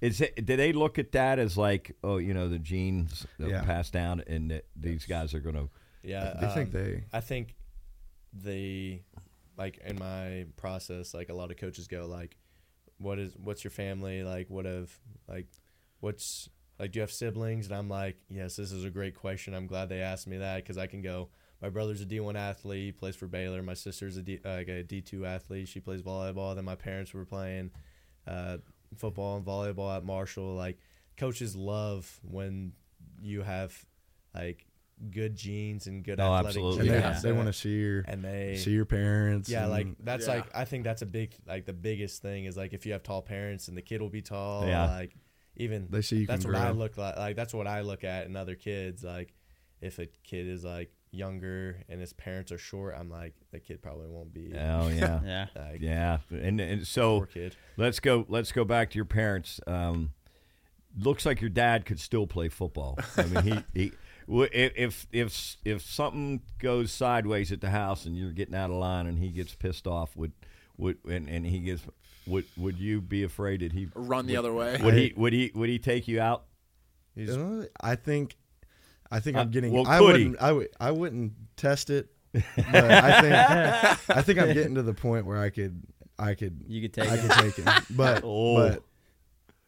is 0.00 0.20
it, 0.20 0.34
did 0.46 0.58
they 0.58 0.72
look 0.72 0.98
at 0.98 1.12
that 1.12 1.38
as 1.38 1.56
like, 1.56 1.96
oh, 2.02 2.16
you 2.18 2.34
know, 2.34 2.48
the 2.48 2.58
genes 2.58 3.24
that 3.38 3.48
Yeah. 3.48 3.62
passed 3.62 3.92
down, 3.92 4.22
and 4.26 4.50
that 4.50 4.64
these 4.74 5.06
guys 5.06 5.32
are 5.34 5.40
going 5.40 5.54
to 5.54 5.68
yeah 6.02 6.34
They 6.40 6.46
think 6.48 6.74
um, 6.74 6.82
they 6.82 7.04
I 7.12 7.20
think 7.20 7.54
the 8.32 9.00
like 9.56 9.78
in 9.84 9.98
my 9.98 10.46
process, 10.56 11.14
like 11.14 11.28
a 11.28 11.34
lot 11.34 11.50
of 11.50 11.56
coaches 11.56 11.86
go 11.86 12.06
like, 12.06 12.36
"What 12.98 13.18
is 13.18 13.34
what's 13.36 13.62
your 13.64 13.70
family 13.70 14.22
like? 14.22 14.48
What 14.50 14.64
have 14.64 14.90
like, 15.28 15.46
what's 16.00 16.48
like? 16.78 16.92
Do 16.92 16.98
you 16.98 17.02
have 17.02 17.12
siblings?" 17.12 17.66
And 17.66 17.74
I'm 17.76 17.88
like, 17.88 18.16
"Yes, 18.30 18.56
this 18.56 18.72
is 18.72 18.84
a 18.84 18.90
great 18.90 19.14
question. 19.14 19.54
I'm 19.54 19.66
glad 19.66 19.88
they 19.88 20.00
asked 20.00 20.26
me 20.26 20.38
that 20.38 20.56
because 20.56 20.78
I 20.78 20.86
can 20.86 21.02
go. 21.02 21.28
My 21.62 21.68
brother's 21.70 22.00
a 22.02 22.06
D1 22.06 22.34
athlete, 22.34 22.84
he 22.86 22.92
plays 22.92 23.14
for 23.14 23.28
Baylor. 23.28 23.62
My 23.62 23.74
sister's 23.74 24.16
a 24.16 24.22
D, 24.22 24.40
like 24.44 24.68
a 24.68 24.82
D2 24.82 25.24
athlete. 25.24 25.68
She 25.68 25.78
plays 25.80 26.02
volleyball. 26.02 26.54
Then 26.56 26.64
my 26.64 26.74
parents 26.74 27.14
were 27.14 27.24
playing 27.24 27.70
uh, 28.26 28.58
football 28.96 29.36
and 29.36 29.46
volleyball 29.46 29.96
at 29.96 30.04
Marshall. 30.04 30.54
Like 30.54 30.78
coaches 31.16 31.54
love 31.54 32.18
when 32.28 32.72
you 33.20 33.42
have 33.42 33.72
like 34.34 34.66
good 35.10 35.36
genes 35.36 35.86
and 35.86 36.02
good 36.04 36.18
Oh, 36.20 36.24
athletic 36.34 36.48
absolutely. 36.62 36.80
and 36.80 36.88
they, 36.90 36.94
Yeah. 36.98 37.10
genes. 37.12 37.22
they 37.22 37.32
want 37.32 37.46
to 37.46 37.52
see 37.52 37.78
your 37.80 38.04
and 38.08 38.24
they 38.24 38.56
see 38.56 38.70
your 38.72 38.84
parents. 38.84 39.48
yeah, 39.48 39.66
like 39.66 39.86
that's 40.00 40.26
Yeah. 40.26 40.34
like 40.34 40.46
I 40.56 40.64
think 40.64 40.82
that's 40.84 41.02
a 41.02 41.06
big 41.06 41.34
like 41.46 41.64
the 41.66 41.72
biggest 41.72 42.22
thing 42.22 42.44
is 42.44 42.56
like 42.56 42.72
if 42.72 42.86
you 42.86 42.92
have 42.92 43.02
tall 43.04 43.22
parents 43.22 43.68
and 43.68 43.76
the 43.76 43.82
kid 43.82 44.00
will 44.00 44.10
be 44.10 44.22
tall. 44.22 44.66
Yeah. 44.66 44.86
Like 44.86 45.14
even 45.56 45.86
they 45.90 46.02
see 46.02 46.18
you 46.18 46.26
that's 46.26 46.44
can 46.44 46.52
what 46.52 46.58
grow. 46.60 46.68
I 46.68 46.72
look 46.72 46.96
like. 46.96 47.16
Like 47.16 47.36
that's 47.36 47.54
what 47.54 47.66
I 47.68 47.82
look 47.82 48.02
at 48.04 48.26
in 48.26 48.34
other 48.36 48.54
kids. 48.56 49.04
Like 49.04 49.32
if 49.80 49.98
a 50.00 50.06
kid 50.06 50.46
is 50.48 50.64
like 50.64 50.90
younger 51.12 51.76
and 51.88 52.00
his 52.00 52.12
parents 52.12 52.50
are 52.50 52.58
short, 52.58 52.94
I'm 52.98 53.10
like 53.10 53.34
the 53.52 53.60
kid 53.60 53.82
probably 53.82 54.08
won't 54.08 54.32
be 54.34 54.52
Oh 54.54 54.88
yeah, 54.94 55.20
Yeah. 55.24 55.46
like 55.54 55.80
yeah. 55.80 56.18
And 56.30 56.60
and 56.60 56.86
so 56.86 57.26
kid. 57.32 57.54
let's 57.76 58.00
go. 58.00 58.24
Let's 58.28 58.50
go 58.52 58.64
back 58.64 58.90
to 58.90 58.96
your 58.96 59.04
parents. 59.04 59.60
Um, 59.66 60.12
looks 60.98 61.24
like 61.24 61.40
your 61.40 61.50
dad 61.50 61.84
could 61.86 62.00
still 62.00 62.26
play 62.26 62.48
football. 62.48 62.98
I 63.16 63.24
mean, 63.26 63.44
he 63.44 63.80
he. 63.80 63.92
If 64.28 64.72
if 64.76 65.06
if 65.12 65.56
if 65.64 65.82
something 65.82 66.42
goes 66.60 66.92
sideways 66.92 67.50
at 67.50 67.60
the 67.60 67.70
house 67.70 68.06
and 68.06 68.16
you're 68.16 68.30
getting 68.30 68.54
out 68.54 68.70
of 68.70 68.76
line 68.76 69.06
and 69.06 69.18
he 69.18 69.28
gets 69.30 69.52
pissed 69.56 69.86
off, 69.86 70.16
would 70.16 70.32
would 70.78 70.96
and, 71.04 71.28
and 71.28 71.44
he 71.44 71.58
gets 71.58 71.82
would 72.28 72.44
would 72.56 72.78
you 72.78 73.00
be 73.00 73.24
afraid 73.24 73.60
that 73.60 73.72
he 73.72 73.88
Run 73.94 74.26
the 74.26 74.36
other 74.36 74.52
way. 74.52 74.78
would 74.80 74.94
he 74.94 75.12
would 75.16 75.32
he 75.32 75.50
would 75.56 75.68
he 75.68 75.80
take 75.80 76.06
you 76.06 76.20
out? 76.20 76.44
He's 77.16 77.36
I 77.80 77.96
think, 77.96 78.36
I 79.12 79.20
think 79.20 79.36
Uh, 79.36 79.40
I'm 79.40 79.50
getting. 79.50 79.72
well, 79.72 79.86
I 79.86 80.00
wouldn't. 80.00 80.40
I 80.40 80.50
would. 80.52 80.68
I 80.80 80.90
wouldn't 80.90 81.32
test 81.56 81.90
it. 81.90 82.08
But 82.32 82.44
I 82.74 83.20
think. 83.20 84.08
I 84.16 84.22
think 84.22 84.38
I'm 84.40 84.52
getting 84.54 84.74
to 84.76 84.82
the 84.82 84.94
point 84.94 85.26
where 85.26 85.38
I 85.38 85.50
could. 85.50 85.82
I 86.18 86.34
could. 86.34 86.64
You 86.66 86.80
could 86.82 86.94
take 86.94 87.10
I 87.10 87.14
it. 87.16 87.20
could 87.20 87.30
take 87.30 87.58
it. 87.58 87.68
But. 87.96 88.22
Oh. 88.24 88.56
But. 88.56 88.82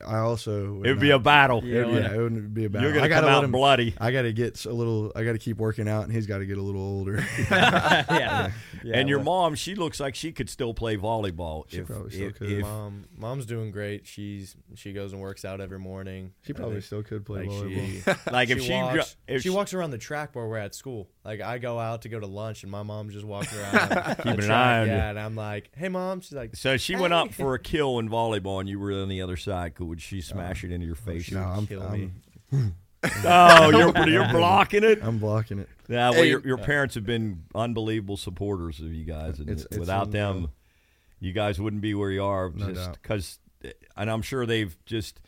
I 0.06 0.18
also. 0.18 0.74
would 0.74 0.86
It'd 0.86 1.00
be 1.00 1.10
a 1.10 1.18
battle. 1.18 1.62
Yeah, 1.64 1.80
It, 1.80 1.86
well, 1.86 2.00
yeah, 2.00 2.14
it 2.14 2.18
wouldn't 2.18 2.54
be 2.54 2.64
a 2.64 2.70
battle. 2.70 2.86
You're 2.86 2.94
gonna 2.94 3.06
I 3.06 3.08
gotta 3.08 3.22
come 3.22 3.32
let 3.32 3.38
out 3.38 3.44
him. 3.44 3.52
bloody. 3.52 3.94
I 3.98 4.10
gotta 4.12 4.32
get 4.32 4.64
a 4.64 4.72
little. 4.72 5.12
I 5.16 5.24
gotta 5.24 5.38
keep 5.38 5.58
working 5.58 5.88
out, 5.88 6.04
and 6.04 6.12
he's 6.12 6.26
got 6.26 6.38
to 6.38 6.46
get 6.46 6.58
a 6.58 6.62
little 6.62 6.80
older. 6.80 7.24
yeah. 7.50 8.50
Yeah, 8.82 8.98
and 8.98 9.08
your 9.08 9.18
well, 9.18 9.42
mom, 9.42 9.54
she 9.54 9.74
looks 9.74 9.98
like 9.98 10.14
she 10.14 10.32
could 10.32 10.50
still 10.50 10.74
play 10.74 10.96
volleyball. 10.96 11.64
She 11.68 11.78
if, 11.78 11.86
probably 11.86 12.10
still 12.10 12.28
if, 12.28 12.34
could. 12.36 12.50
if- 12.50 12.62
mom 12.62 13.04
mom's 13.16 13.46
doing 13.46 13.70
great. 13.70 14.06
She's 14.06 14.56
she 14.74 14.92
goes 14.92 15.12
and 15.12 15.20
works 15.20 15.44
out 15.44 15.60
every 15.60 15.78
morning. 15.78 16.32
she 16.42 16.52
probably 16.52 16.74
think, 16.76 16.84
still 16.84 17.02
could 17.02 17.24
play 17.24 17.40
like 17.46 17.50
volleyball. 17.50 18.16
she 18.26 18.30
like 18.30 18.50
if 18.50 18.58
she 18.58 18.64
she, 18.64 18.72
dro- 18.72 18.96
walks, 18.96 19.16
if 19.26 19.42
she 19.42 19.50
walks 19.50 19.72
around 19.74 19.90
the 19.90 19.98
track 19.98 20.34
where 20.34 20.46
we're 20.46 20.58
at 20.58 20.74
school. 20.74 21.08
Like 21.24 21.40
I 21.40 21.56
go 21.58 21.78
out 21.78 22.02
to 22.02 22.10
go 22.10 22.20
to 22.20 22.26
lunch, 22.26 22.64
and 22.64 22.70
my 22.70 22.82
mom's 22.82 23.14
just 23.14 23.24
walking 23.24 23.58
around, 23.58 24.16
Keeping 24.16 24.44
an 24.44 24.50
eye 24.50 24.80
on 24.80 24.86
you. 24.86 24.92
Yeah, 24.92 25.10
and 25.10 25.18
I'm 25.18 25.34
like, 25.34 25.70
"Hey, 25.74 25.88
mom." 25.88 26.20
She's 26.20 26.32
like, 26.32 26.54
So 26.54 26.76
she 26.76 26.96
went 26.96 27.14
Hey. 27.14 27.20
up 27.20 27.32
for 27.32 27.54
a 27.54 27.58
kill 27.58 27.98
in 27.98 28.10
volleyball, 28.10 28.60
and 28.60 28.68
you 28.68 28.78
were 28.78 28.92
on 28.92 29.08
the 29.08 29.22
other 29.22 29.36
side. 29.38 29.74
Could 29.74 29.88
would 29.88 30.02
she 30.02 30.20
smash 30.20 30.64
oh. 30.64 30.66
it 30.66 30.72
into 30.72 30.86
your 30.86 30.96
oh, 31.00 31.10
face? 31.10 31.30
no, 31.32 31.40
I'm, 31.40 31.66
kill 31.66 31.82
I'm, 31.82 32.12
me. 32.52 32.72
oh, 33.24 33.70
you're 33.70 34.08
you're 34.08 34.28
blocking 34.28 34.84
it. 34.84 35.00
I'm 35.02 35.18
blocking 35.18 35.58
it. 35.60 35.68
Yeah, 35.88 36.10
well, 36.10 36.22
Hey. 36.22 36.28
your, 36.28 36.46
your 36.46 36.60
uh, 36.60 36.64
parents 36.64 36.94
have 36.94 37.06
been 37.06 37.44
unbelievable 37.54 38.16
supporters 38.16 38.80
of 38.80 38.92
you 38.92 39.04
guys, 39.04 39.38
and 39.38 39.48
It's- 39.48 39.66
it's 39.66 39.78
without 39.78 40.10
them, 40.10 40.30
unreal. 40.36 40.52
you 41.20 41.32
guys 41.32 41.60
wouldn't 41.60 41.82
be 41.82 41.94
where 41.94 42.10
you 42.10 42.24
are. 42.24 42.50
No 42.54 42.68
just 42.70 42.86
doubt. 42.86 42.98
because, 43.02 43.38
eh, 43.64 43.72
and 43.96 44.10
I'm 44.10 44.22
sure 44.22 44.46
they've 44.46 44.76
just, 44.86 45.20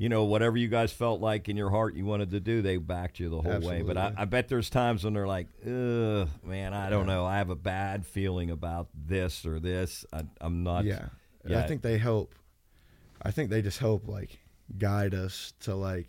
you 0.00 0.08
know, 0.08 0.24
whatever 0.24 0.56
you 0.56 0.66
guys 0.68 0.90
felt 0.90 1.20
like 1.20 1.50
in 1.50 1.58
your 1.58 1.68
heart 1.68 1.94
you 1.94 2.06
wanted 2.06 2.30
to 2.30 2.40
do, 2.40 2.62
they 2.62 2.78
backed 2.78 3.20
you 3.20 3.28
the 3.28 3.42
whole 3.42 3.60
way. 3.60 3.82
But 3.82 3.98
I, 3.98 4.14
I 4.16 4.24
bet 4.24 4.48
there's 4.48 4.70
times 4.70 5.04
when 5.04 5.12
they're 5.12 5.26
like, 5.26 5.46
Ugh, 5.66 6.26
man, 6.42 6.72
I 6.72 6.88
don't 6.88 7.06
know. 7.06 7.26
I 7.26 7.36
have 7.36 7.50
a 7.50 7.54
bad 7.54 8.06
feeling 8.06 8.50
about 8.50 8.88
this 8.94 9.44
or 9.44 9.60
this. 9.60 10.06
I, 10.10 10.22
I'm 10.40 10.62
not. 10.62 10.86
yeah. 10.86 11.08
And 11.42 11.52
yeah. 11.52 11.58
I 11.58 11.66
think 11.66 11.82
they 11.82 11.98
help. 11.98 12.34
I 13.20 13.30
think 13.30 13.50
they 13.50 13.60
just 13.60 13.78
help 13.78 14.08
like 14.08 14.38
guide 14.78 15.12
us 15.12 15.52
to 15.60 15.74
like, 15.74 16.08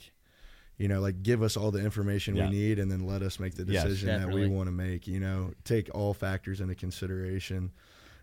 you 0.78 0.88
know, 0.88 1.02
like 1.02 1.22
give 1.22 1.44
us 1.44 1.58
all 1.58 1.70
the 1.70 1.84
information 1.84 2.38
Yeah. 2.38 2.46
we 2.46 2.56
need, 2.56 2.80
and 2.80 2.90
then 2.90 3.06
let 3.06 3.22
us 3.22 3.42
make 3.42 3.56
the 3.56 3.66
Yes. 3.66 3.84
decision 3.84 4.22
that 4.22 4.34
we 4.34 4.48
want 4.48 4.68
to 4.68 4.72
make. 4.72 5.06
You 5.06 5.20
know, 5.20 5.52
take 5.66 5.90
all 5.94 6.14
factors 6.14 6.62
into 6.62 6.76
consideration, 6.76 7.72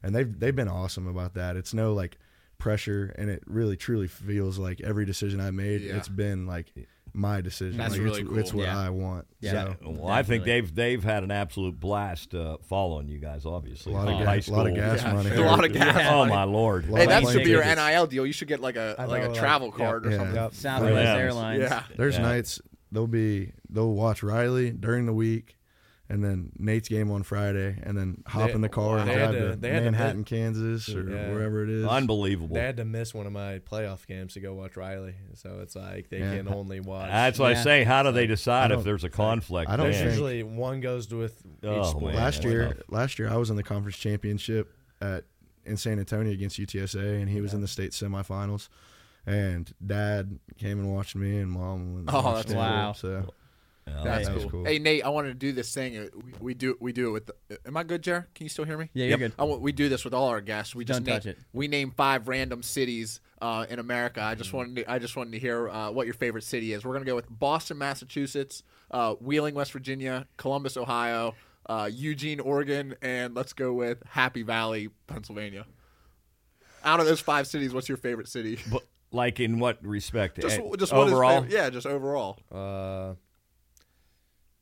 and 0.03 0.15
they've 0.15 0.41
they've 0.41 0.57
been 0.57 0.67
awesome 0.69 1.07
about 1.07 1.35
that. 1.35 1.57
It's 1.57 1.75
no 1.75 1.93
like 1.93 2.17
pressure, 2.59 3.15
and 3.17 3.31
it 3.31 3.43
really 3.47 3.77
truly 3.77 4.09
feels 4.09 4.59
like 4.59 4.81
every 4.81 5.05
decision 5.05 5.41
I 5.41 5.51
made, 5.51 5.83
Yeah. 5.83 5.97
it's 5.97 6.09
been 6.09 6.47
like 6.47 6.73
my 7.15 7.41
decision. 7.41 7.79
That's 7.79 7.93
like, 7.95 8.03
really 8.03 8.21
it's, 8.21 8.29
cool. 8.29 8.39
it's 8.39 8.53
what 8.55 8.67
Yeah. 8.67 8.79
I 8.79 8.91
want. 8.91 9.27
Yeah. 9.41 9.51
So, 9.51 9.77
Well, 9.83 10.09
I 10.09 10.23
think 10.23 10.43
Definitely. 10.45 10.53
they've 10.53 10.75
they've 10.75 11.05
had 11.05 11.23
an 11.25 11.31
absolute 11.31 11.81
blast 11.81 12.35
uh, 12.35 12.59
following 12.69 13.09
you 13.09 13.19
guys. 13.19 13.47
Obviously, 13.47 13.93
A 13.93 13.97
lot 13.97 14.09
of 14.09 14.15
From 14.15 14.19
ga- 14.19 14.25
high 14.27 14.33
a 14.47 14.51
lot 14.53 14.67
of 14.67 14.73
school. 14.73 14.75
gas 14.75 15.03
Yeah. 15.03 15.13
money. 15.15 15.31
A 15.37 15.41
lot 15.41 15.65
of 15.65 15.73
gas 15.73 15.97
Yeah. 15.97 16.15
Oh 16.15 16.25
my 16.27 16.45
lord! 16.45 16.85
Hey, 16.85 17.07
that 17.07 17.27
should 17.27 17.45
be 17.45 17.51
your. 17.51 17.65
NIL 17.65 18.07
deal. 18.07 18.27
You 18.27 18.33
should 18.33 18.49
get 18.49 18.61
like 18.61 18.77
a 18.77 18.95
I 18.99 19.07
like 19.07 19.23
know, 19.23 19.29
a 19.29 19.31
like- 19.31 19.39
travel 19.39 19.69
yep. 19.69 19.77
card 19.77 20.07
or 20.07 20.11
Yeah. 20.11 20.17
something. 20.19 20.35
Yep. 20.37 20.55
Southwest 20.55 20.95
Yeah. 20.95 21.17
Airlines. 21.17 21.61
Yeah. 21.63 21.83
There's 21.97 22.17
Yeah. 22.17 22.23
nights 22.23 22.61
they'll 22.93 23.07
be 23.07 23.53
they'll 23.71 23.93
watch 23.95 24.23
Riley 24.23 24.71
during 24.71 25.07
the 25.07 25.13
week, 25.15 25.57
and 26.11 26.25
then 26.25 26.51
Nate's 26.59 26.89
game 26.89 27.11
on 27.11 27.23
Friday, 27.23 27.79
and 27.83 27.97
then 27.97 28.23
hop 28.27 28.49
They- 28.49 28.55
in 28.55 28.61
the 28.63 28.69
car 28.71 28.99
and 28.99 29.09
they 29.11 29.15
drive 29.15 29.33
to- 29.33 29.51
to, 29.51 29.57
they 29.57 29.69
had 29.71 29.79
to 29.81 29.85
Manhattan, 29.85 30.25
Kansas, 30.25 30.89
or 30.95 31.03
Yeah. 31.03 31.31
wherever 31.33 31.63
it 31.65 31.69
is. 31.71 31.85
Unbelievable. 31.85 32.55
They 32.55 32.63
had 32.63 32.79
to 32.79 32.85
miss 32.87 33.13
one 33.13 33.27
of 33.27 33.33
my 33.33 33.59
playoff 33.59 34.07
games 34.07 34.33
to 34.35 34.41
go 34.41 34.55
watch 34.55 34.77
Riley, 34.77 35.15
so 35.35 35.59
it's 35.61 35.77
like 35.77 36.09
they 36.09 36.21
Yeah. 36.21 36.37
can 36.39 36.49
only 36.49 36.81
watch. 36.81 37.11
That's 37.11 37.39
what 37.39 37.53
Yeah. 37.53 37.61
I 37.61 37.63
say. 37.63 37.85
How 37.85 38.03
do 38.03 38.13
they 38.13 38.27
decide 38.27 38.71
if 38.73 38.85
there's 38.85 39.05
a 39.05 39.11
conflict? 39.11 39.71
I 39.71 39.77
don't 39.77 39.93
think- 39.93 40.05
Usually 40.05 40.43
one 40.43 40.81
goes 40.81 41.13
with 41.13 41.43
Oh, 41.63 41.83
sport. 41.85 42.15
man. 42.15 42.17
last 42.17 42.43
year, 42.43 42.77
last 42.89 43.19
year 43.19 43.29
I 43.29 43.37
was 43.37 43.51
in 43.51 43.57
the 43.57 43.63
conference 43.63 43.99
championship 43.99 44.73
at 45.01 45.25
in 45.67 45.77
San 45.77 45.99
Antonio 45.99 46.33
against 46.33 46.59
UTSA, 46.59 47.21
and 47.21 47.29
he 47.29 47.43
was 47.43 47.53
in 47.53 47.61
the 47.61 47.69
state 47.69 47.91
semifinals. 47.91 48.71
And 49.27 49.71
Dad 49.85 50.39
came 50.57 50.79
and 50.79 50.91
watched 50.95 51.15
me, 51.15 51.37
and 51.37 51.51
Mom. 51.51 51.81
and 51.99 52.09
Oh, 52.11 52.23
watched 52.23 52.37
that's 52.49 52.53
him. 52.53 52.57
wow. 52.59 52.93
So 52.93 53.35
Yeah. 53.97 54.05
That's 54.05 54.29
that 54.29 54.39
cool. 54.41 54.51
cool. 54.51 54.65
Hey 54.65 54.79
Nate, 54.79 55.05
I 55.05 55.09
wanted 55.09 55.29
to 55.29 55.35
do 55.35 55.53
this 55.53 55.73
thing. 55.75 55.97
Uh, 55.99 56.07
We, 56.15 56.33
we 56.41 56.55
do 56.55 56.77
we 56.81 56.93
do 56.93 57.09
it 57.09 57.11
with. 57.13 57.27
The, 57.27 57.59
am 57.67 57.77
I 57.77 57.83
good, 57.85 58.03
Jer? 58.03 58.29
Can 58.35 58.45
you 58.45 58.49
still 58.51 58.65
hear 58.65 58.79
me? 58.79 58.91
Yeah, 58.95 59.05
you're 59.05 59.11
Yep. 59.11 59.19
good. 59.19 59.33
I 59.39 59.45
want, 59.45 59.61
we 59.63 59.73
do 59.73 59.89
this 59.89 60.05
with 60.05 60.15
all 60.15 60.29
our 60.29 60.41
guests. 60.41 60.75
We 60.75 60.85
just 60.85 61.01
Don't 61.01 61.07
name, 61.07 61.17
touch 61.21 61.27
it. 61.27 61.39
We 61.53 61.69
name 61.69 61.93
five 61.97 62.29
random 62.29 62.63
cities 62.63 63.21
uh, 63.41 63.67
in 63.69 63.79
America. 63.79 64.21
I 64.23 64.35
Mm. 64.35 64.39
just 64.39 64.53
wanted 64.53 64.77
to, 64.77 64.91
I 64.91 64.99
just 64.99 65.17
wanted 65.17 65.33
to 65.33 65.39
hear 65.39 65.69
uh, 65.69 65.91
what 65.91 66.07
your 66.07 66.15
favorite 66.15 66.45
city 66.45 66.73
is. 66.73 66.85
We're 66.85 66.93
gonna 66.95 67.05
go 67.05 67.17
with 67.17 67.27
Boston, 67.31 67.79
Massachusetts, 67.79 68.63
uh, 68.91 69.15
Wheeling, 69.15 69.55
West 69.55 69.73
Virginia, 69.73 70.27
Columbus, 70.37 70.77
Ohio, 70.77 71.35
uh, 71.67 71.89
Eugene, 71.93 72.41
Oregon, 72.41 72.95
and 73.03 73.35
let's 73.35 73.53
go 73.53 73.73
with 73.73 74.03
Happy 74.09 74.43
Valley, 74.43 74.89
Pennsylvania. 75.07 75.67
Out 76.85 77.01
of 77.01 77.07
those 77.07 77.21
five 77.21 77.47
cities, 77.47 77.75
what's 77.75 77.89
your 77.89 77.99
favorite 77.99 78.29
city? 78.29 78.59
But 78.71 78.85
like 79.13 79.41
in 79.41 79.59
what 79.59 79.85
respect? 79.85 80.41
Just, 80.41 80.61
just 80.79 80.93
overall. 80.93 81.43
favorite- 81.43 81.53
yeah, 81.53 81.71
just 81.71 81.87
overall. 81.87 82.39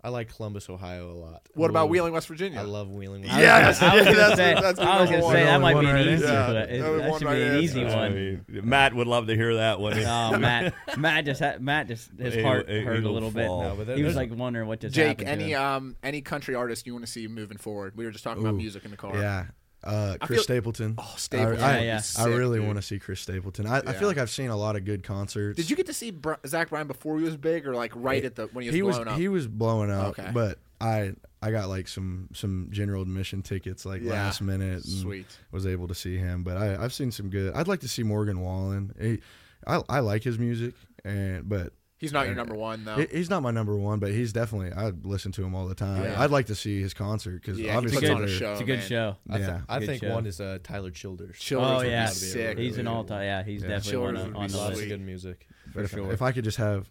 I 0.06 0.10
like 0.10 0.32
Columbus, 0.36 0.70
Ohio 0.70 1.10
a 1.10 1.18
lot. 1.18 1.42
What 1.54 1.68
about 1.68 1.86
Ooh, 1.88 1.90
Wheeling, 1.90 2.12
West 2.12 2.28
Virginia? 2.28 2.60
I 2.60 2.62
love 2.62 2.88
Wheeling. 2.90 3.24
I 3.28 3.34
was 3.34 3.42
Yes, 3.42 3.80
gonna- 3.80 3.92
I 3.92 3.96
was 3.96 4.06
yeah, 4.06 4.12
gonna 4.14 4.36
say, 4.36 4.54
I 4.54 4.60
was 5.00 5.10
gonna 5.10 5.22
say 5.24 5.44
that 5.44 5.60
might 5.60 5.80
be 5.80 5.86
an 5.88 5.98
easy 5.98 6.24
one. 6.26 6.32
Yeah, 6.32 6.60
It- 6.60 6.80
only 6.82 7.00
That 7.02 7.18
should 7.18 7.26
right 7.26 7.34
be 7.34 7.42
an 7.42 7.56
easy 7.58 7.84
one. 7.84 8.14
mean, 8.14 8.44
Matt 8.48 8.94
would 8.94 9.08
love 9.08 9.26
to 9.26 9.34
hear 9.34 9.56
that 9.56 9.80
one. 9.80 9.98
Oh, 9.98 10.38
Matt, 10.38 10.74
Matt 10.96 11.24
just 11.24 11.40
had, 11.40 11.60
Matt 11.60 11.88
just 11.88 12.10
his 12.16 12.34
He- 12.34 12.42
heart 12.42 12.68
he- 12.68 12.82
hurt 12.82 12.98
a 12.98 13.00
he'll 13.00 13.10
little 13.10 13.32
bit. 13.32 13.46
No, 13.46 13.74
but 13.84 13.96
he 13.96 14.04
was 14.04 14.14
like 14.14 14.32
wondering 14.32 14.68
what 14.68 14.78
just 14.78 14.94
Jake, 14.94 15.20
happened. 15.22 15.26
to 15.26 15.32
any 15.32 15.54
um 15.56 15.96
any 16.04 16.20
country 16.20 16.54
artist 16.54 16.86
you 16.86 16.92
want 16.92 17.04
to 17.04 17.10
see 17.10 17.26
moving 17.26 17.58
forward? 17.58 17.96
We 17.96 18.04
were 18.04 18.12
just 18.12 18.22
talking 18.22 18.44
about 18.44 18.54
music 18.54 18.84
in 18.84 18.92
the 18.92 18.96
car. 18.96 19.16
yeah, 19.16 19.46
uh, 19.86 20.16
Chris 20.20 20.38
feel- 20.38 20.44
Stapleton. 20.44 20.94
Oh, 20.98 21.14
Stapleton. 21.16 21.62
I, 21.62 21.78
Yeah, 21.84 22.00
yeah. 22.18 22.22
I 22.24 22.26
really 22.28 22.60
want 22.60 22.76
to 22.76 22.82
see 22.82 22.98
Chris 22.98 23.20
Stapleton. 23.20 23.66
I, 23.66 23.78
I 23.78 23.92
feel 23.92 24.08
like 24.08 24.18
I've 24.18 24.30
seen 24.30 24.50
a 24.50 24.56
lot 24.56 24.76
of 24.76 24.84
good 24.84 25.02
concerts. 25.02 25.56
Did 25.56 25.70
you 25.70 25.76
get 25.76 25.86
to 25.86 25.92
see 25.94 26.10
Br- 26.10 26.34
Zach 26.46 26.70
Bryan 26.70 26.86
before 26.86 27.18
he 27.18 27.24
was 27.24 27.36
big, 27.36 27.66
or 27.66 27.74
like 27.74 27.92
right 27.94 28.24
at 28.24 28.34
the 28.34 28.46
when 28.48 28.62
he 28.64 28.68
was 28.68 28.74
he 28.74 28.82
was 28.82 28.96
blowing 28.96 29.08
up? 29.08 29.18
he 29.18 29.28
was 29.28 29.46
blowing 29.46 29.90
up, 29.90 30.18
Okay. 30.18 30.30
but 30.34 30.58
I 30.80 31.12
I 31.42 31.50
got 31.50 31.68
like 31.68 31.88
some 31.88 32.28
some 32.34 32.68
general 32.70 33.02
admission 33.02 33.42
tickets 33.42 33.86
like 33.86 34.02
Yeah. 34.02 34.12
last 34.12 34.42
minute. 34.42 34.84
And 34.84 35.00
Sweet. 35.02 35.26
Was 35.52 35.66
able 35.66 35.88
to 35.88 35.94
see 35.94 36.16
him, 36.16 36.42
but 36.42 36.56
I 36.56 36.82
I've 36.82 36.92
seen 36.92 37.10
some 37.12 37.30
good. 37.30 37.54
I'd 37.54 37.68
like 37.68 37.80
to 37.80 37.88
see 37.88 38.02
Morgan 38.02 38.40
Wallen. 38.40 38.92
He, 39.00 39.20
I 39.66 39.82
I 39.88 40.00
like 40.00 40.22
his 40.22 40.38
music, 40.38 40.74
and 41.04 41.48
but 41.48 41.72
He's 41.98 42.12
not 42.12 42.26
your 42.26 42.34
number 42.34 42.54
one 42.54 42.84
though. 42.84 42.96
he- 42.96 43.06
he's 43.10 43.30
not 43.30 43.42
my 43.42 43.50
number 43.50 43.74
one. 43.76 43.98
But 43.98 44.10
he's 44.10 44.32
definitely 44.32 44.70
I 44.72 44.92
listen 45.02 45.32
to 45.32 45.42
him 45.44 45.54
all 45.54 45.66
the 45.66 45.74
time. 45.74 46.02
Yeah. 46.04 46.20
I'd 46.20 46.30
like 46.30 46.46
to 46.46 46.54
see 46.54 46.80
his 46.80 46.92
concert 46.92 47.40
because 47.40 47.58
Yeah, 47.58 47.70
he 47.72 47.76
obviously 47.78 48.00
puts 48.00 48.10
on 48.10 48.16
a 48.22 48.26
they're- 48.26 48.36
show. 48.36 48.52
it's 48.52 48.60
a 48.60 48.64
good 48.64 48.78
man. 48.80 48.88
show. 48.88 49.16
I, 49.30 49.36
th- 49.38 49.48
Yeah. 49.48 49.60
I 49.68 49.78
Good 49.78 49.86
think 49.88 50.02
show. 50.02 50.12
one 50.14 50.26
is 50.26 50.40
uh, 50.40 50.58
Tyler 50.62 50.90
Childers. 50.90 51.38
Childers 51.38 51.70
Oh 51.70 51.76
would 51.78 51.82
be 51.84 51.88
yeah, 51.90 52.06
sick. 52.06 52.58
he's 52.58 52.76
an 52.78 52.86
all 52.86 53.04
time. 53.04 53.22
Yeah, 53.22 53.42
he's 53.42 53.62
Yeah. 53.62 53.68
definitely 53.68 53.92
Childers 53.92 54.18
one 54.20 54.26
would 54.28 54.36
on, 54.36 54.42
on 54.42 54.46
be 54.48 54.52
the 54.52 54.58
Lots 54.58 54.68
list 54.68 54.72
of 54.72 54.78
sweet. 54.78 54.88
good 54.88 55.00
music. 55.06 55.46
for 55.72 55.80
if, 55.82 55.90
sure. 55.90 56.12
if 56.12 56.20
I 56.22 56.32
could 56.32 56.44
just 56.44 56.58
have 56.58 56.88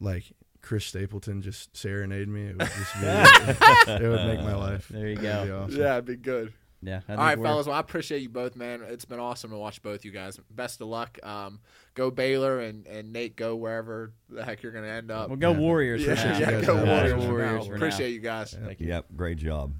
like 0.00 0.24
Chris 0.62 0.84
Stapleton 0.86 1.42
just 1.42 1.76
serenade 1.76 2.28
me, 2.28 2.46
it 2.46 2.56
would 2.58 2.66
just 2.68 2.94
be 3.00 3.06
it 3.92 4.02
would 4.08 4.26
make 4.26 4.40
my 4.40 4.54
life. 4.54 4.88
There 4.88 5.06
you 5.06 5.12
It'd 5.12 5.22
go. 5.22 5.64
awesome. 5.64 5.80
Yeah, 5.80 5.92
it'd 5.94 6.04
be 6.06 6.16
good. 6.16 6.52
yeah. 6.82 6.94
I 6.94 6.96
All 6.96 7.00
think 7.06 7.18
right, 7.18 7.38
we're- 7.38 7.48
fellas. 7.48 7.66
Well, 7.66 7.76
I 7.76 7.80
appreciate 7.80 8.22
you 8.22 8.28
both, 8.28 8.56
man. 8.56 8.82
It's 8.86 9.04
been 9.04 9.20
awesome 9.20 9.50
to 9.50 9.56
watch 9.56 9.82
both 9.82 10.04
you 10.04 10.10
guys. 10.12 10.38
Best 10.50 10.80
of 10.80 10.88
luck. 10.88 11.18
Um, 11.22 11.60
go 11.98 12.10
Baylor 12.10 12.60
and, 12.60 12.86
and 12.86 13.12
Nate. 13.12 13.36
Go 13.36 13.56
wherever 13.56 14.12
the 14.30 14.44
heck 14.44 14.62
you're 14.62 14.72
going 14.72 14.84
to 14.84 14.90
end 14.90 15.10
up. 15.10 15.28
We'll 15.28 15.36
go 15.36 15.52
Yeah. 15.58 15.58
Warriors 15.58 16.02
yeah, 16.02 16.14
for 16.14 16.40
yeah, 16.40 16.60
go 16.62 16.76
Warriors. 16.76 17.26
Warriors 17.26 17.66
for 17.66 17.72
now. 17.72 17.76
Appreciate 17.76 18.12
you 18.12 18.20
guys. 18.20 18.52
Thank 18.54 18.80
you. 18.80 18.88
Yep, 18.88 19.06
great 19.16 19.38
job. 19.38 19.74